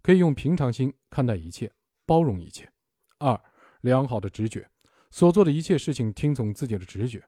[0.00, 1.72] 可以用平常心看待一切，
[2.06, 2.68] 包容一切；
[3.18, 3.38] 二、
[3.80, 4.70] 良好的直觉，
[5.10, 7.18] 所做的一切事情听从自己的直觉；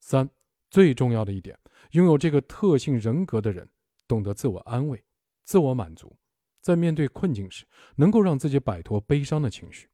[0.00, 0.26] 三、
[0.70, 1.58] 最重要的一点，
[1.90, 3.68] 拥有这个特性人格的人，
[4.08, 5.04] 懂得自我安慰、
[5.44, 6.16] 自我满足，
[6.62, 7.66] 在面对困境时，
[7.96, 9.90] 能够让自己摆脱悲伤的情绪，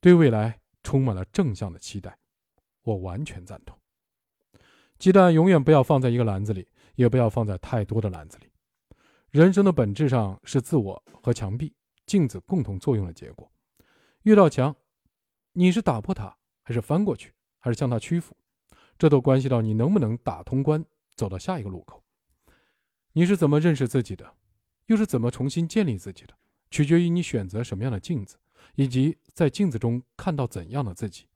[0.00, 2.16] 对未来充满了正向的期待。
[2.82, 3.77] 我完全赞同。
[4.98, 6.66] 鸡蛋永远不要放在一个篮子里，
[6.96, 8.50] 也不要放在太多的篮子里。
[9.30, 11.72] 人生的本质上是自我和墙壁、
[12.04, 13.48] 镜子共同作用的结果。
[14.22, 14.74] 遇到墙，
[15.52, 18.36] 你是打破它，还是翻过去，还是向它屈服？
[18.98, 20.84] 这都关系到你能不能打通关，
[21.14, 22.02] 走到下一个路口。
[23.12, 24.34] 你是怎么认识自己的，
[24.86, 26.34] 又是怎么重新建立自己的，
[26.72, 28.36] 取决于你选择什么样的镜子，
[28.74, 31.28] 以及在镜子中看到怎样的自己。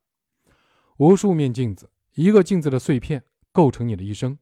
[0.96, 3.22] 无数面镜子，一个镜子的碎片。
[3.52, 4.38] 构成你的一生。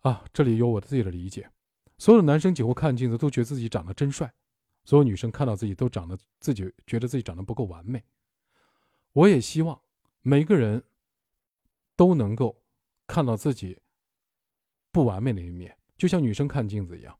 [0.00, 1.50] 啊，这里有我自己的理解。
[1.98, 4.32] 所有的男生几乎看镜子都觉得自己长得真帅，
[4.84, 8.04] 所有女生看到自己都长得自己觉得自己长得不够完美。
[9.12, 9.80] 我也希望
[10.20, 10.84] 每个人
[11.96, 12.62] 都能够
[13.06, 13.80] 看到自己
[14.92, 17.18] 不完美的一面，就像女生看镜子一样，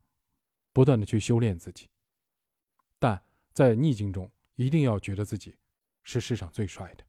[0.73, 1.89] 不断的去修炼自己。
[2.99, 3.21] 但
[3.53, 5.57] 在逆境中，一定要觉得自己
[6.03, 7.05] 是世上最帅的。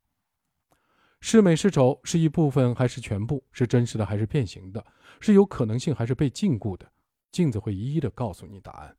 [1.30, 3.44] 是美是丑，是一部分还是全部？
[3.52, 4.86] 是真实的还是变形的？
[5.20, 6.90] 是有可能性还是被禁锢的？
[7.34, 8.96] 镜子会一一的告诉你答案。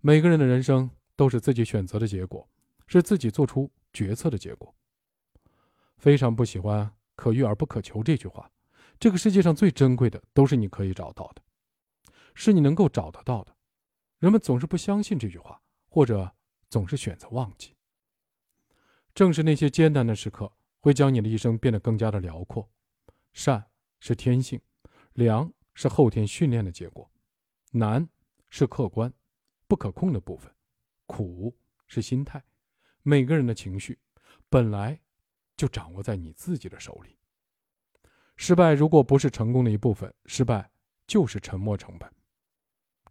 [0.00, 2.48] 每个人的人生都是自己选择的结果，
[2.86, 4.72] 是自己做出决策的结果。
[5.98, 8.48] 非常不喜欢“可遇而不可求”这句话。
[9.00, 11.42] 这个世界上最珍贵的都是你可以找到的，
[12.32, 13.56] 是你能够找得到的。
[14.20, 16.32] 人们总是不相信这句话，或者
[16.68, 17.74] 总是选择忘记。
[19.12, 20.52] 正是那些艰难的时刻。
[20.80, 22.68] 会将你的一生变得更加的辽阔。
[23.32, 23.64] 善
[24.00, 24.60] 是天性，
[25.12, 27.10] 良是后天训练的结果，
[27.70, 28.08] 难
[28.48, 29.12] 是客观
[29.68, 30.52] 不可控的部分，
[31.06, 32.42] 苦是心态。
[33.02, 33.98] 每个人的情绪
[34.48, 35.00] 本来
[35.56, 37.16] 就掌握在你自己的手里。
[38.36, 40.70] 失败如果不是成功的一部分，失败
[41.06, 42.10] 就是沉没成本。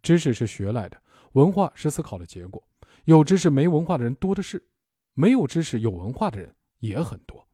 [0.02, 1.00] 知识是学来的，
[1.32, 2.66] 文化是思考的结果。
[3.04, 4.68] 有知识没文化的人多的是，
[5.14, 7.48] 没有知识有文化的人也很多。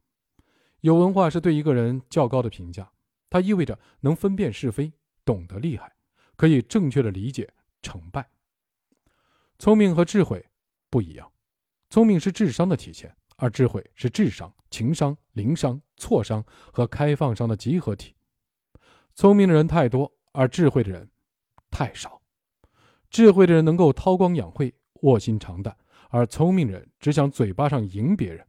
[0.87, 2.89] 有文化是对一个人较高的评价，
[3.29, 4.89] 它意味着能分辨是非，
[5.25, 5.93] 懂得厉害，
[6.37, 8.25] 可以正确的理解成败。
[9.59, 10.45] 聪明和智慧
[10.89, 11.29] 不一样，
[11.89, 16.41] 聪明是智商的体现，而智慧是智商、情商、灵商、错商
[16.71, 18.15] 和开放商的集合体。
[19.13, 21.11] 聪明的人太多，而智慧的人
[21.69, 22.21] 太少。
[23.09, 25.75] 智慧的人能够韬光养晦、卧薪尝胆，
[26.11, 28.47] 而聪明人只想嘴巴上赢别人。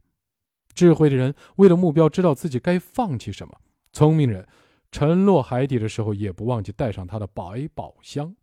[0.79, 3.53] 智慧的人为了目标，知道自己该放弃什么；
[3.91, 4.47] 聪明人
[4.93, 8.33] 沉落海底的时候，也不忘记带上他的百宝箱。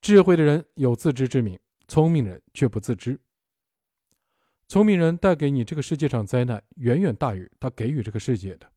[0.00, 1.56] 智慧的人有自知之明，
[1.86, 3.20] 聪明人却不自知。
[4.66, 8.68] 聪明人带给你这个世界上灾难，远远大于他给予这个世界的。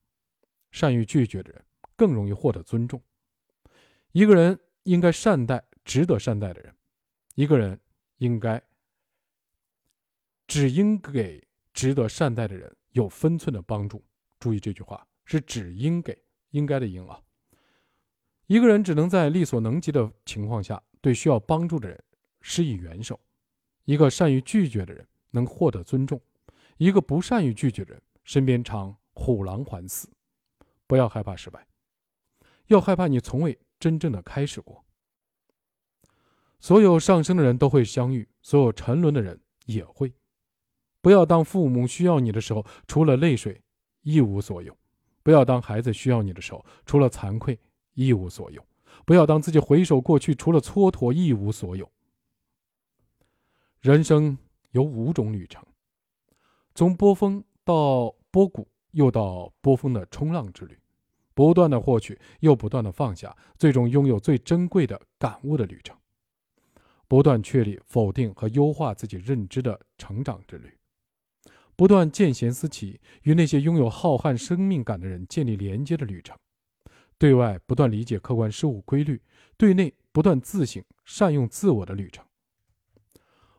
[0.69, 1.65] 善于拒绝的人
[1.95, 3.01] 更容易获得尊重。
[4.11, 6.72] 一个人应该善待值得善待的人，
[7.34, 7.80] 一个人
[8.18, 8.61] 应该
[10.45, 11.48] 只应给。
[11.73, 14.03] 值得善待的人有分寸的帮助。
[14.39, 16.17] 注意这句话是只应给，
[16.51, 17.21] 应该的应啊。
[18.47, 22.03] 一个人只能在力所能及的情况下对需要帮助的人
[22.41, 23.19] 施以援手。
[23.85, 26.21] 一个善于拒绝的人能获得尊重，
[26.77, 30.05] 一个不善于拒绝的人身边常虎狼环伺。
[30.87, 31.67] 不要害怕失败，
[32.67, 34.83] 要害怕你从未真正的开始过。
[36.59, 40.13] 所有上升的人都会相遇，所有沉沦的人也会。
[41.01, 43.61] 不要当父母需要你的时候，除了泪水
[44.01, 44.73] 一无所有；
[45.23, 47.57] 不要当孩子需要你的时候，除了惭愧
[47.93, 48.61] 一无所有；
[49.05, 51.89] 不要当自己回首过去，除了蹉跎一无所有。
[53.81, 54.38] 人生
[54.71, 55.65] 有五种旅程：
[56.76, 60.76] 从波峰到波谷，又到波峰的冲浪之旅；
[61.34, 65.95] 不断的获取，又不断的放下，最终拥有最珍贵的感悟的旅程；
[67.07, 70.69] 不断确立、否定和优化自己认知的成长之旅。
[71.80, 76.35] 不断见贤思齐，与那些拥有浩瀚生命感的人建立连接的旅程；
[77.18, 79.22] 对外不断理解客观事物规律，
[79.56, 82.26] 对内不断自省善用自我的旅程。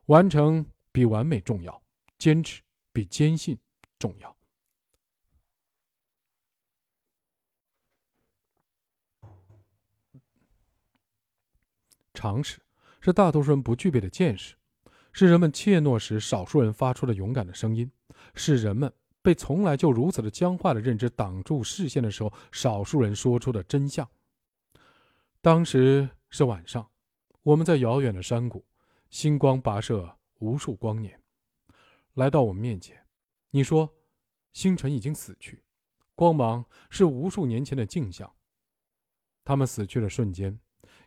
[0.05, 1.82] 完成比完美重要，
[2.18, 2.60] 坚持
[2.92, 3.59] 比坚信
[3.98, 4.36] 重要。
[12.12, 12.60] 常识
[13.01, 14.56] 是大多数人不具备的见识，
[15.10, 17.90] 是人们怯懦时少数人发出的勇敢的声音。
[18.35, 18.93] 是人们
[19.23, 24.09] 被从来就如此的僵化的认知挡住视线的时候，少数人说出的真相。
[25.40, 26.89] 当时是晚上，
[27.43, 28.65] 我们在遥远的山谷，
[29.09, 31.20] 星光跋涉无数光年，
[32.15, 33.05] 来到我们面前。
[33.51, 33.93] 你说，
[34.52, 35.62] 星辰已经死去，
[36.15, 38.31] 光芒是无数年前的镜像。
[39.44, 40.59] 他们死去的瞬间，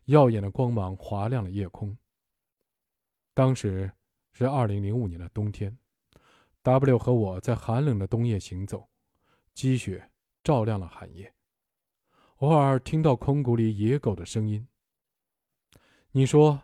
[0.05, 1.97] 耀眼的光芒划亮了夜空。
[3.33, 3.91] 当时
[4.33, 5.77] 是二零零五年的冬天。
[6.63, 8.87] W 和我在寒冷的冬夜行走，
[9.53, 10.09] 积雪
[10.41, 11.33] 照亮了寒夜，
[12.37, 14.65] 偶尔听到空谷里野狗的声音。
[16.11, 16.61] 你说，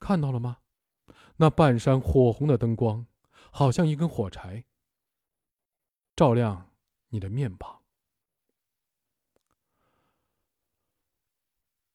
[0.00, 0.60] 看到了吗？
[1.36, 3.06] 那半山火红的灯光，
[3.50, 4.64] 好像一根火柴，
[6.16, 6.70] 照亮
[7.08, 7.82] 你的面庞。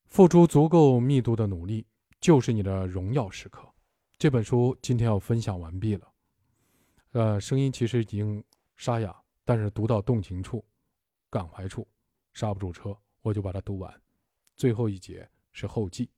[0.06, 1.88] 付出足够密度的努力，
[2.22, 3.74] 就是你的荣耀时刻。
[4.20, 6.13] 这本书今天要分享完毕了。
[7.14, 8.44] 呃，声音其实已经
[8.76, 9.16] 沙哑，
[9.46, 10.66] 但是读到动情处、
[11.30, 11.88] 感怀处，
[12.34, 14.02] 刹不住车，我就把它读完。
[14.56, 16.10] 最后一节是后记。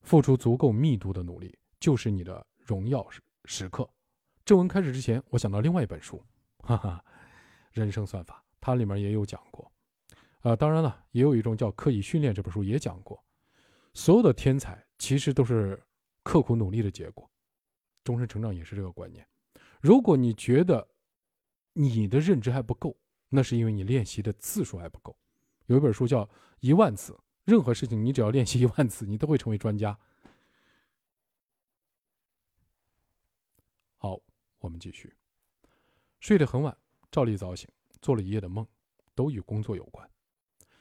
[0.00, 3.88] 付出足够密度的努力就是你的荣耀时时刻。
[4.44, 6.20] 正文开始之前，我想到另外一本书，
[6.64, 7.04] 哈哈，
[7.70, 9.70] 人生算法，它里面也有讲过。
[10.40, 13.22] 啊，当然了，也有一种叫刻意训练，这本书也讲过。
[13.94, 15.80] 所有的天才其实都是
[16.24, 17.30] 刻苦努力的结果，
[18.02, 19.24] 终身成长也是这个观念。
[19.80, 20.88] 如果你觉得
[21.72, 22.96] 你的认知还不够，
[23.30, 25.16] 那是因为你练习的次数还不够。
[25.66, 26.24] 有一本书叫
[26.60, 27.12] 《一万次》，
[27.44, 29.98] 任何事情你只要练习一万次，你都会成为专家。
[33.96, 34.20] 好，
[34.58, 35.14] 我们继续。
[36.20, 36.76] 睡得很晚，
[37.10, 37.68] 照例早醒，
[38.02, 38.66] 做了一夜的梦，
[39.14, 40.08] 都与工作有关。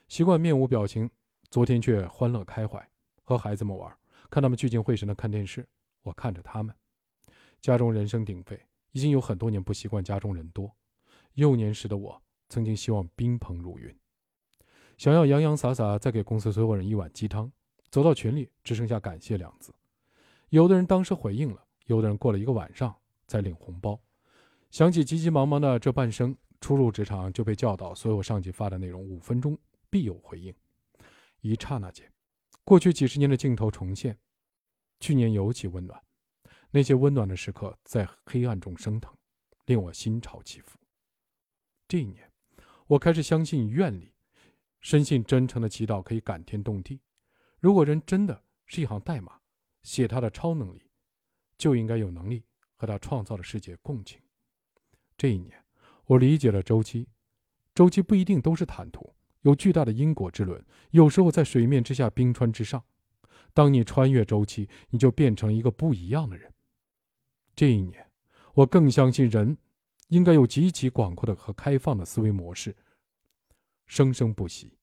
[0.08, 1.10] 习惯面无表情，
[1.50, 2.86] 昨天却欢乐开怀。
[3.24, 3.96] 和孩子们玩，
[4.30, 5.70] 看他们聚精会神的看电视，
[6.02, 6.76] 我看着他们。
[7.62, 8.60] 家中人声鼎沸，
[9.00, 10.76] 已经有很多年不习惯家中人多。
[11.36, 13.98] 幼年时的我，曾经希望宾朋如云，
[14.98, 17.50] 想要洋洋洒洒再给公司所有人一碗鸡汤。
[17.90, 19.74] 走到群里，只剩下感谢两字。
[20.50, 22.94] 有的人当时回应了，有的人过了一个晚上
[23.26, 23.98] 才领红包。
[24.70, 29.58] 想起急急忙忙的这半生，初入职场就被教导，所有上级发的内容五分钟
[29.90, 30.54] 必有回应。
[31.40, 32.06] 一刹那间。
[32.66, 34.18] 过去几十年的镜头重现，
[35.00, 36.04] 去年尤其温暖。
[36.72, 39.12] 那些温暖的时刻在黑暗中升腾，
[39.66, 40.78] 令我心潮起伏。
[41.88, 42.32] 这一年，
[42.88, 44.14] 我开始相信愿力，
[44.80, 47.02] 深信真诚的祈祷可以感天动地。
[47.60, 49.40] 如果人真的是一行代码，
[49.82, 50.92] 写他的超能力，
[51.58, 54.22] 就应该有能力和他创造的世界共情。
[55.18, 55.66] 这一年，
[56.06, 57.10] 我理解了周期，
[57.74, 59.16] 周期不一定都是坦途。
[59.42, 62.84] 有巨大的因果之轮，有时候在水面之下，冰川之上。
[63.54, 66.54] 当你穿越周期，你就变成一个不一样的人。
[67.60, 68.10] 这一年，
[68.54, 69.58] 我更相信人
[70.08, 72.74] 应该有极其广阔的和开放的思维模式。
[73.86, 74.78] 生生不息，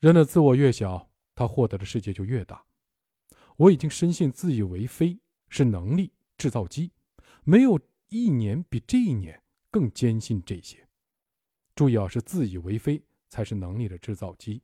[0.00, 2.64] 人的自我越小，他获得的世界就越大。
[3.56, 6.90] 我已经深信自以为非是能力制造机，
[7.44, 7.78] 没有
[8.08, 10.88] 一年比这一年更坚信这些。
[11.76, 13.00] 注意啊，是自以为非。
[13.28, 14.60] 才是能力的制造机。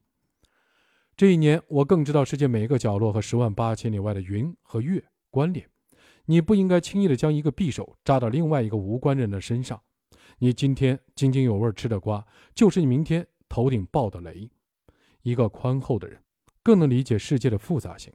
[1.17, 5.71] 这一年，我更知道世界每一个角落和十万八千里外的云和月关联。
[6.27, 9.81] 你不应该轻易的将一个匕首扎到另外一个无关人的身上。
[10.39, 12.25] 你今天津津有味儿吃的瓜，
[12.55, 14.49] 就是你明天头顶爆的雷。
[15.23, 16.23] 一个宽厚的人，
[16.63, 18.13] 更能理解世界的复杂性。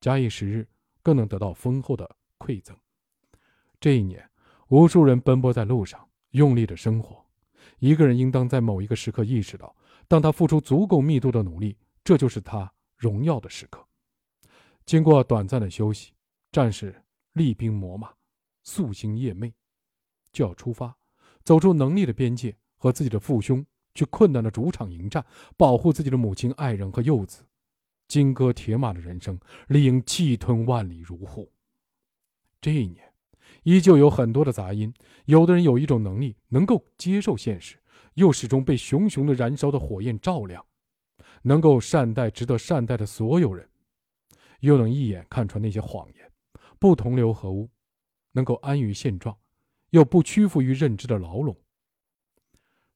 [0.00, 0.66] 假以时日，
[1.02, 2.08] 更能得到丰厚的
[2.38, 2.76] 馈赠。
[3.78, 4.28] 这一年，
[4.68, 7.24] 无数人奔波在路上，用力的生活。
[7.78, 9.74] 一个人应当在某一个时刻意识到，
[10.08, 13.86] 当他付出足够密度的努力，这就是他荣耀的时刻。
[14.86, 16.12] 经过短暂的休息，
[16.50, 17.02] 战士
[17.32, 18.12] 厉兵秣马，
[18.64, 19.52] 夙兴夜寐，
[20.32, 20.96] 就要出发，
[21.44, 25.24] 走出能力的边界，和自己的父兄去困难的主场迎战，
[25.56, 27.44] 保护自己的母亲、爱人和幼子。
[28.08, 29.38] 金戈铁马的人生，
[29.68, 31.52] 理应气吞万里如虎。
[32.60, 33.10] 这一年。
[33.64, 34.92] 依旧有很多的杂音。
[35.26, 37.76] 有的人有一种能力，能够接受现实，
[38.14, 40.64] 又始终被熊熊的燃烧的火焰照亮，
[41.42, 43.68] 能够善待值得善待的所有人，
[44.60, 46.19] 又能一眼看穿那些谎言，
[46.80, 47.70] 不同流合污，
[48.32, 49.38] 能够安于现状，
[49.90, 51.56] 又不屈服于认知的牢笼。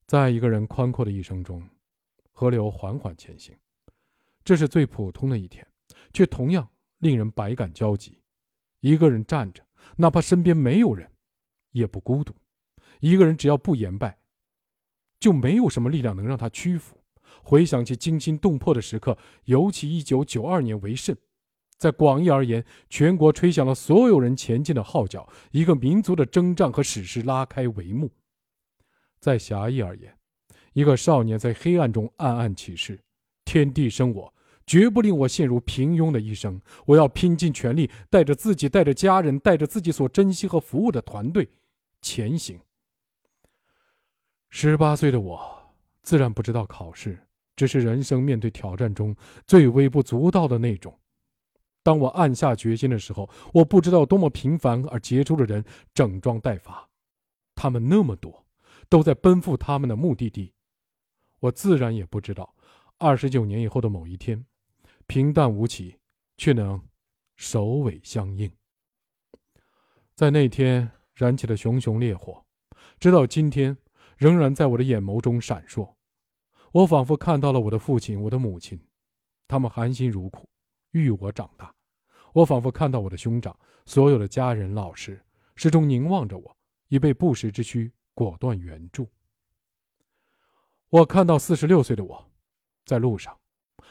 [0.05, 1.65] 在一个人宽阔的一生中，
[2.33, 3.55] 河流缓缓前行，
[4.43, 5.65] 这是最普通的一天，
[6.11, 8.19] 却同样令人百感交集。
[8.81, 9.63] 一个人站着。
[9.97, 11.09] 哪怕身边没有人，
[11.71, 12.33] 也不孤独。
[13.01, 14.17] 一个人只要不言败，
[15.19, 16.99] 就没有什么力量能让他屈服。
[17.43, 21.15] 回想起惊心动魄的时刻，尤其一九九二年为甚，
[21.77, 28.11] 在广义而言，全国吹响了所有人前进的号角，一个民族的征战和史诗拉开帷幕。
[29.19, 30.15] 在狭义而言，
[30.73, 32.99] 一个少年在黑暗中暗暗起誓：
[33.43, 34.33] 天地生我。
[34.67, 36.59] 绝不令我陷入平庸的一生。
[36.87, 41.47] 我要拼尽全力，带着自己，带着家人，带着自己所珍惜和服务的团队
[42.01, 42.59] 前行。
[44.49, 45.39] 十八岁的我，
[46.01, 47.15] 自然不知道考试
[47.55, 49.15] 只是人生面对挑战中
[49.45, 50.97] 最微不足道的那种。
[51.85, 55.63] 当我暗下决心的时候，我不知道多么平凡而杰出的人
[55.93, 56.89] 整装待发，
[57.53, 58.43] 他们那么多，
[58.89, 60.51] 都在奔赴他们的目的地。
[61.41, 62.55] 我自然也不知道，
[62.97, 64.43] 二十九年以后的某一天。
[65.05, 65.99] 平淡无奇，
[66.37, 66.81] 却能
[67.35, 68.51] 首尾相应。
[70.15, 72.43] 在那天燃起了熊熊烈火，
[72.99, 73.77] 直到今天
[74.17, 75.93] 仍然在我的眼眸中闪烁。
[76.71, 78.83] 我仿佛看到了我的父亲、我的母亲，
[79.47, 80.49] 他们含辛茹苦
[80.93, 81.74] 育我长大。
[82.35, 85.23] 我仿佛看到我的兄长、所有的家人、老师，
[85.55, 86.57] 始终凝望着我，
[86.89, 89.09] 以备不时之需果断援助。
[90.89, 92.29] 我看到四十六岁的我，
[92.85, 93.37] 在路上。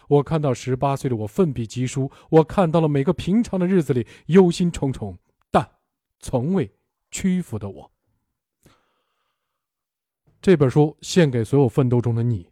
[0.08, 5.16] 我看到十八岁的我奋笔疾书，我看到了每个平常的日子里忧心忡忡，
[5.50, 5.66] 但
[6.20, 6.70] 从未
[7.10, 7.90] 屈服的我。
[10.42, 12.50] 这本书献给所有奋斗中的你。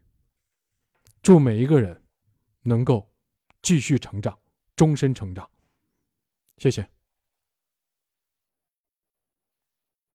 [1.20, 2.02] 祝每一个人
[2.62, 3.12] 能够
[3.60, 4.38] 继续成长，
[4.74, 5.46] 终身成长。
[6.58, 6.91] 谢谢。